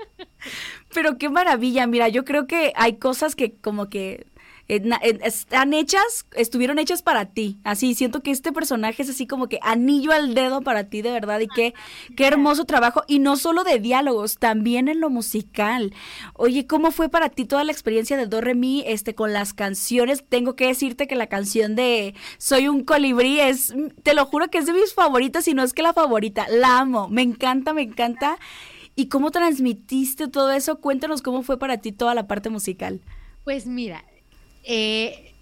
Pero 0.94 1.18
qué 1.18 1.28
maravilla, 1.28 1.86
mira, 1.86 2.08
yo 2.08 2.24
creo 2.24 2.46
que 2.46 2.72
hay 2.76 2.96
cosas 2.96 3.36
que 3.36 3.52
como 3.52 3.90
que 3.90 4.26
están 4.70 5.74
hechas, 5.74 6.26
estuvieron 6.36 6.78
hechas 6.78 7.02
para 7.02 7.26
ti. 7.26 7.58
Así, 7.64 7.94
siento 7.94 8.22
que 8.22 8.30
este 8.30 8.52
personaje 8.52 9.02
es 9.02 9.10
así 9.10 9.26
como 9.26 9.48
que 9.48 9.58
anillo 9.62 10.12
al 10.12 10.34
dedo 10.34 10.60
para 10.60 10.84
ti, 10.84 11.02
de 11.02 11.10
verdad. 11.10 11.40
Y 11.40 11.48
qué, 11.48 11.74
qué 12.16 12.26
hermoso 12.26 12.64
trabajo. 12.64 13.02
Y 13.08 13.18
no 13.18 13.36
solo 13.36 13.64
de 13.64 13.80
diálogos, 13.80 14.38
también 14.38 14.88
en 14.88 15.00
lo 15.00 15.10
musical. 15.10 15.92
Oye, 16.34 16.66
¿cómo 16.66 16.92
fue 16.92 17.08
para 17.08 17.30
ti 17.30 17.44
toda 17.44 17.64
la 17.64 17.72
experiencia 17.72 18.16
de 18.16 18.26
Do 18.26 18.40
Re 18.40 18.54
Mi 18.54 18.84
este, 18.86 19.14
con 19.14 19.32
las 19.32 19.54
canciones? 19.54 20.24
Tengo 20.28 20.54
que 20.54 20.66
decirte 20.66 21.08
que 21.08 21.16
la 21.16 21.26
canción 21.26 21.74
de 21.74 22.14
Soy 22.38 22.68
un 22.68 22.84
colibrí 22.84 23.40
es, 23.40 23.74
te 24.02 24.14
lo 24.14 24.24
juro 24.24 24.48
que 24.48 24.58
es 24.58 24.66
de 24.66 24.72
mis 24.72 24.94
favoritas, 24.94 25.48
y 25.48 25.54
no 25.54 25.62
es 25.62 25.72
que 25.72 25.82
la 25.82 25.92
favorita. 25.92 26.46
La 26.48 26.78
amo, 26.78 27.08
me 27.08 27.22
encanta, 27.22 27.72
me 27.72 27.82
encanta. 27.82 28.38
¿Y 28.94 29.08
cómo 29.08 29.30
transmitiste 29.30 30.28
todo 30.28 30.52
eso? 30.52 30.80
Cuéntanos 30.80 31.22
cómo 31.22 31.42
fue 31.42 31.58
para 31.58 31.78
ti 31.78 31.90
toda 31.90 32.14
la 32.14 32.26
parte 32.26 32.50
musical. 32.50 33.00
Pues 33.44 33.66
mira, 33.66 34.04
eh, 34.64 35.32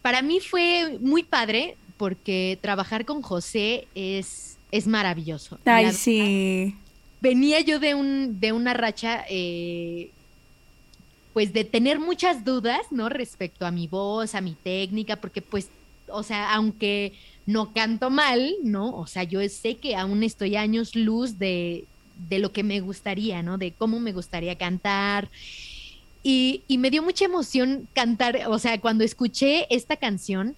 para 0.00 0.22
mí 0.22 0.40
fue 0.40 0.98
muy 1.00 1.22
padre 1.22 1.76
porque 1.96 2.58
trabajar 2.60 3.04
con 3.04 3.22
José 3.22 3.86
es, 3.94 4.56
es 4.70 4.86
maravilloso. 4.86 5.58
Ay, 5.64 5.92
sí. 5.92 6.74
Venía 7.20 7.60
yo 7.60 7.78
de, 7.78 7.94
un, 7.94 8.40
de 8.40 8.52
una 8.52 8.74
racha, 8.74 9.24
eh, 9.28 10.10
pues 11.32 11.52
de 11.52 11.64
tener 11.64 12.00
muchas 12.00 12.44
dudas, 12.44 12.80
¿no? 12.90 13.08
Respecto 13.08 13.64
a 13.64 13.70
mi 13.70 13.86
voz, 13.86 14.34
a 14.34 14.40
mi 14.40 14.54
técnica, 14.54 15.16
porque 15.16 15.40
pues, 15.40 15.68
o 16.08 16.24
sea, 16.24 16.52
aunque 16.52 17.12
no 17.46 17.72
canto 17.72 18.10
mal, 18.10 18.54
¿no? 18.64 18.96
O 18.96 19.06
sea, 19.06 19.22
yo 19.22 19.46
sé 19.48 19.76
que 19.76 19.94
aún 19.94 20.24
estoy 20.24 20.56
años 20.56 20.96
luz 20.96 21.38
de, 21.38 21.84
de 22.28 22.38
lo 22.38 22.52
que 22.52 22.64
me 22.64 22.80
gustaría, 22.80 23.42
¿no? 23.42 23.58
De 23.58 23.72
cómo 23.72 24.00
me 24.00 24.12
gustaría 24.12 24.56
cantar. 24.58 25.30
Y, 26.22 26.64
me 26.78 26.90
dio 26.90 27.02
mucha 27.02 27.24
emoción 27.24 27.88
cantar, 27.94 28.42
o 28.46 28.58
sea, 28.58 28.80
cuando 28.80 29.02
escuché 29.02 29.66
esta 29.74 29.96
canción, 29.96 30.56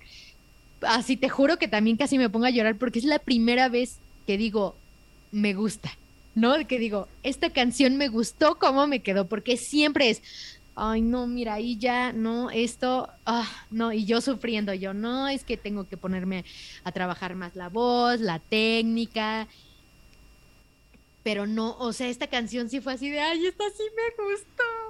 así 0.83 1.17
te 1.17 1.29
juro 1.29 1.59
que 1.59 1.69
también 1.69 1.97
casi 1.97 2.19
me 2.19 2.29
pongo 2.29 2.47
a 2.47 2.51
llorar 2.51 2.77
porque 2.77 2.99
es 2.99 3.05
la 3.07 3.19
primera 3.19 3.69
vez 3.69 3.99
que 4.27 4.37
digo, 4.37 4.77
me 5.33 5.55
gusta, 5.55 5.91
¿no? 6.35 6.55
Que 6.67 6.79
digo, 6.79 7.09
esta 7.23 7.51
canción 7.51 7.97
me 7.97 8.09
gustó, 8.09 8.57
cómo 8.59 8.87
me 8.87 9.01
quedó, 9.01 9.27
porque 9.27 9.57
siempre 9.57 10.11
es, 10.11 10.23
ay, 10.77 11.01
no, 11.01 11.27
mira, 11.27 11.55
ahí 11.55 11.79
ya, 11.79 12.13
no, 12.13 12.51
esto, 12.51 13.09
ah, 13.25 13.49
no, 13.71 13.93
y 13.93 14.05
yo 14.05 14.21
sufriendo, 14.21 14.75
yo, 14.75 14.93
no, 14.93 15.29
es 15.29 15.45
que 15.45 15.57
tengo 15.57 15.89
que 15.89 15.97
ponerme 15.97 16.45
a 16.85 16.93
trabajar 16.93 17.37
más 17.37 17.57
la 17.57 17.71
voz, 17.71 18.21
la 18.21 18.39
técnica, 18.39 19.49
pero 21.23 21.47
no, 21.47 21.77
o 21.79 21.95
sea, 21.95 22.09
esta 22.09 22.27
canción 22.27 22.69
sí 22.69 22.81
fue 22.81 22.93
así 22.93 23.09
de, 23.09 23.21
ay, 23.21 23.47
esta 23.47 23.65
sí 23.71 23.85
me 23.97 24.25
gustó. 24.25 24.84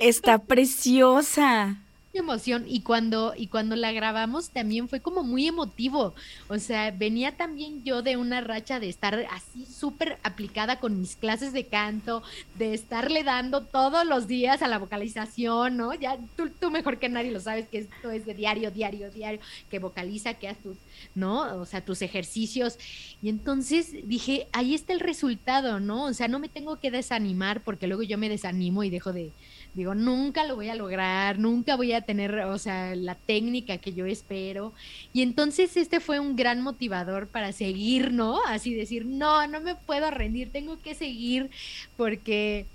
Está 0.00 0.38
preciosa 0.38 1.76
emoción 2.18 2.64
y 2.66 2.80
cuando 2.80 3.34
y 3.36 3.48
cuando 3.48 3.76
la 3.76 3.92
grabamos 3.92 4.50
también 4.50 4.88
fue 4.88 5.00
como 5.00 5.22
muy 5.22 5.46
emotivo. 5.46 6.14
O 6.48 6.58
sea 6.58 6.90
venía 6.90 7.36
también 7.36 7.84
yo 7.84 8.02
de 8.02 8.16
una 8.16 8.40
racha 8.40 8.80
de 8.80 8.88
estar 8.88 9.26
así 9.30 9.66
súper 9.66 10.18
aplicada 10.22 10.80
con 10.80 11.00
mis 11.00 11.16
clases 11.16 11.52
de 11.52 11.66
canto 11.66 12.22
de 12.58 12.74
estarle 12.74 13.24
dando 13.24 13.62
todos 13.62 14.06
los 14.06 14.26
días 14.26 14.62
a 14.62 14.68
la 14.68 14.78
vocalización 14.78 15.76
no 15.76 15.94
ya 15.94 16.18
tú, 16.36 16.50
tú 16.50 16.70
mejor 16.70 16.98
que 16.98 17.08
nadie 17.08 17.30
lo 17.30 17.40
sabes 17.40 17.68
que 17.68 17.78
esto 17.78 18.10
es 18.10 18.26
de 18.26 18.34
diario 18.34 18.70
diario 18.70 19.10
diario 19.10 19.40
que 19.70 19.78
vocaliza 19.78 20.34
que 20.34 20.48
haces 20.48 20.62
tus 20.62 20.76
no 21.14 21.60
o 21.60 21.66
sea 21.66 21.84
tus 21.84 22.02
ejercicios. 22.02 22.78
Y 23.22 23.28
entonces 23.28 23.92
dije 24.06 24.48
ahí 24.52 24.74
está 24.74 24.92
el 24.92 25.00
resultado 25.00 25.80
no 25.80 26.04
o 26.04 26.12
sea 26.12 26.28
no 26.28 26.38
me 26.38 26.48
tengo 26.48 26.78
que 26.80 26.90
desanimar 26.90 27.62
porque 27.62 27.86
luego 27.86 28.02
yo 28.02 28.18
me 28.18 28.28
desanimo 28.28 28.84
y 28.84 28.90
dejo 28.90 29.12
de 29.12 29.32
digo, 29.74 29.94
nunca 29.94 30.44
lo 30.44 30.54
voy 30.56 30.68
a 30.68 30.74
lograr, 30.74 31.38
nunca 31.38 31.76
voy 31.76 31.92
a 31.92 32.02
tener, 32.02 32.34
o 32.40 32.58
sea, 32.58 32.94
la 32.94 33.14
técnica 33.14 33.78
que 33.78 33.92
yo 33.92 34.06
espero. 34.06 34.72
Y 35.12 35.22
entonces 35.22 35.76
este 35.76 36.00
fue 36.00 36.20
un 36.20 36.36
gran 36.36 36.62
motivador 36.62 37.26
para 37.26 37.52
seguir, 37.52 38.12
¿no? 38.12 38.40
Así 38.46 38.74
decir, 38.74 39.04
no, 39.04 39.46
no 39.46 39.60
me 39.60 39.74
puedo 39.74 40.10
rendir, 40.10 40.50
tengo 40.50 40.78
que 40.80 40.94
seguir 40.94 41.50
porque 41.96 42.66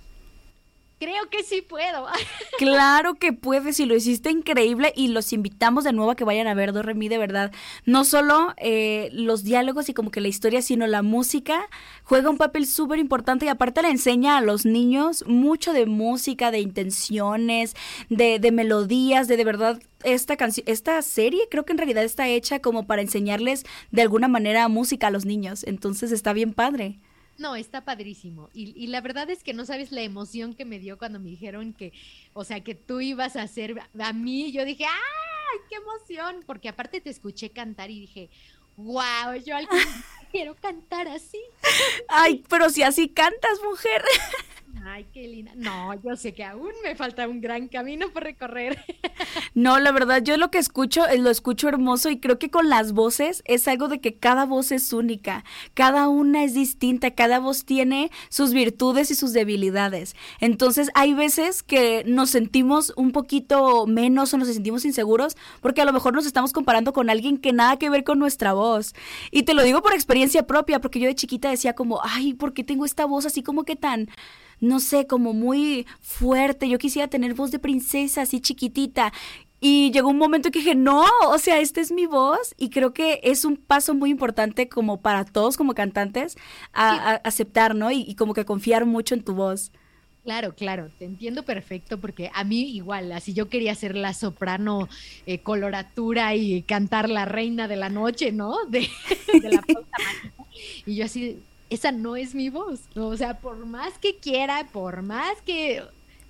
creo 1.00 1.30
que 1.30 1.44
sí 1.44 1.62
puedo. 1.62 2.08
Claro 2.58 3.16
que 3.16 3.32
puedes 3.32 3.80
y 3.80 3.86
lo 3.86 3.96
hiciste 3.96 4.32
increíble 4.32 4.92
y 4.94 5.08
los 5.08 5.32
invitamos 5.32 5.86
de 5.86 5.94
nuevo 5.94 6.12
a 6.12 6.16
que 6.16 6.26
vayan 6.26 6.48
a 6.48 6.54
ver 6.54 6.74
Doremi 6.74 7.08
de 7.08 7.18
verdad. 7.18 7.54
No 7.86 8.04
solo 8.04 8.54
eh, 8.58 9.10
los 9.14 9.46
diálogos 9.46 9.88
y 9.88 9.94
como 9.94 10.12
que 10.12 10.20
la 10.20 10.28
historia, 10.28 10.62
sino 10.62 10.86
la 10.88 11.02
música 11.02 11.70
juega 12.04 12.30
un 12.30 12.38
papel 12.38 12.68
súper 12.68 13.00
importante 13.00 13.46
y 13.46 13.50
aparte 13.50 13.82
le 13.82 13.90
enseña 13.90 14.38
a 14.38 14.42
los 14.42 14.66
niños 14.66 15.24
mucho 15.26 15.72
de 15.72 15.86
música, 15.86 16.52
de 16.52 16.60
intenciones, 16.60 17.78
de, 18.10 18.40
de 18.40 18.52
melodías, 18.52 19.30
de 19.30 19.38
de 19.38 19.46
verdad 19.46 19.80
esta 20.04 20.36
canción, 20.36 20.66
esta 20.68 21.02
serie 21.02 21.48
creo 21.50 21.64
que 21.64 21.72
en 21.72 21.78
realidad 21.78 22.04
está 22.04 22.28
hecha 22.28 22.60
como 22.60 22.88
para 22.88 23.02
enseñarles 23.02 23.66
de 23.92 24.02
alguna 24.02 24.28
manera 24.28 24.68
música 24.68 25.08
a 25.08 25.12
los 25.12 25.26
niños. 25.26 25.64
Entonces 25.64 26.12
está 26.12 26.34
bien 26.34 26.54
padre. 26.54 27.00
No, 27.39 27.56
está 27.56 27.86
padrísimo. 27.86 28.49
Y, 28.54 28.78
y, 28.82 28.88
la 28.88 28.99
verdad 28.99 29.30
es 29.30 29.43
que 29.43 29.54
no 29.54 29.65
sabes 29.65 29.91
la 29.91 30.02
emoción 30.02 30.54
que 30.54 30.65
me 30.65 30.78
dio 30.78 30.97
cuando 30.97 31.19
me 31.19 31.30
dijeron 31.30 31.73
que, 31.73 31.93
o 32.34 32.43
sea, 32.43 32.62
que 32.62 32.75
tú 32.75 32.99
ibas 32.99 33.38
a 33.38 33.43
hacer 33.43 33.82
a 33.97 34.13
mí. 34.13 34.52
Yo 34.52 34.65
dije, 34.65 34.84
¡ay, 34.86 35.60
qué 35.69 35.75
emoción! 35.75 36.43
Porque 36.45 36.67
aparte 36.67 36.99
te 36.99 37.10
escuché 37.10 37.49
cantar 37.49 37.89
y 37.91 38.02
dije, 38.02 38.30
wow, 38.75 39.36
yo 39.45 39.56
quiero 40.32 40.54
cantar 40.56 41.08
así. 41.08 41.39
Ay, 42.10 42.43
pero 42.49 42.69
si 42.69 42.84
así 42.84 43.08
cantas, 43.08 43.60
mujer. 43.63 44.04
Ay, 44.86 45.06
qué 45.13 45.28
linda. 45.28 45.52
No, 45.56 45.94
yo 46.02 46.15
sé 46.15 46.34
que 46.34 46.44
aún 46.44 46.72
me 46.84 46.96
falta 46.96 47.28
un 47.28 47.42
gran 47.42 47.68
camino 47.68 48.10
por 48.10 48.24
recorrer. 48.24 48.78
No, 49.54 49.80
la 49.80 49.92
verdad, 49.92 50.24
yo 50.24 50.38
lo 50.38 50.52
que 50.52 50.58
escucho, 50.58 51.06
eh, 51.08 51.18
lo 51.18 51.30
escucho 51.30 51.68
hermoso 51.68 52.10
y 52.10 52.20
creo 52.20 52.39
que 52.39 52.50
con 52.50 52.70
las 52.70 52.94
voces 52.94 53.42
es 53.46 53.68
algo 53.68 53.88
de 53.88 54.00
que 54.00 54.15
cada 54.15 54.46
voz 54.46 54.72
es 54.72 54.94
única, 54.94 55.44
cada 55.74 56.08
una 56.08 56.44
es 56.44 56.54
distinta, 56.54 57.12
cada 57.12 57.39
voz 57.39 57.65
tiene 57.65 58.10
sus 58.30 58.54
virtudes 58.54 59.12
y 59.12 59.15
sus 59.15 59.34
debilidades. 59.34 60.15
Entonces, 60.39 60.89
hay 60.94 61.13
veces 61.13 61.63
que 61.63 62.04
nos 62.06 62.30
sentimos 62.30 62.94
un 62.96 63.12
poquito 63.12 63.86
menos 63.88 64.34
o 64.34 64.38
nos 64.38 64.48
sentimos 64.48 64.86
inseguros 64.86 65.36
porque 65.62 65.82
a 65.82 65.86
lo 65.86 65.94
mejor 65.94 66.13
nos 66.13 66.26
estamos 66.26 66.54
comparando 66.54 66.94
con 66.94 67.10
alguien 67.10 67.38
que 67.38 67.52
nada 67.52 67.78
que 67.78 67.89
ver 67.89 68.04
con 68.04 68.20
nuestra 68.20 68.54
voz. 68.54 68.94
Y 69.32 69.44
te 69.44 69.54
lo 69.54 69.63
digo 69.63 69.82
por 69.82 69.94
experiencia 69.94 70.48
propia, 70.48 70.80
porque 70.80 71.00
yo 71.00 71.08
de 71.08 71.15
chiquita 71.15 71.50
decía 71.50 71.74
como, 71.74 72.00
ay, 72.04 72.34
¿por 72.34 72.54
qué 72.54 72.63
tengo 72.63 72.86
esta 72.86 73.06
voz 73.06 73.26
así 73.26 73.44
como 73.44 73.63
que 73.63 73.76
tan 73.76 74.10
no 74.60 74.80
sé, 74.80 75.08
como 75.08 75.34
muy 75.34 75.86
fuerte. 76.02 76.69
Yo 76.69 76.78
quisiera 76.78 77.08
tener 77.08 77.34
voz 77.34 77.52
de 77.52 77.60
princesa 77.60 78.22
así 78.24 78.39
chiquitita. 78.39 79.12
Y 79.62 79.91
llegó 79.91 80.10
un 80.10 80.17
momento 80.17 80.52
que 80.52 80.60
dije, 80.60 80.76
no, 80.76 81.04
o 81.28 81.38
sea, 81.38 81.60
esta 81.60 81.82
es 81.82 81.91
mi 81.91 82.06
voz 82.06 82.56
y 82.58 82.69
creo 82.69 82.93
que 82.93 83.19
es 83.24 83.43
un 83.43 83.58
paso 83.58 83.93
muy 83.93 84.10
importante 84.10 84.69
como 84.69 85.02
para 85.02 85.26
todos 85.26 85.58
como 85.58 85.74
cantantes 85.74 86.38
a, 86.74 87.15
aceptar, 87.26 87.76
¿no? 87.76 87.91
Y, 87.91 88.15
como 88.15 88.34
que 88.34 88.45
confiar 88.45 88.86
mucho 88.86 89.15
en 89.15 89.24
tu 89.24 89.34
voz. 89.34 89.72
Claro, 90.24 90.54
claro, 90.56 90.89
te 90.98 91.06
entiendo 91.06 91.43
perfecto 91.43 91.98
porque 91.98 92.30
a 92.34 92.43
mí 92.43 92.69
igual, 92.69 93.12
así 93.12 93.34
yo 93.34 93.50
quería 93.50 93.74
ser 93.76 93.95
la 93.95 94.13
soprano 94.13 94.88
eh, 95.26 95.39
coloratura 95.39 96.36
y 96.36 96.62
cantar 96.62 97.10
la 97.10 97.26
reina 97.26 97.67
de 97.67 97.78
la 97.78 97.89
noche, 97.89 98.32
¿no? 98.32 98.56
De, 98.67 98.88
de 99.41 99.50
la 99.50 99.63
Y 100.86 100.95
yo 100.95 101.06
así, 101.06 101.39
esa 101.69 101.91
no 101.91 102.15
es 102.15 102.36
mi 102.36 102.49
voz, 102.49 102.82
o 102.95 103.15
sea, 103.15 103.39
por 103.39 103.65
más 103.65 103.97
que 103.97 104.17
quiera, 104.17 104.67
por 104.71 105.01
más 105.01 105.41
que 105.45 105.84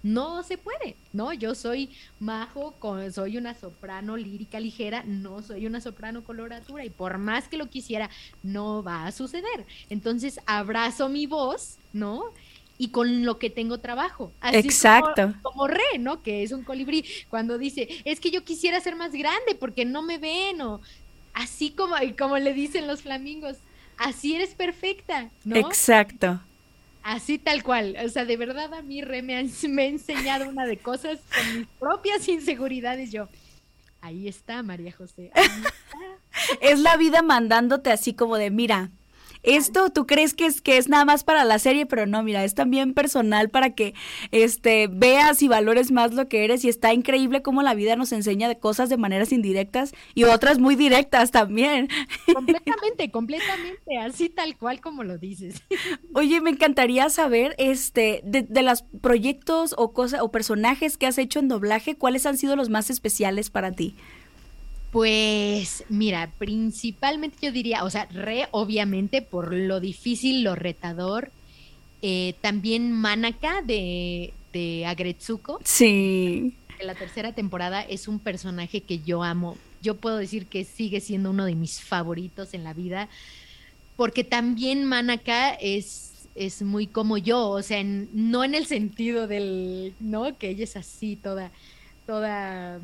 no 0.04 0.44
se 0.44 0.58
puede, 0.58 0.96
¿no? 1.12 1.34
Yo 1.34 1.56
soy 1.56 1.90
majo, 2.20 2.74
soy 3.14 3.38
una 3.38 3.54
soprano 3.54 4.18
lírica 4.18 4.60
ligera, 4.60 5.04
no 5.06 5.42
soy 5.42 5.66
una 5.66 5.82
soprano 5.82 6.24
coloratura 6.24 6.86
y 6.86 6.90
por 6.90 7.18
más 7.18 7.48
que 7.48 7.58
lo 7.58 7.70
quisiera, 7.70 8.10
no 8.44 8.82
va 8.84 9.06
a 9.06 9.12
suceder. 9.12 9.66
Entonces 9.90 10.40
abrazo 10.46 11.10
mi 11.10 11.26
voz, 11.26 11.78
¿no? 11.94 12.24
Y 12.78 12.90
con 12.90 13.26
lo 13.26 13.40
que 13.40 13.50
tengo 13.50 13.80
trabajo. 13.80 14.32
Exacto. 14.42 15.34
Como, 15.42 15.68
Re, 15.68 16.00
¿no? 16.00 16.24
Que 16.24 16.44
es 16.44 16.54
un 16.54 16.64
colibrí. 16.64 17.04
Cuando 17.30 17.58
dice, 17.58 17.90
es 18.06 18.22
que 18.22 18.32
yo 18.32 18.46
quisiera 18.46 18.80
ser 18.80 18.96
más 18.96 19.12
grande 19.12 19.56
porque 19.60 19.84
no 19.84 20.02
me 20.02 20.18
ven 20.18 20.62
o 20.62 20.80
así 21.34 21.72
como, 21.72 21.96
como 22.18 22.38
le 22.38 22.54
dicen 22.54 22.88
los 22.88 23.02
flamingos, 23.02 23.58
así 24.00 24.36
eres 24.36 24.56
perfecta, 24.56 25.30
¿no? 25.46 25.56
Exacto. 25.56 26.42
Así 27.04 27.38
tal 27.38 27.64
cual. 27.64 27.96
O 28.04 28.10
sea, 28.10 28.26
de 28.26 28.38
verdad 28.38 28.74
a 28.74 28.82
mí 28.82 29.02
Re 29.02 29.22
me 29.22 29.36
ha, 29.36 29.40
enseñado 29.40 30.50
una 30.50 30.66
de 30.66 30.78
cosas 30.78 31.20
con 31.34 31.60
mis 31.60 31.68
propias 31.80 32.28
inseguridades. 32.28 33.12
Yo, 33.12 33.30
ahí 34.02 34.28
está, 34.28 34.64
María 34.64 34.92
José. 34.92 35.32
es 36.62 36.80
la 36.80 36.98
vida 36.98 37.22
mandándote 37.22 37.92
así 37.92 38.14
como 38.14 38.38
de, 38.38 38.50
mira, 38.50 38.90
esto 39.44 39.90
tú 39.90 40.06
crees 40.06 40.34
que 40.34 40.46
es 40.46 40.62
que 40.62 40.78
es 40.78 40.90
nada 40.90 41.06
más 41.06 41.24
para 41.24 41.44
la 41.46 41.60
serie, 41.60 41.86
pero 41.86 42.06
no, 42.06 42.24
mira, 42.24 42.44
es 42.44 42.56
también 42.56 42.94
personal 42.94 43.50
para 43.50 43.72
que 43.72 43.94
este 44.32 44.88
veas 44.88 45.42
y 45.42 45.48
valores 45.48 45.92
más 45.92 46.14
lo 46.14 46.28
que 46.28 46.44
eres 46.44 46.66
y 46.66 46.70
está 46.70 46.94
increíble 46.94 47.42
cómo 47.42 47.62
la 47.62 47.74
vida 47.74 47.96
nos 47.96 48.12
enseña 48.12 48.48
de 48.48 48.60
cosas 48.60 48.90
de 48.90 48.98
maneras 48.98 49.32
indirectas 49.32 49.94
y 50.14 50.26
otras 50.26 50.60
muy 50.60 50.76
directas 50.76 51.32
también. 51.32 51.90
Completamente, 52.34 53.12
completamente, 53.12 53.98
así 53.98 54.30
tal 54.30 54.58
cual 54.58 54.82
como 54.82 55.04
lo 55.04 55.18
dices. 55.18 55.64
Oye, 56.14 56.42
me 56.42 56.50
encantaría 56.50 57.10
saber 57.10 57.56
este 57.58 58.22
de, 58.24 58.44
de 58.44 58.62
los 58.64 58.84
proyectos 59.02 59.74
o 59.78 59.94
cosas 59.94 60.22
o 60.22 60.32
personajes 60.32 60.98
que 60.98 61.08
has 61.08 61.18
hecho 61.18 61.40
en 61.40 61.48
doblaje, 61.48 61.96
¿cuáles 61.96 62.26
han 62.26 62.38
sido 62.38 62.56
los 62.56 62.70
más 62.70 62.90
especiales 62.90 63.50
para 63.50 63.72
ti? 63.72 63.96
Pues 64.92 65.84
mira, 65.90 66.32
principalmente 66.40 67.38
yo 67.42 67.52
diría, 67.52 67.84
o 67.84 67.90
sea, 67.90 68.06
re 68.06 68.48
obviamente 68.52 69.22
por 69.22 69.54
lo 69.54 69.80
difícil, 69.80 70.44
lo 70.44 70.56
retador. 70.56 71.32
Eh, 72.02 72.34
también 72.42 72.92
Manaka 72.92 73.62
de, 73.62 74.34
de 74.54 74.86
Agretsuko. 74.86 75.60
Sí. 75.64 76.56
la 76.82 76.96
tercera 76.96 77.34
temporada 77.34 77.82
es 77.82 78.08
un 78.08 78.20
personaje 78.20 78.82
que 78.82 79.00
yo 79.00 79.22
amo. 79.22 79.58
Yo 79.82 79.96
puedo 79.96 80.18
decir 80.18 80.48
que 80.48 80.64
sigue 80.64 81.02
siendo 81.02 81.30
uno 81.30 81.46
de 81.46 81.56
mis 81.56 81.82
favoritos 81.82 82.54
en 82.54 82.64
la 82.64 82.74
vida. 82.74 83.10
Porque 83.96 84.24
también 84.24 84.86
Manaka 84.86 85.54
es, 85.54 86.14
es 86.34 86.62
muy 86.62 86.88
como 86.88 87.18
yo, 87.18 87.50
o 87.50 87.62
sea, 87.62 87.84
no 87.84 88.44
en 88.46 88.56
el 88.56 88.66
sentido 88.66 89.28
del, 89.28 89.94
¿no? 90.00 90.38
Que 90.38 90.50
ella 90.50 90.64
es 90.64 90.78
así, 90.78 91.18
toda, 91.18 91.52
toda 92.08 92.80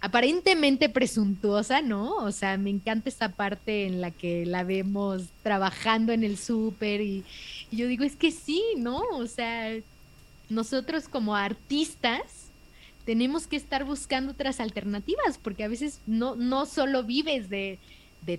aparentemente 0.00 0.88
presuntuosa, 0.88 1.82
¿no? 1.82 2.16
O 2.16 2.32
sea, 2.32 2.56
me 2.56 2.70
encanta 2.70 3.08
esta 3.08 3.30
parte 3.30 3.86
en 3.86 4.00
la 4.00 4.10
que 4.10 4.46
la 4.46 4.64
vemos 4.64 5.24
trabajando 5.42 6.12
en 6.12 6.24
el 6.24 6.38
súper 6.38 7.00
y, 7.00 7.24
yo 7.70 7.86
digo, 7.86 8.04
es 8.04 8.16
que 8.16 8.30
sí, 8.30 8.62
¿no? 8.76 9.00
O 9.12 9.26
sea, 9.26 9.72
nosotros 10.48 11.08
como 11.08 11.36
artistas 11.36 12.22
tenemos 13.04 13.46
que 13.46 13.56
estar 13.56 13.84
buscando 13.84 14.32
otras 14.32 14.60
alternativas 14.60 15.38
porque 15.38 15.64
a 15.64 15.68
veces 15.68 16.00
no, 16.06 16.34
no 16.34 16.66
solo 16.66 17.04
vives 17.04 17.48
de, 17.48 17.78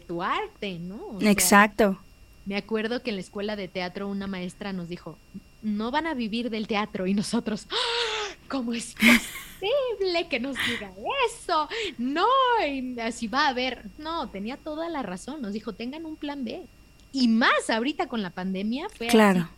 tu 0.07 0.23
arte, 0.23 0.79
¿no? 0.79 1.19
Exacto. 1.19 1.99
Me 2.45 2.55
acuerdo 2.55 3.03
que 3.03 3.09
en 3.09 3.17
la 3.17 3.21
escuela 3.21 3.57
de 3.57 3.67
teatro 3.67 4.07
una 4.07 4.25
maestra 4.25 4.71
nos 4.71 4.87
dijo, 4.87 5.17
no 5.61 5.91
van 5.91 6.07
a 6.07 6.13
vivir 6.13 6.49
del 6.49 6.67
teatro 6.67 7.07
y 7.07 7.13
nosotros, 7.13 7.67
¡Ah! 7.69 8.20
¿Cómo 8.51 8.73
es 8.73 8.93
posible 8.95 10.27
que 10.29 10.39
nos 10.39 10.57
diga 10.67 10.91
eso? 11.31 11.69
No, 11.97 12.27
y 12.67 12.99
así 12.99 13.27
va 13.27 13.45
a 13.45 13.49
haber. 13.49 13.85
No, 13.97 14.27
tenía 14.29 14.57
toda 14.57 14.89
la 14.89 15.01
razón, 15.01 15.41
nos 15.41 15.53
dijo, 15.53 15.73
tengan 15.73 16.05
un 16.05 16.17
plan 16.17 16.43
B. 16.43 16.61
Y 17.13 17.27
más 17.29 17.69
ahorita 17.69 18.07
con 18.07 18.21
la 18.21 18.29
pandemia 18.29 18.87
fue 18.89 19.07
claro. 19.07 19.49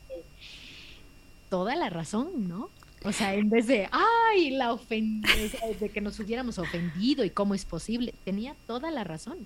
toda 1.49 1.75
la 1.75 1.89
razón, 1.89 2.47
¿no? 2.47 2.69
O 3.03 3.11
sea, 3.11 3.33
en 3.35 3.49
vez 3.49 3.67
de, 3.67 3.89
ay, 3.91 4.51
la 4.51 4.71
ofendida, 4.71 5.59
de 5.79 5.89
que 5.89 5.99
nos 5.99 6.19
hubiéramos 6.19 6.57
ofendido 6.57 7.25
y 7.25 7.29
cómo 7.29 7.53
es 7.53 7.65
posible, 7.65 8.13
tenía 8.23 8.55
toda 8.65 8.91
la 8.91 9.03
razón. 9.03 9.37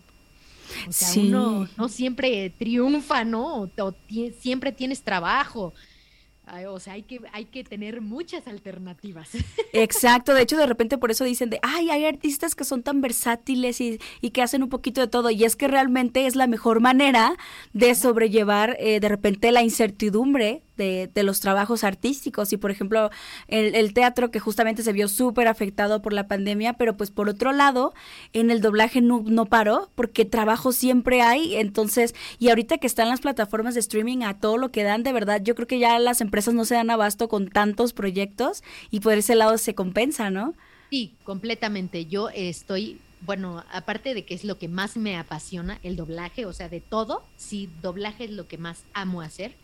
O 0.87 0.91
sea, 0.91 1.21
uno 1.21 1.67
no 1.75 1.89
siempre 1.89 2.49
triunfa, 2.51 3.23
¿no? 3.23 3.61
o 3.77 3.93
siempre 4.39 4.71
tienes 4.71 5.01
trabajo, 5.01 5.73
o 6.69 6.79
sea, 6.79 6.93
hay 6.93 7.03
que, 7.03 7.21
hay 7.33 7.45
que 7.45 7.63
tener 7.63 8.01
muchas 8.01 8.47
alternativas. 8.47 9.29
Exacto, 9.73 10.33
de 10.33 10.41
hecho 10.41 10.57
de 10.57 10.65
repente 10.65 10.97
por 10.97 11.11
eso 11.11 11.23
dicen 11.23 11.49
de, 11.49 11.59
ay, 11.61 11.89
hay 11.89 12.05
artistas 12.05 12.55
que 12.55 12.63
son 12.63 12.83
tan 12.83 13.01
versátiles 13.01 13.81
y, 13.81 13.99
y 14.21 14.31
que 14.31 14.41
hacen 14.41 14.63
un 14.63 14.69
poquito 14.69 15.01
de 15.01 15.07
todo, 15.07 15.29
y 15.29 15.43
es 15.43 15.55
que 15.55 15.67
realmente 15.67 16.25
es 16.25 16.35
la 16.35 16.47
mejor 16.47 16.79
manera 16.79 17.35
de 17.73 17.95
sobrellevar 17.95 18.77
eh, 18.79 18.99
de 18.99 19.09
repente 19.09 19.51
la 19.51 19.63
incertidumbre 19.63 20.63
de, 20.77 21.09
de, 21.13 21.23
los 21.23 21.39
trabajos 21.39 21.83
artísticos 21.83 22.53
y 22.53 22.57
por 22.57 22.71
ejemplo 22.71 23.09
el, 23.47 23.93
teatro 23.93 24.31
que 24.31 24.39
justamente 24.39 24.83
se 24.83 24.93
vio 24.93 25.07
súper 25.07 25.47
afectado 25.47 26.01
por 26.01 26.13
la 26.13 26.27
pandemia, 26.27 26.73
pero 26.73 26.95
pues 26.95 27.11
por 27.11 27.29
otro 27.29 27.51
lado 27.51 27.93
en 28.33 28.51
el 28.51 28.61
doblaje 28.61 29.01
no, 29.01 29.23
no 29.25 29.45
paró 29.45 29.89
porque 29.95 30.25
trabajo 30.25 30.71
siempre 30.71 31.21
hay, 31.21 31.55
entonces 31.55 32.15
y 32.39 32.49
ahorita 32.49 32.77
que 32.77 32.87
están 32.87 33.09
las 33.09 33.21
plataformas 33.21 33.73
de 33.73 33.81
streaming 33.81 34.23
a 34.23 34.39
todo 34.39 34.57
lo 34.57 34.71
que 34.71 34.83
dan, 34.83 35.03
de 35.03 35.13
verdad 35.13 35.41
yo 35.43 35.55
creo 35.55 35.67
que 35.67 35.79
ya 35.79 35.99
las 35.99 36.21
empresas 36.21 36.53
no 36.53 36.65
se 36.65 36.75
dan 36.75 36.89
abasto 36.89 37.27
con 37.27 37.49
tantos 37.49 37.93
proyectos 37.93 38.63
y 38.91 38.99
por 38.99 39.13
ese 39.13 39.35
lado 39.35 39.57
se 39.57 39.75
compensa, 39.75 40.29
¿no? 40.29 40.53
Sí, 40.89 41.13
completamente. 41.25 42.05
Yo 42.05 42.29
estoy 42.29 42.99
bueno, 43.21 43.63
aparte 43.71 44.13
de 44.13 44.25
que 44.25 44.35
es 44.35 44.43
lo 44.43 44.57
que 44.57 44.67
más 44.67 44.95
me 44.95 45.17
apasiona, 45.17 45.79
el 45.83 45.95
doblaje, 45.95 46.45
o 46.45 46.53
sea, 46.53 46.69
de 46.69 46.81
todo, 46.81 47.23
sí, 47.35 47.69
doblaje 47.81 48.25
es 48.25 48.31
lo 48.31 48.47
que 48.47 48.57
más 48.57 48.83
amo 48.93 49.21
hacer 49.21 49.55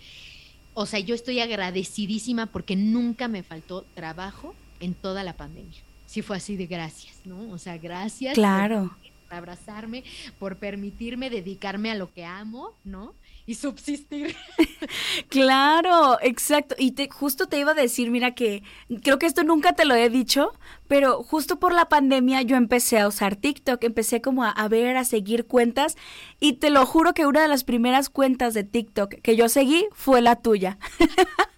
o 0.74 0.86
sea, 0.86 1.00
yo 1.00 1.16
estoy 1.16 1.40
agradecidísima 1.40 2.48
porque 2.48 2.76
nunca 2.76 3.28
me 3.28 3.44
faltó 3.44 3.86
trabajo 3.94 4.56
en 4.80 4.94
toda 4.94 5.24
la 5.24 5.34
pandemia. 5.34 5.80
Sí 6.06 6.22
fue 6.22 6.38
así 6.38 6.56
de 6.56 6.68
gracias, 6.68 7.16
¿no? 7.26 7.52
O 7.52 7.58
sea, 7.58 7.78
gracias. 7.78 8.34
Claro. 8.34 8.96
Por 9.28 9.38
abrazarme, 9.38 10.04
por 10.40 10.58
permitirme 10.58 11.30
dedicarme 11.30 11.92
a 11.92 11.96
lo 11.96 12.14
que 12.14 12.26
amo, 12.26 12.74
¿no? 12.84 13.14
Y 13.46 13.56
subsistir. 13.56 14.36
claro, 15.30 16.18
exacto. 16.22 16.76
Y 16.78 16.92
te, 16.92 17.10
justo 17.10 17.48
te 17.48 17.60
iba 17.60 17.72
a 17.72 17.76
decir, 17.76 18.10
mira 18.12 18.36
que 18.36 18.64
creo 19.04 19.20
que 19.20 19.26
esto 19.26 19.44
nunca 19.44 19.74
te 19.74 19.86
lo 19.86 19.96
he 19.96 20.10
dicho, 20.10 20.54
pero 20.88 21.24
justo 21.24 21.60
por 21.60 21.74
la 21.74 21.90
pandemia 21.90 22.42
yo 22.42 22.56
empecé 22.56 23.00
a 23.00 23.08
usar 23.08 23.36
TikTok, 23.36 23.84
empecé 23.84 24.22
como 24.22 24.44
a, 24.44 24.50
a 24.50 24.68
ver, 24.68 24.98
a 24.98 25.06
seguir 25.06 25.46
cuentas 25.46 25.98
y 26.40 26.54
te 26.54 26.70
lo 26.70 26.86
juro 26.86 27.14
que 27.14 27.26
una 27.26 27.42
de 27.42 27.48
las 27.48 27.64
primeras 27.64 28.10
cuentas 28.10 28.54
de 28.54 28.64
TikTok 28.64 29.16
que 29.16 29.36
yo 29.36 29.50
seguí 29.50 29.88
fue 29.94 30.22
la 30.22 30.38
tuya. 30.38 30.78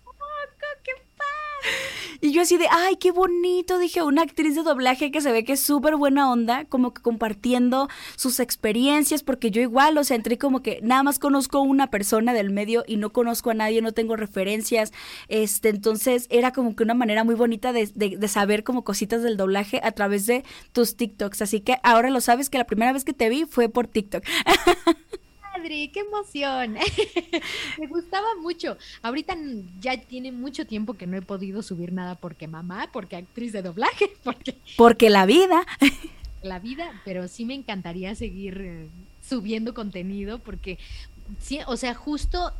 Y 2.21 2.31
yo 2.31 2.41
así 2.41 2.57
de, 2.57 2.67
ay, 2.69 2.95
qué 2.97 3.11
bonito, 3.11 3.77
dije, 3.77 4.03
una 4.03 4.23
actriz 4.23 4.55
de 4.55 4.63
doblaje 4.63 5.11
que 5.11 5.21
se 5.21 5.31
ve 5.31 5.43
que 5.43 5.53
es 5.53 5.59
súper 5.59 5.95
buena 5.95 6.31
onda, 6.31 6.65
como 6.65 6.93
que 6.93 7.01
compartiendo 7.01 7.89
sus 8.15 8.39
experiencias, 8.39 9.23
porque 9.23 9.51
yo 9.51 9.61
igual, 9.61 9.97
o 9.97 10.03
sea, 10.03 10.15
entré 10.15 10.37
como 10.37 10.61
que 10.61 10.79
nada 10.81 11.03
más 11.03 11.19
conozco 11.19 11.61
una 11.61 11.89
persona 11.89 12.33
del 12.33 12.51
medio 12.51 12.83
y 12.87 12.97
no 12.97 13.11
conozco 13.11 13.49
a 13.51 13.53
nadie, 13.53 13.81
no 13.81 13.91
tengo 13.91 14.15
referencias, 14.15 14.93
este, 15.27 15.69
entonces 15.69 16.27
era 16.29 16.51
como 16.51 16.75
que 16.75 16.83
una 16.83 16.93
manera 16.93 17.23
muy 17.23 17.35
bonita 17.35 17.73
de, 17.73 17.87
de 17.87 18.27
saber 18.27 18.63
como 18.63 18.83
cositas 18.83 19.21
del 19.23 19.37
doblaje 19.37 19.79
a 19.83 19.91
través 19.91 20.25
de 20.25 20.43
tus 20.71 20.95
TikToks, 20.95 21.41
así 21.41 21.59
que 21.61 21.77
ahora 21.83 22.09
lo 22.09 22.21
sabes 22.21 22.49
que 22.49 22.57
la 22.57 22.65
primera 22.65 22.93
vez 22.93 23.03
que 23.03 23.13
te 23.13 23.29
vi 23.29 23.45
fue 23.45 23.69
por 23.69 23.87
TikTok. 23.87 24.23
qué 25.67 26.01
emoción. 26.01 26.73
Me 27.79 27.87
gustaba 27.87 28.27
mucho. 28.41 28.77
Ahorita 29.01 29.35
ya 29.79 29.99
tiene 29.99 30.31
mucho 30.31 30.65
tiempo 30.65 30.93
que 30.93 31.07
no 31.07 31.17
he 31.17 31.21
podido 31.21 31.61
subir 31.61 31.91
nada 31.91 32.15
porque 32.15 32.47
mamá, 32.47 32.89
porque 32.91 33.15
actriz 33.15 33.51
de 33.51 33.61
doblaje, 33.61 34.11
porque... 34.23 34.55
Porque 34.77 35.09
la 35.09 35.25
vida. 35.25 35.65
La 36.41 36.59
vida, 36.59 37.01
pero 37.03 37.27
sí 37.27 37.45
me 37.45 37.55
encantaría 37.55 38.13
seguir 38.15 38.61
eh, 38.61 38.87
subiendo 39.21 39.73
contenido 39.73 40.39
porque, 40.39 40.77
sí, 41.39 41.59
o 41.65 41.75
sea, 41.77 41.95
justo 41.95 42.53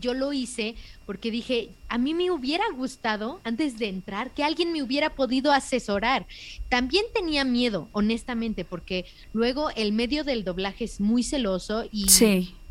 yo 0.00 0.14
lo 0.14 0.32
hice 0.32 0.74
porque 1.06 1.30
dije, 1.30 1.70
a 1.88 1.98
mí 1.98 2.14
me 2.14 2.30
hubiera 2.30 2.64
gustado 2.74 3.40
antes 3.44 3.78
de 3.78 3.88
entrar 3.88 4.32
que 4.34 4.44
alguien 4.44 4.72
me 4.72 4.82
hubiera 4.82 5.14
podido 5.14 5.52
asesorar. 5.52 6.26
También 6.68 7.04
tenía 7.14 7.44
miedo, 7.44 7.88
honestamente, 7.92 8.64
porque 8.64 9.04
luego 9.32 9.70
el 9.70 9.92
medio 9.92 10.24
del 10.24 10.44
doblaje 10.44 10.84
es 10.84 11.00
muy 11.00 11.22
celoso 11.22 11.84
y 11.90 12.06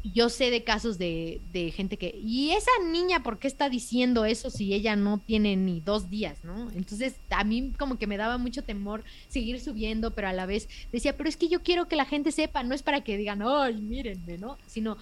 yo 0.04 0.30
sé 0.30 0.50
de 0.50 0.64
casos 0.64 0.98
de, 0.98 1.40
gente 1.76 1.98
que, 1.98 2.20
¿y 2.24 2.52
esa 2.52 2.72
niña 2.92 3.22
por 3.22 3.38
qué 3.38 3.48
está 3.48 3.70
diciendo 3.70 4.26
eso 4.26 4.50
si 4.50 4.74
ella 4.74 4.96
no 4.96 5.20
tiene 5.20 5.56
ni 5.56 5.80
dos 5.80 6.10
días, 6.10 6.44
¿no? 6.44 6.72
Entonces 6.72 7.16
a 7.30 7.44
mí 7.44 7.72
como 7.78 7.98
que 7.98 8.08
me 8.08 8.18
daba 8.18 8.38
mucho 8.38 8.64
temor 8.64 9.04
seguir 9.28 9.60
subiendo, 9.60 10.12
pero 10.12 10.28
a 10.28 10.34
la 10.34 10.46
vez 10.46 10.70
decía, 10.92 11.16
pero 11.16 11.30
es 11.30 11.38
que 11.38 11.50
yo 11.50 11.62
quiero 11.62 11.88
que 11.88 11.96
la 11.96 12.06
gente 12.06 12.32
sepa, 12.32 12.64
no 12.64 12.74
es 12.74 12.82
para 12.82 13.04
que 13.04 13.18
digan, 13.18 13.42
ay, 13.44 13.82
mírenme, 13.82 14.38
¿no? 14.38 14.58
Sino 14.66 14.98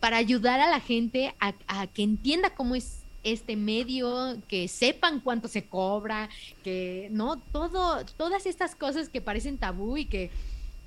para 0.00 0.16
ayudar 0.16 0.60
a 0.60 0.70
la 0.70 0.80
gente 0.80 1.34
a, 1.38 1.86
que 1.88 2.02
entienda 2.02 2.50
cómo 2.50 2.74
es 2.74 3.00
este 3.22 3.54
medio, 3.54 4.38
que 4.48 4.66
sepan 4.66 5.20
cuánto 5.20 5.46
se 5.46 5.66
cobra, 5.66 6.30
que 6.64 7.08
no 7.10 7.38
todo, 7.38 8.04
todas 8.16 8.46
estas 8.46 8.74
cosas 8.74 9.10
que 9.10 9.20
parecen 9.20 9.58
tabú 9.58 9.98
y 9.98 10.06
que, 10.06 10.30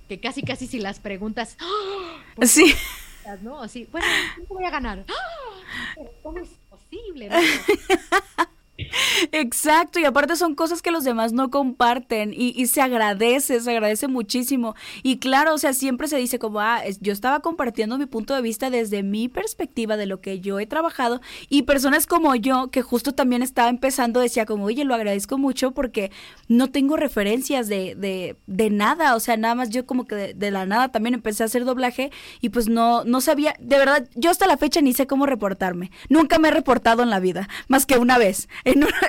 que 0.10 0.20
casi 0.20 0.42
casi 0.42 0.66
si 0.66 0.80
las 0.80 1.00
preguntas, 1.00 1.56
¡Ah! 1.60 2.46
sí. 2.46 2.74
¿no? 3.42 3.62
Así, 3.62 3.88
bueno, 3.92 4.08
¿cómo 4.36 4.60
voy 4.60 4.66
a 4.66 4.72
ganar? 4.72 5.06
¡Ah! 5.08 6.02
¿Cómo 6.24 6.40
es 6.40 6.50
posible? 6.70 7.30
Exacto, 9.32 10.00
y 10.00 10.06
aparte 10.06 10.36
son 10.36 10.56
cosas 10.56 10.82
que 10.82 10.92
los 10.92 11.04
demás 11.04 11.34
no 11.34 11.50
comparten 11.50 12.34
y, 12.36 12.66
se 12.68 12.82
agradece, 12.82 13.60
se 13.60 13.72
agradece 13.72 14.08
muchísimo. 14.08 14.76
Y 15.02 15.18
claro, 15.18 15.54
o 15.54 15.58
sea, 15.58 15.74
siempre 15.74 16.08
se 16.08 16.18
dice 16.18 16.40
como, 16.40 16.60
ah, 16.60 16.82
yo 17.02 17.14
estaba 17.14 17.42
compartiendo 17.42 17.98
mi 17.98 18.06
punto 18.06 18.36
de 18.36 18.42
vista 18.42 18.70
desde 18.70 19.04
mi 19.04 19.30
perspectiva 19.30 19.98
de 19.98 20.06
lo 20.06 20.22
que 20.22 20.40
yo 20.40 20.60
he 20.60 20.66
trabajado 20.66 21.22
y 21.50 21.64
personas 21.64 22.08
como 22.08 22.36
yo, 22.36 22.70
que 22.72 22.82
justo 22.82 23.14
también 23.14 23.42
estaba 23.42 23.70
empezando, 23.70 24.20
decía 24.20 24.46
como, 24.46 24.66
oye, 24.66 24.84
lo 24.84 24.96
agradezco 24.96 25.38
mucho 25.38 25.72
porque 25.72 26.12
no 26.48 26.72
tengo 26.72 26.98
referencias 26.98 27.68
de, 27.68 27.96
de, 27.96 28.38
de 28.48 28.70
nada, 28.70 29.16
o 29.16 29.20
sea, 29.20 29.38
nada 29.38 29.56
más 29.56 29.70
yo 29.70 29.86
como 29.86 30.06
que 30.06 30.34
de, 30.34 30.52
la 30.52 30.66
nada 30.66 30.90
también 30.92 31.14
empecé 31.14 31.44
a 31.44 31.48
hacer 31.48 31.66
doblaje 31.66 32.12
y 32.42 32.50
pues 32.50 32.70
no, 32.70 33.04
no 33.04 33.22
sabía, 33.22 33.56
de 33.60 33.78
verdad, 33.78 34.08
yo 34.16 34.32
hasta 34.32 34.48
la 34.48 34.58
fecha 34.58 34.82
ni 34.82 34.94
sé 34.94 35.08
cómo 35.08 35.26
reportarme. 35.26 35.92
Nunca 36.10 36.40
me 36.40 36.50
he 36.50 36.52
reportado 36.52 37.04
en 37.04 37.10
la 37.10 37.20
vida, 37.20 37.48
más 37.68 37.86
que 37.86 37.98
una 37.98 38.18
vez 38.18 38.48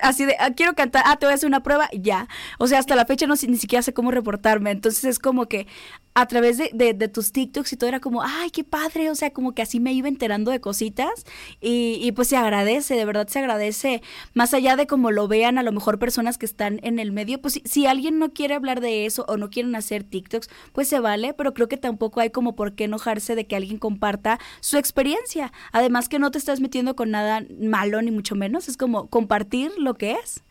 así 0.02 0.24
de, 0.24 0.36
ah, 0.38 0.50
quiero 0.50 0.74
cantar, 0.74 1.02
ah, 1.06 1.16
te 1.16 1.26
voy 1.26 1.32
a 1.32 1.34
hacer 1.36 1.48
una 1.48 1.62
prueba, 1.62 1.88
ya. 1.92 2.28
O 2.58 2.66
sea, 2.66 2.78
hasta 2.78 2.96
la 2.96 3.06
fecha 3.06 3.26
no 3.26 3.34
ni 3.48 3.56
siquiera 3.56 3.82
sé 3.82 3.92
cómo 3.92 4.10
reportarme. 4.10 4.70
Entonces 4.70 5.04
es 5.04 5.18
como 5.18 5.46
que 5.46 5.66
a 6.14 6.26
través 6.26 6.58
de, 6.58 7.08
tus 7.08 7.32
TikToks 7.32 7.72
y 7.72 7.76
todo 7.76 7.88
era 7.88 7.98
como, 8.00 8.22
ay, 8.22 8.50
qué 8.50 8.62
padre, 8.62 9.10
o 9.10 9.14
sea, 9.16 9.32
como 9.32 9.52
que 9.52 9.62
así 9.62 9.80
me 9.80 9.92
iba 9.92 10.06
enterando 10.06 10.52
de 10.52 10.60
cositas 10.60 11.24
y, 11.60 11.98
y, 12.00 12.12
pues 12.12 12.28
se 12.28 12.36
agradece, 12.36 12.94
de 12.94 13.04
verdad 13.04 13.26
se 13.26 13.40
agradece, 13.40 14.00
más 14.32 14.54
allá 14.54 14.76
de 14.76 14.86
como 14.86 15.10
lo 15.10 15.26
vean 15.26 15.58
a 15.58 15.64
lo 15.64 15.72
mejor 15.72 15.98
personas 15.98 16.38
que 16.38 16.46
están 16.46 16.78
en 16.84 17.00
el 17.00 17.10
medio, 17.10 17.40
pues 17.40 17.54
si, 17.54 17.62
si 17.64 17.86
alguien 17.86 18.20
no 18.20 18.32
quiere 18.32 18.54
hablar 18.54 18.80
de 18.80 19.06
eso 19.06 19.24
o 19.28 19.36
no 19.36 19.50
quieren 19.50 19.74
hacer 19.74 20.04
TikToks, 20.04 20.48
pues 20.72 20.86
se 20.86 21.00
vale, 21.00 21.34
pero 21.34 21.52
creo 21.52 21.68
que 21.68 21.76
tampoco 21.76 22.20
hay 22.20 22.30
como 22.30 22.54
por 22.54 22.76
qué 22.76 22.84
enojarse 22.84 23.34
de 23.34 23.48
que 23.48 23.56
alguien 23.56 23.78
comparta 23.78 24.38
su 24.60 24.76
experiencia, 24.76 25.52
además 25.72 26.08
que 26.08 26.20
no 26.20 26.30
te 26.30 26.38
estás 26.38 26.60
metiendo 26.60 26.94
con 26.94 27.10
nada 27.10 27.44
malo 27.60 28.00
ni 28.02 28.12
mucho 28.12 28.36
menos, 28.36 28.68
es 28.68 28.76
como 28.76 29.08
compartir 29.08 29.43
lo 29.78 29.94
que 29.94 30.12
es. 30.12 30.42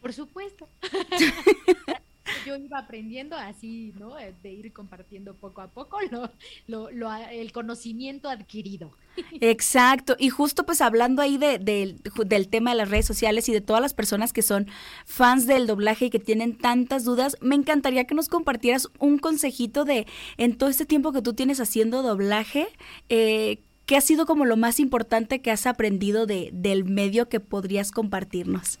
Por 0.00 0.12
supuesto. 0.12 0.68
yo 2.46 2.56
iba 2.56 2.78
aprendiendo 2.78 3.36
así, 3.36 3.92
¿no? 3.98 4.18
Eh, 4.18 4.34
de 4.42 4.52
ir 4.52 4.72
compartiendo 4.72 5.34
poco 5.34 5.60
a 5.60 5.68
poco 5.68 5.98
lo, 6.10 6.90
lo, 6.90 7.14
el 7.14 7.52
conocimiento 7.52 8.28
adquirido. 8.28 8.92
Exacto, 9.40 10.14
y 10.18 10.28
justo 10.28 10.66
pues 10.66 10.80
hablando 10.80 11.22
ahí 11.22 11.38
de, 11.38 11.58
del 11.58 12.48
tema 12.48 12.70
de 12.70 12.76
las 12.76 12.90
redes 12.90 13.06
sociales 13.06 13.48
y 13.48 13.52
de 13.52 13.62
todas 13.62 13.80
las 13.80 13.94
personas 13.94 14.32
que 14.32 14.42
son 14.42 14.66
fans 15.06 15.46
del 15.46 15.66
doblaje 15.66 16.06
y 16.06 16.10
que 16.10 16.18
tienen 16.18 16.56
tantas 16.56 17.04
dudas, 17.04 17.36
me 17.40 17.54
encantaría 17.54 18.04
que 18.04 18.14
nos 18.14 18.28
compartieras 18.28 18.88
un 18.98 19.18
consejito 19.18 19.84
de 19.84 20.06
en 20.36 20.56
todo 20.56 20.68
este 20.68 20.84
tiempo 20.84 21.12
que 21.12 21.22
tú 21.22 21.32
tienes 21.32 21.60
haciendo 21.60 22.02
doblaje, 22.02 22.68
eh, 23.08 23.60
¿qué 23.86 23.96
ha 23.96 24.00
sido 24.00 24.26
como 24.26 24.44
lo 24.44 24.56
más 24.56 24.80
importante 24.80 25.40
que 25.40 25.50
has 25.50 25.66
aprendido 25.66 26.26
de, 26.26 26.50
del 26.52 26.84
medio 26.84 27.28
que 27.28 27.40
podrías 27.40 27.92
compartirnos? 27.92 28.78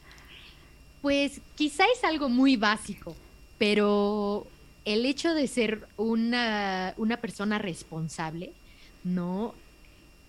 Pues 1.00 1.40
quizá 1.54 1.84
es 1.96 2.04
algo 2.04 2.28
muy 2.28 2.56
básico, 2.56 3.16
pero 3.58 4.46
el 4.84 5.06
hecho 5.06 5.32
de 5.32 5.46
ser 5.46 5.86
una, 5.96 6.92
una 6.96 7.16
persona 7.18 7.58
responsable, 7.58 8.52
¿no? 9.04 9.54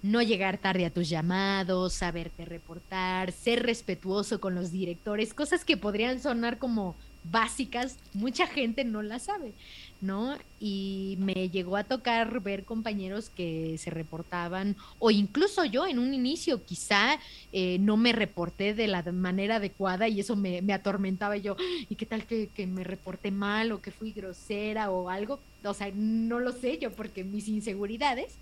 No 0.04 0.22
llegar 0.22 0.60
tarde 0.60 0.86
a 0.86 0.92
tus 0.92 1.10
llamados, 1.10 1.94
saberte 1.94 2.46
reportar, 2.46 3.32
ser 3.32 3.64
respetuoso 3.64 4.40
con 4.40 4.54
los 4.54 4.72
directores, 4.72 5.34
cosas 5.34 5.66
que 5.66 5.76
podrían 5.76 6.22
sonar 6.22 6.60
como 6.60 6.96
básicas, 7.24 7.98
mucha 8.14 8.46
gente 8.46 8.86
no 8.86 9.02
las 9.02 9.24
sabe. 9.24 9.54
¿No? 10.02 10.38
Y 10.60 11.16
me 11.20 11.50
llegó 11.50 11.78
a 11.78 11.84
tocar 11.84 12.42
ver 12.42 12.64
compañeros 12.64 13.30
que 13.30 13.78
se 13.78 13.90
reportaban, 13.90 14.76
o 15.00 15.12
incluso 15.12 15.66
yo 15.66 15.86
en 15.86 16.00
un 16.00 16.14
inicio 16.14 16.64
quizá 16.64 17.20
eh, 17.52 17.78
no 17.80 17.98
me 17.98 18.14
reporté 18.14 18.74
de 18.74 18.88
la 18.88 19.04
manera 19.12 19.58
adecuada 19.58 20.08
y 20.08 20.20
eso 20.20 20.36
me, 20.36 20.62
atormentaba 20.74 21.38
yo, 21.38 21.56
¿y 21.90 21.96
qué 21.96 22.06
tal 22.06 22.26
que, 22.26 22.50
me 22.68 22.84
reporté 22.84 23.32
mal 23.32 23.72
o 23.72 23.82
que 23.82 23.92
fui 23.92 24.12
grosera 24.12 24.90
o 24.92 25.10
algo? 25.10 25.40
O 25.64 25.74
sea, 25.74 25.92
no 25.94 26.40
lo 26.40 26.52
sé 26.52 26.78
yo 26.78 26.92
porque 26.92 27.24
mis 27.24 27.48
inseguridades, 27.48 28.36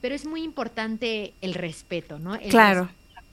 pero 0.00 0.14
es 0.14 0.24
muy 0.24 0.42
importante 0.42 1.34
el 1.40 1.54
respeto, 1.54 2.18
¿no? 2.18 2.38
claro. 2.48 2.88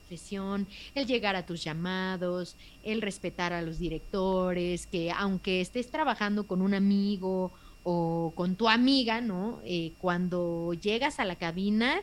El 0.10 1.08
llegar 1.08 1.36
a 1.36 1.46
tus 1.46 1.63
llamados, 1.63 2.56
el 2.84 3.02
respetar 3.02 3.54
a 3.54 3.62
los 3.62 3.80
directores, 3.80 4.88
que 4.88 5.12
aunque 5.12 5.62
estés 5.62 5.89
trabajando 5.89 6.46
con 6.46 6.62
un 6.62 6.74
amigo 6.74 7.52
o 7.84 8.34
con 8.36 8.56
tu 8.56 8.67
amiga, 8.67 9.22
¿no? 9.22 9.60
Eh, 9.63 9.93
cuando 10.00 10.74
llegas 10.74 11.20
a 11.20 11.26
la 11.26 11.36
cabina 11.36 12.02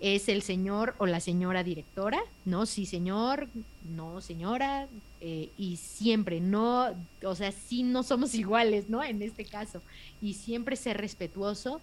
es 0.00 0.28
el 0.28 0.42
señor 0.42 0.94
o 0.98 1.06
la 1.06 1.20
señora 1.20 1.62
directora, 1.62 2.20
¿no? 2.44 2.66
Sí, 2.66 2.86
señor, 2.86 3.48
no, 3.96 4.20
señora, 4.20 4.86
eh, 5.20 5.48
y 5.56 5.76
siempre, 5.76 6.40
no, 6.40 6.88
o 7.24 7.34
sea, 7.34 7.52
sí 7.52 7.82
no 7.82 8.02
somos 8.02 8.34
iguales, 8.34 8.90
¿no? 8.90 9.02
En 9.02 9.22
este 9.22 9.44
caso, 9.44 9.80
y 10.20 10.34
siempre 10.34 10.76
ser 10.76 10.98
respetuoso 10.98 11.80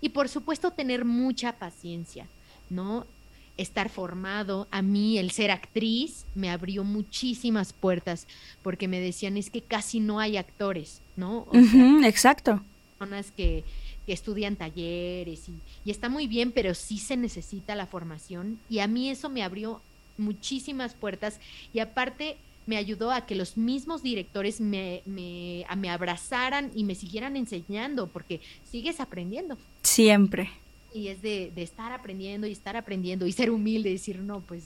y 0.00 0.10
por 0.10 0.28
supuesto 0.28 0.70
tener 0.70 1.04
mucha 1.04 1.52
paciencia, 1.52 2.26
¿no? 2.70 3.06
Estar 3.56 3.88
formado. 3.88 4.66
A 4.70 4.82
mí 4.82 5.18
el 5.18 5.30
ser 5.30 5.50
actriz 5.50 6.24
me 6.34 6.50
abrió 6.50 6.84
muchísimas 6.84 7.72
puertas 7.72 8.26
porque 8.62 8.88
me 8.88 9.00
decían 9.00 9.36
es 9.36 9.50
que 9.50 9.62
casi 9.62 10.00
no 10.00 10.20
hay 10.20 10.36
actores, 10.36 11.00
¿no? 11.16 11.46
exacto. 12.04 12.62
Personas 12.98 13.30
que, 13.36 13.64
estudian 14.06 14.54
talleres 14.54 15.48
y, 15.84 15.90
está 15.90 16.08
muy 16.08 16.28
bien, 16.28 16.52
pero 16.52 16.74
sí 16.74 16.98
se 16.98 17.16
necesita 17.16 17.74
la 17.74 17.86
formación 17.86 18.60
y 18.70 18.78
a 18.78 18.86
mí 18.86 19.10
eso 19.10 19.28
me 19.28 19.42
abrió 19.42 19.80
muchísimas 20.16 20.94
puertas 20.94 21.40
y 21.74 21.80
aparte 21.80 22.36
me 22.66 22.76
ayudó 22.76 23.10
a 23.10 23.26
que 23.26 23.34
los 23.34 23.56
mismos 23.56 24.04
directores 24.04 24.60
me, 24.60 25.02
me, 25.06 25.66
me 25.76 25.90
abrazaran 25.90 26.70
y 26.72 26.84
me 26.84 26.94
siguieran 26.94 27.36
enseñando 27.36 28.06
porque 28.06 28.40
sigues 28.70 29.00
aprendiendo. 29.00 29.58
Siempre 29.82 30.50
y 30.96 31.08
es 31.08 31.22
de, 31.22 31.52
de, 31.54 31.62
estar 31.62 31.92
aprendiendo 31.92 32.46
y 32.46 32.52
estar 32.52 32.76
aprendiendo 32.76 33.26
y 33.26 33.32
ser 33.32 33.50
humilde 33.50 33.90
y 33.90 33.94
decir, 33.94 34.18
no, 34.18 34.40
pues 34.40 34.64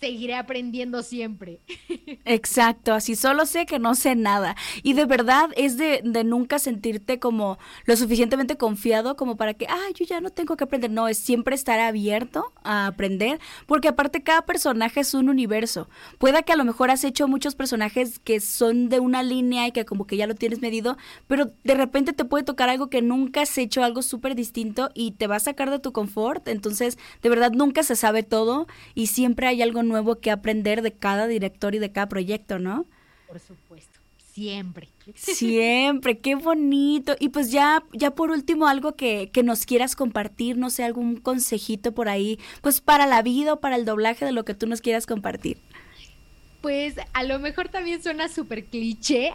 seguiré 0.00 0.34
aprendiendo 0.34 1.02
siempre. 1.02 1.60
Exacto, 2.24 2.94
así 2.94 3.16
solo 3.16 3.46
sé 3.46 3.66
que 3.66 3.78
no 3.78 3.94
sé 3.94 4.14
nada. 4.14 4.56
Y 4.82 4.92
de 4.92 5.06
verdad 5.06 5.50
es 5.56 5.76
de, 5.76 6.00
de, 6.04 6.24
nunca 6.24 6.58
sentirte 6.58 7.18
como 7.18 7.58
lo 7.84 7.96
suficientemente 7.96 8.56
confiado 8.56 9.16
como 9.16 9.36
para 9.36 9.54
que, 9.54 9.66
ah, 9.68 9.86
yo 9.94 10.04
ya 10.04 10.20
no 10.20 10.30
tengo 10.30 10.56
que 10.56 10.64
aprender. 10.64 10.90
No, 10.90 11.08
es 11.08 11.18
siempre 11.18 11.54
estar 11.54 11.80
abierto 11.80 12.52
a 12.62 12.86
aprender, 12.86 13.40
porque 13.66 13.88
aparte 13.88 14.22
cada 14.22 14.42
personaje 14.42 15.00
es 15.00 15.14
un 15.14 15.28
universo. 15.28 15.88
Pueda 16.18 16.42
que 16.42 16.52
a 16.52 16.56
lo 16.56 16.64
mejor 16.64 16.90
has 16.90 17.04
hecho 17.04 17.28
muchos 17.28 17.54
personajes 17.54 18.18
que 18.18 18.40
son 18.40 18.88
de 18.88 19.00
una 19.00 19.22
línea 19.22 19.66
y 19.66 19.72
que 19.72 19.84
como 19.84 20.06
que 20.06 20.16
ya 20.16 20.26
lo 20.26 20.34
tienes 20.34 20.60
medido, 20.60 20.96
pero 21.26 21.52
de 21.64 21.74
repente 21.74 22.12
te 22.12 22.24
puede 22.24 22.44
tocar 22.44 22.68
algo 22.68 22.90
que 22.90 23.02
nunca 23.02 23.42
has 23.42 23.58
hecho, 23.58 23.82
algo 23.82 24.02
súper 24.02 24.34
distinto 24.34 24.90
y 24.94 25.12
te 25.12 25.26
va 25.26 25.36
a 25.36 25.40
sacar 25.40 25.70
de 25.70 25.78
tu 25.78 25.92
confort. 25.92 26.46
Entonces, 26.48 26.98
de 27.22 27.28
verdad 27.28 27.52
nunca 27.52 27.82
se 27.82 27.96
sabe 27.96 28.22
todo 28.22 28.66
y 28.94 29.08
siempre 29.08 29.46
hay 29.46 29.62
algo 29.62 29.82
nuevo 29.88 30.20
que 30.20 30.30
aprender 30.30 30.82
de 30.82 30.92
cada 30.92 31.26
director 31.26 31.74
y 31.74 31.78
de 31.78 31.92
cada 31.92 32.08
proyecto, 32.08 32.58
¿no? 32.58 32.86
Por 33.26 33.40
supuesto, 33.40 33.98
siempre. 34.32 34.88
Siempre, 35.14 36.18
qué 36.18 36.34
bonito. 36.34 37.16
Y 37.18 37.30
pues 37.30 37.50
ya, 37.50 37.82
ya 37.92 38.10
por 38.10 38.30
último, 38.30 38.66
algo 38.66 38.94
que, 38.94 39.30
que 39.32 39.42
nos 39.42 39.64
quieras 39.64 39.96
compartir, 39.96 40.56
no 40.56 40.70
sé, 40.70 40.84
algún 40.84 41.16
consejito 41.16 41.92
por 41.92 42.08
ahí, 42.08 42.38
pues 42.60 42.80
para 42.80 43.06
la 43.06 43.22
vida 43.22 43.54
o 43.54 43.60
para 43.60 43.76
el 43.76 43.84
doblaje 43.84 44.24
de 44.24 44.32
lo 44.32 44.44
que 44.44 44.54
tú 44.54 44.66
nos 44.66 44.80
quieras 44.80 45.06
compartir. 45.06 45.58
Pues 46.60 46.96
a 47.12 47.22
lo 47.22 47.38
mejor 47.38 47.68
también 47.68 48.02
suena 48.02 48.28
súper 48.28 48.64
cliché, 48.64 49.32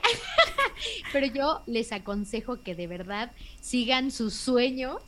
pero 1.14 1.26
yo 1.28 1.62
les 1.66 1.92
aconsejo 1.94 2.62
que 2.62 2.76
de 2.76 2.88
verdad 2.88 3.32
sigan 3.62 4.12
sus 4.12 4.34
sueños 4.34 5.02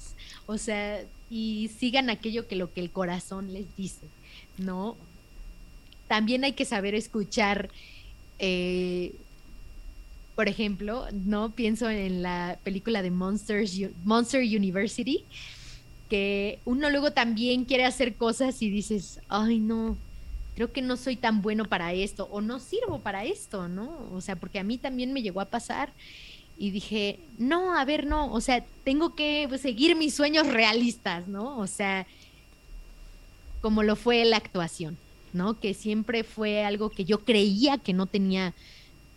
O 0.48 0.58
sea, 0.58 1.04
y 1.30 1.70
sigan 1.78 2.10
aquello 2.10 2.48
que 2.48 2.56
lo 2.56 2.72
que 2.72 2.80
el 2.80 2.92
corazón 2.92 3.52
les 3.52 3.76
dice, 3.76 4.08
¿no? 4.58 4.96
También 6.08 6.44
hay 6.44 6.54
que 6.54 6.66
saber 6.66 6.96
escuchar, 6.96 7.70
eh, 8.40 9.14
por 10.36 10.48
ejemplo, 10.48 11.06
¿no? 11.12 11.52
Pienso 11.52 11.90
en 11.90 12.22
la 12.22 12.60
película 12.64 13.02
de 13.02 13.12
Monsters, 13.12 13.80
Monster 14.04 14.42
University, 14.42 15.24
que 16.10 16.60
uno 16.66 16.90
luego 16.90 17.12
también 17.12 17.66
quiere 17.66 17.86
hacer 17.86 18.16
cosas 18.16 18.62
y 18.62 18.70
dices, 18.70 19.20
ay 19.30 19.60
no, 19.60 19.98
creo 20.56 20.72
que 20.72 20.82
no 20.82 20.98
soy 20.98 21.16
tan 21.16 21.42
bueno 21.42 21.66
para 21.66 21.94
esto 21.94 22.28
o 22.32 22.42
no 22.42 22.60
sirvo 22.60 23.00
para 23.00 23.26
esto, 23.26 23.68
¿no? 23.68 24.10
O 24.14 24.22
sea, 24.22 24.36
porque 24.36 24.60
a 24.60 24.64
mí 24.64 24.78
también 24.78 25.14
me 25.14 25.22
llegó 25.22 25.42
a 25.42 25.46
pasar 25.46 25.92
y 26.58 26.72
dije, 26.72 27.20
no, 27.38 27.78
a 27.78 27.84
ver, 27.84 28.06
no, 28.06 28.32
o 28.32 28.40
sea, 28.40 28.64
tengo 28.84 29.16
que 29.16 29.50
seguir 29.62 29.96
mis 29.96 30.14
sueños 30.14 30.48
realistas, 30.48 31.28
¿no? 31.28 31.58
O 31.58 31.68
sea, 31.68 32.08
como 33.62 33.84
lo 33.84 33.96
fue 33.96 34.24
la 34.26 34.38
actuación, 34.38 34.98
¿no? 35.36 35.60
Que 35.60 35.74
siempre 35.74 36.24
fue 36.24 36.64
algo 36.64 36.90
que 36.90 37.06
yo 37.06 37.20
creía 37.20 37.78
que 37.78 37.94
no 37.94 38.08
tenía 38.08 38.54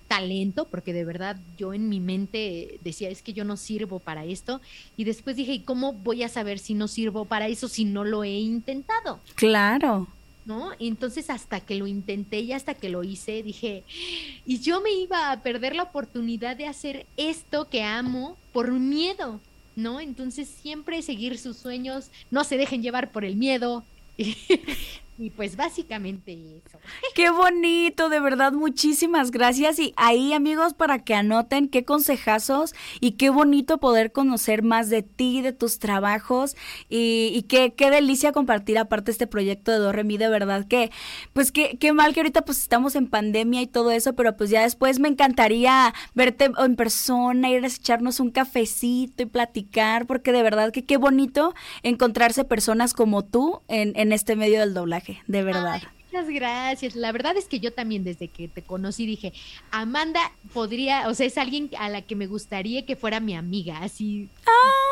talento, 0.08 0.66
porque 0.66 0.92
de 0.92 1.04
verdad 1.04 1.36
yo 1.56 1.74
en 1.74 1.88
mi 1.88 2.00
mente 2.00 2.80
decía, 2.82 3.10
es 3.10 3.22
que 3.22 3.34
yo 3.34 3.44
no 3.44 3.56
sirvo 3.56 4.00
para 4.00 4.24
esto. 4.24 4.60
Y 4.96 5.04
después 5.04 5.36
dije, 5.36 5.52
¿y 5.52 5.60
cómo 5.60 5.92
voy 5.92 6.22
a 6.24 6.28
saber 6.28 6.58
si 6.58 6.74
no 6.74 6.88
sirvo 6.88 7.26
para 7.26 7.46
eso 7.46 7.68
si 7.68 7.84
no 7.84 8.04
lo 8.04 8.24
he 8.24 8.38
intentado? 8.38 9.20
Claro. 9.36 10.08
¿No? 10.44 10.70
Y 10.78 10.88
entonces 10.88 11.28
hasta 11.28 11.60
que 11.60 11.74
lo 11.74 11.86
intenté 11.86 12.40
y 12.40 12.52
hasta 12.52 12.72
que 12.72 12.88
lo 12.88 13.04
hice, 13.04 13.42
dije, 13.42 13.84
y 14.46 14.60
yo 14.60 14.80
me 14.80 14.90
iba 14.92 15.30
a 15.30 15.42
perder 15.42 15.76
la 15.76 15.82
oportunidad 15.82 16.56
de 16.56 16.66
hacer 16.66 17.06
esto 17.18 17.68
que 17.68 17.82
amo 17.82 18.38
por 18.52 18.72
miedo, 18.72 19.40
¿no? 19.76 20.00
Entonces 20.00 20.48
siempre 20.48 21.02
seguir 21.02 21.36
sus 21.38 21.58
sueños, 21.58 22.10
no 22.30 22.44
se 22.44 22.56
dejen 22.56 22.82
llevar 22.82 23.12
por 23.12 23.26
el 23.26 23.36
miedo. 23.36 23.84
Y 25.20 25.30
pues 25.30 25.56
básicamente 25.56 26.32
eso. 26.32 26.78
Qué 27.16 27.30
bonito, 27.30 28.08
de 28.08 28.20
verdad, 28.20 28.52
muchísimas 28.52 29.32
gracias. 29.32 29.80
Y 29.80 29.92
ahí, 29.96 30.32
amigos, 30.32 30.74
para 30.74 31.00
que 31.00 31.14
anoten 31.14 31.68
qué 31.68 31.84
consejazos 31.84 32.72
y 33.00 33.12
qué 33.12 33.28
bonito 33.28 33.78
poder 33.78 34.12
conocer 34.12 34.62
más 34.62 34.90
de 34.90 35.02
ti, 35.02 35.42
de 35.42 35.52
tus 35.52 35.80
trabajos. 35.80 36.56
Y, 36.88 37.44
qué, 37.48 37.74
qué 37.74 37.90
delicia 37.90 38.30
compartir 38.30 38.78
aparte 38.78 39.10
este 39.10 39.26
proyecto 39.26 39.72
de 39.72 39.78
Dorremi, 39.78 40.18
de 40.18 40.28
verdad 40.28 40.68
que, 40.68 40.92
pues 41.32 41.50
qué, 41.50 41.76
qué 41.80 41.92
mal 41.92 42.14
que 42.14 42.20
ahorita 42.20 42.42
pues 42.42 42.60
estamos 42.60 42.94
en 42.94 43.08
pandemia 43.08 43.60
y 43.62 43.66
todo 43.66 43.90
eso, 43.90 44.14
pero 44.14 44.36
pues 44.36 44.50
ya 44.50 44.62
después 44.62 45.00
me 45.00 45.08
encantaría 45.08 45.94
verte 46.14 46.52
en 46.56 46.76
persona, 46.76 47.50
ir 47.50 47.64
a 47.64 47.66
echarnos 47.66 48.20
un 48.20 48.30
cafecito 48.30 49.24
y 49.24 49.26
platicar, 49.26 50.06
porque 50.06 50.30
de 50.30 50.44
verdad 50.44 50.70
que 50.70 50.84
qué 50.84 50.96
bonito 50.96 51.54
encontrarse 51.82 52.44
personas 52.44 52.94
como 52.94 53.24
tú 53.24 53.62
en, 53.66 53.92
en 53.96 54.12
este 54.12 54.36
medio 54.36 54.60
del 54.60 54.74
doblaje 54.74 55.07
de 55.26 55.42
verdad. 55.42 55.82
muchas 56.10 56.28
gracias. 56.28 56.96
La 56.96 57.12
verdad 57.12 57.36
es 57.36 57.46
que 57.46 57.60
yo 57.60 57.72
también 57.72 58.04
desde 58.04 58.28
que 58.28 58.48
te 58.48 58.62
conocí 58.62 59.06
dije, 59.06 59.32
Amanda 59.70 60.20
podría, 60.52 61.08
o 61.08 61.14
sea, 61.14 61.26
es 61.26 61.38
alguien 61.38 61.70
a 61.78 61.88
la 61.88 62.02
que 62.02 62.16
me 62.16 62.26
gustaría 62.26 62.86
que 62.86 62.96
fuera 62.96 63.20
mi 63.20 63.34
amiga, 63.36 63.78
así. 63.78 64.28
¡Ah! 64.46 64.87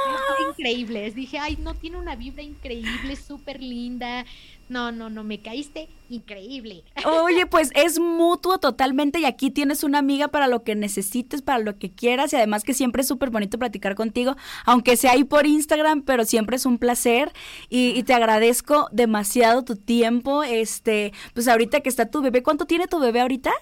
Increíble. 0.50 1.10
Dije, 1.12 1.38
ay, 1.38 1.56
no, 1.56 1.74
tiene 1.74 1.96
una 1.96 2.16
vibra 2.16 2.42
increíble, 2.42 3.16
súper 3.16 3.62
linda 3.62 4.24
no, 4.68 4.90
no, 4.90 5.10
no, 5.10 5.22
me 5.22 5.38
caíste 5.38 5.88
increíble. 6.08 6.82
Oye, 7.04 7.46
pues 7.50 7.70
es 7.74 8.00
mutuo 8.00 8.58
totalmente 8.58 9.20
y 9.20 9.24
aquí 9.24 9.50
tienes 9.50 9.84
una 9.84 9.98
amiga 9.98 10.28
para 10.28 10.48
lo 10.48 10.64
que 10.64 10.74
necesites, 10.74 11.42
para 11.42 11.60
lo 11.60 11.78
que 11.78 11.92
quieras 11.92 12.32
y 12.32 12.36
además 12.36 12.64
que 12.64 12.74
siempre 12.74 13.02
es 13.02 13.08
súper 13.08 13.30
bonito 13.30 13.58
platicar 13.58 13.94
contigo, 13.94 14.36
aunque 14.64 14.96
sea 14.96 15.12
ahí 15.12 15.24
por 15.24 15.46
Instagram, 15.46 16.02
pero 16.02 16.24
siempre 16.24 16.56
es 16.56 16.66
un 16.66 16.78
placer 16.78 17.32
y, 17.68 18.02
te 18.06 18.14
agradezco 18.14 18.88
demasiado 18.92 19.64
tu 19.64 19.74
tiempo. 19.74 20.44
Este, 20.44 21.12
pues 21.34 21.48
ahorita 21.48 21.80
que 21.80 21.88
está 21.88 22.08
tu 22.08 22.20
bebé, 22.20 22.42
¿cuánto 22.42 22.66
tiene 22.66 22.86
tu 22.86 23.00
bebé 23.00 23.20
ahorita? 23.20 23.52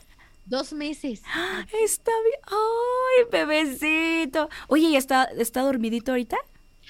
Dos 0.46 0.72
meses. 0.72 1.22
Está 1.82 2.12
bien. 2.22 2.40
Ay, 2.46 3.24
bebecito. 3.30 4.48
Oye, 4.68 4.88
¿y 4.88 4.96
está, 4.96 5.24
está 5.24 5.62
dormidito 5.62 6.12
ahorita? 6.12 6.36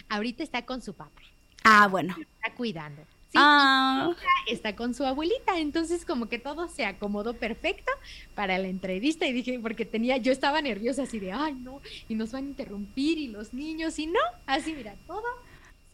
Ahorita 0.08 0.42
está 0.42 0.64
con 0.64 0.82
su 0.82 0.94
papá. 0.94 1.22
Ah, 1.62 1.86
bueno. 1.88 2.16
Está 2.18 2.54
cuidando. 2.54 3.02
Ah. 3.36 4.14
está 4.46 4.76
con 4.76 4.94
su 4.94 5.04
abuelita, 5.04 5.58
entonces 5.58 6.04
como 6.04 6.28
que 6.28 6.38
todo 6.38 6.68
se 6.68 6.84
acomodó 6.84 7.34
perfecto 7.34 7.90
para 8.34 8.58
la 8.58 8.68
entrevista 8.68 9.26
y 9.26 9.32
dije, 9.32 9.58
porque 9.60 9.84
tenía, 9.84 10.16
yo 10.18 10.30
estaba 10.30 10.62
nerviosa 10.62 11.02
así 11.02 11.18
de, 11.18 11.32
ay 11.32 11.54
no, 11.54 11.80
y 12.08 12.14
nos 12.14 12.30
van 12.30 12.44
a 12.44 12.48
interrumpir 12.48 13.18
y 13.18 13.28
los 13.28 13.52
niños 13.52 13.98
y 13.98 14.06
no, 14.06 14.20
así 14.46 14.72
mira, 14.72 14.94
todo 15.06 15.24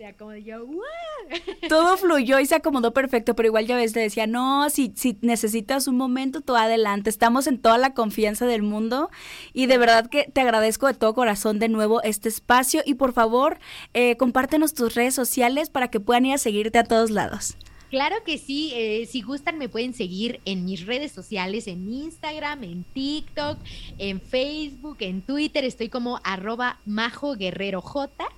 se 0.00 0.06
acomodó 0.06 0.38
yo, 0.38 0.66
Todo 1.68 1.98
fluyó 1.98 2.40
y 2.40 2.46
se 2.46 2.54
acomodó 2.54 2.94
perfecto, 2.94 3.36
pero 3.36 3.48
igual 3.48 3.66
ya 3.66 3.76
ves, 3.76 3.92
te 3.92 4.00
decía, 4.00 4.26
no, 4.26 4.70
si, 4.70 4.94
si 4.96 5.18
necesitas 5.20 5.88
un 5.88 5.98
momento, 5.98 6.40
tú 6.40 6.56
adelante, 6.56 7.10
estamos 7.10 7.46
en 7.46 7.58
toda 7.58 7.76
la 7.76 7.92
confianza 7.92 8.46
del 8.46 8.62
mundo 8.62 9.10
y 9.52 9.66
de 9.66 9.76
verdad 9.76 10.08
que 10.08 10.24
te 10.32 10.40
agradezco 10.40 10.86
de 10.86 10.94
todo 10.94 11.12
corazón 11.12 11.58
de 11.58 11.68
nuevo 11.68 12.02
este 12.02 12.30
espacio 12.30 12.80
y 12.86 12.94
por 12.94 13.12
favor, 13.12 13.58
eh, 13.92 14.16
compártenos 14.16 14.72
tus 14.72 14.94
redes 14.94 15.14
sociales 15.14 15.68
para 15.68 15.88
que 15.88 16.00
puedan 16.00 16.24
ir 16.24 16.32
a 16.32 16.38
seguirte 16.38 16.78
a 16.78 16.84
todos 16.84 17.10
lados. 17.10 17.58
Claro 17.90 18.16
que 18.24 18.38
sí, 18.38 18.72
eh, 18.74 19.06
si 19.06 19.20
gustan 19.20 19.58
me 19.58 19.68
pueden 19.68 19.92
seguir 19.92 20.40
en 20.46 20.64
mis 20.64 20.86
redes 20.86 21.12
sociales, 21.12 21.66
en 21.66 21.92
Instagram, 21.92 22.64
en 22.64 22.84
TikTok, 22.84 23.58
en 23.98 24.20
Facebook, 24.22 24.98
en 25.00 25.20
Twitter, 25.20 25.64
estoy 25.64 25.90
como 25.90 26.20
arroba 26.24 26.78
majo 26.86 27.34
guerrero 27.34 27.82
J 27.82 28.28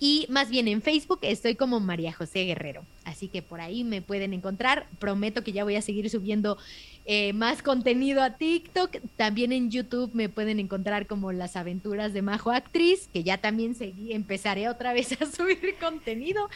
y 0.00 0.26
más 0.30 0.48
bien 0.48 0.66
en 0.66 0.80
Facebook 0.80 1.18
estoy 1.22 1.56
como 1.56 1.78
María 1.78 2.12
José 2.12 2.44
Guerrero. 2.44 2.84
Así 3.04 3.28
que 3.28 3.42
por 3.42 3.60
ahí 3.60 3.84
me 3.84 4.00
pueden 4.00 4.32
encontrar. 4.32 4.86
Prometo 4.98 5.44
que 5.44 5.52
ya 5.52 5.62
voy 5.62 5.76
a 5.76 5.82
seguir 5.82 6.08
subiendo 6.08 6.56
eh, 7.04 7.34
más 7.34 7.62
contenido 7.62 8.22
a 8.22 8.38
TikTok. 8.38 8.96
También 9.16 9.52
en 9.52 9.70
YouTube 9.70 10.10
me 10.14 10.30
pueden 10.30 10.58
encontrar 10.58 11.06
como 11.06 11.32
las 11.32 11.54
aventuras 11.54 12.14
de 12.14 12.22
Majo 12.22 12.50
Actriz, 12.50 13.08
que 13.12 13.24
ya 13.24 13.38
también 13.38 13.74
seguí, 13.74 14.14
empezaré 14.14 14.70
otra 14.70 14.94
vez 14.94 15.12
a 15.20 15.26
subir 15.26 15.74
contenido 15.78 16.48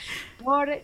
por 0.42 0.82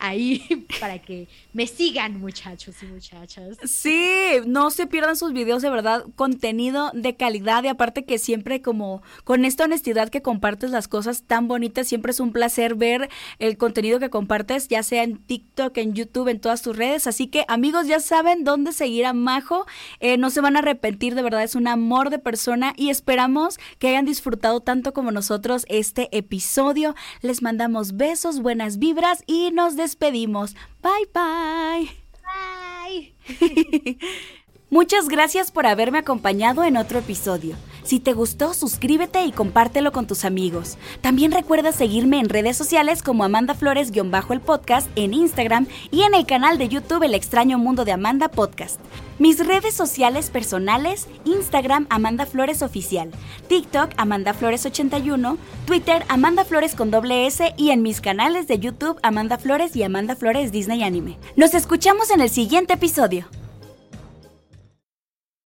ahí 0.00 0.66
para 0.80 0.98
que 1.00 1.28
me 1.52 1.66
sigan 1.66 2.20
muchachos 2.20 2.76
y 2.82 2.86
muchachas. 2.86 3.58
Sí, 3.64 4.04
no 4.46 4.70
se 4.70 4.86
pierdan 4.86 5.16
sus 5.16 5.32
videos 5.32 5.62
de 5.62 5.70
verdad, 5.70 6.04
contenido 6.16 6.90
de 6.94 7.16
calidad 7.16 7.62
y 7.64 7.68
aparte 7.68 8.04
que 8.04 8.18
siempre 8.18 8.62
como 8.62 9.02
con 9.24 9.44
esta 9.44 9.64
honestidad 9.64 10.08
que 10.08 10.22
compartes 10.22 10.70
las 10.70 10.88
cosas 10.88 11.22
tan 11.22 11.48
bonitas, 11.48 11.86
siempre 11.86 12.12
es 12.12 12.20
un 12.20 12.32
placer 12.32 12.74
ver 12.74 13.08
el 13.38 13.56
contenido 13.56 13.98
que 14.00 14.10
compartes, 14.10 14.68
ya 14.68 14.82
sea 14.82 15.02
en 15.02 15.18
TikTok, 15.18 15.76
en 15.78 15.94
YouTube, 15.94 16.28
en 16.28 16.40
todas 16.40 16.62
tus 16.62 16.76
redes. 16.76 17.06
Así 17.06 17.26
que 17.26 17.44
amigos 17.48 17.86
ya 17.86 18.00
saben 18.00 18.44
dónde 18.44 18.72
seguir 18.72 19.06
a 19.06 19.12
Majo, 19.12 19.66
eh, 20.00 20.16
no 20.16 20.30
se 20.30 20.40
van 20.40 20.56
a 20.56 20.60
arrepentir, 20.60 21.14
de 21.14 21.22
verdad 21.22 21.42
es 21.42 21.54
un 21.54 21.68
amor 21.68 22.10
de 22.10 22.18
persona 22.18 22.72
y 22.76 22.90
esperamos 22.90 23.58
que 23.78 23.88
hayan 23.88 24.04
disfrutado 24.04 24.60
tanto 24.60 24.92
como 24.92 25.12
nosotros 25.12 25.64
este 25.68 26.08
episodio. 26.16 26.94
Les 27.22 27.42
mandamos 27.42 27.96
besos, 27.96 28.40
buenas 28.40 28.78
vibras 28.78 29.22
y 29.26 29.50
nos 29.52 29.76
despedimos 29.76 29.89
despedimos. 29.90 30.54
Bye 30.80 31.08
bye. 31.12 31.90
Bye. 32.24 33.12
Muchas 34.72 35.08
gracias 35.08 35.50
por 35.50 35.66
haberme 35.66 35.98
acompañado 35.98 36.62
en 36.62 36.76
otro 36.76 37.00
episodio. 37.00 37.56
Si 37.82 37.98
te 37.98 38.12
gustó, 38.12 38.54
suscríbete 38.54 39.24
y 39.24 39.32
compártelo 39.32 39.90
con 39.90 40.06
tus 40.06 40.24
amigos. 40.24 40.78
También 41.00 41.32
recuerda 41.32 41.72
seguirme 41.72 42.20
en 42.20 42.28
redes 42.28 42.56
sociales 42.56 43.02
como 43.02 43.24
Amanda 43.24 43.54
Flores-el 43.54 44.40
podcast 44.40 44.88
en 44.94 45.12
Instagram 45.12 45.66
y 45.90 46.02
en 46.02 46.14
el 46.14 46.24
canal 46.24 46.56
de 46.56 46.68
YouTube 46.68 47.02
El 47.02 47.14
extraño 47.14 47.58
mundo 47.58 47.84
de 47.84 47.90
Amanda 47.90 48.28
Podcast. 48.28 48.78
Mis 49.18 49.44
redes 49.44 49.74
sociales 49.74 50.30
personales, 50.30 51.08
Instagram 51.24 51.88
Amanda 51.90 52.24
Flores 52.24 52.62
Oficial, 52.62 53.10
TikTok 53.48 53.90
Amanda 53.96 54.34
Flores 54.34 54.64
81, 54.66 55.36
Twitter 55.66 56.04
Amanda 56.08 56.44
Flores 56.44 56.76
con 56.76 56.92
doble 56.92 57.26
S 57.26 57.54
y 57.56 57.70
en 57.70 57.82
mis 57.82 58.00
canales 58.00 58.46
de 58.46 58.60
YouTube 58.60 59.00
Amanda 59.02 59.36
Flores 59.36 59.74
y 59.74 59.82
Amanda 59.82 60.14
Flores 60.14 60.52
Disney 60.52 60.84
Anime. 60.84 61.18
Nos 61.34 61.54
escuchamos 61.54 62.12
en 62.12 62.20
el 62.20 62.30
siguiente 62.30 62.74
episodio. 62.74 63.26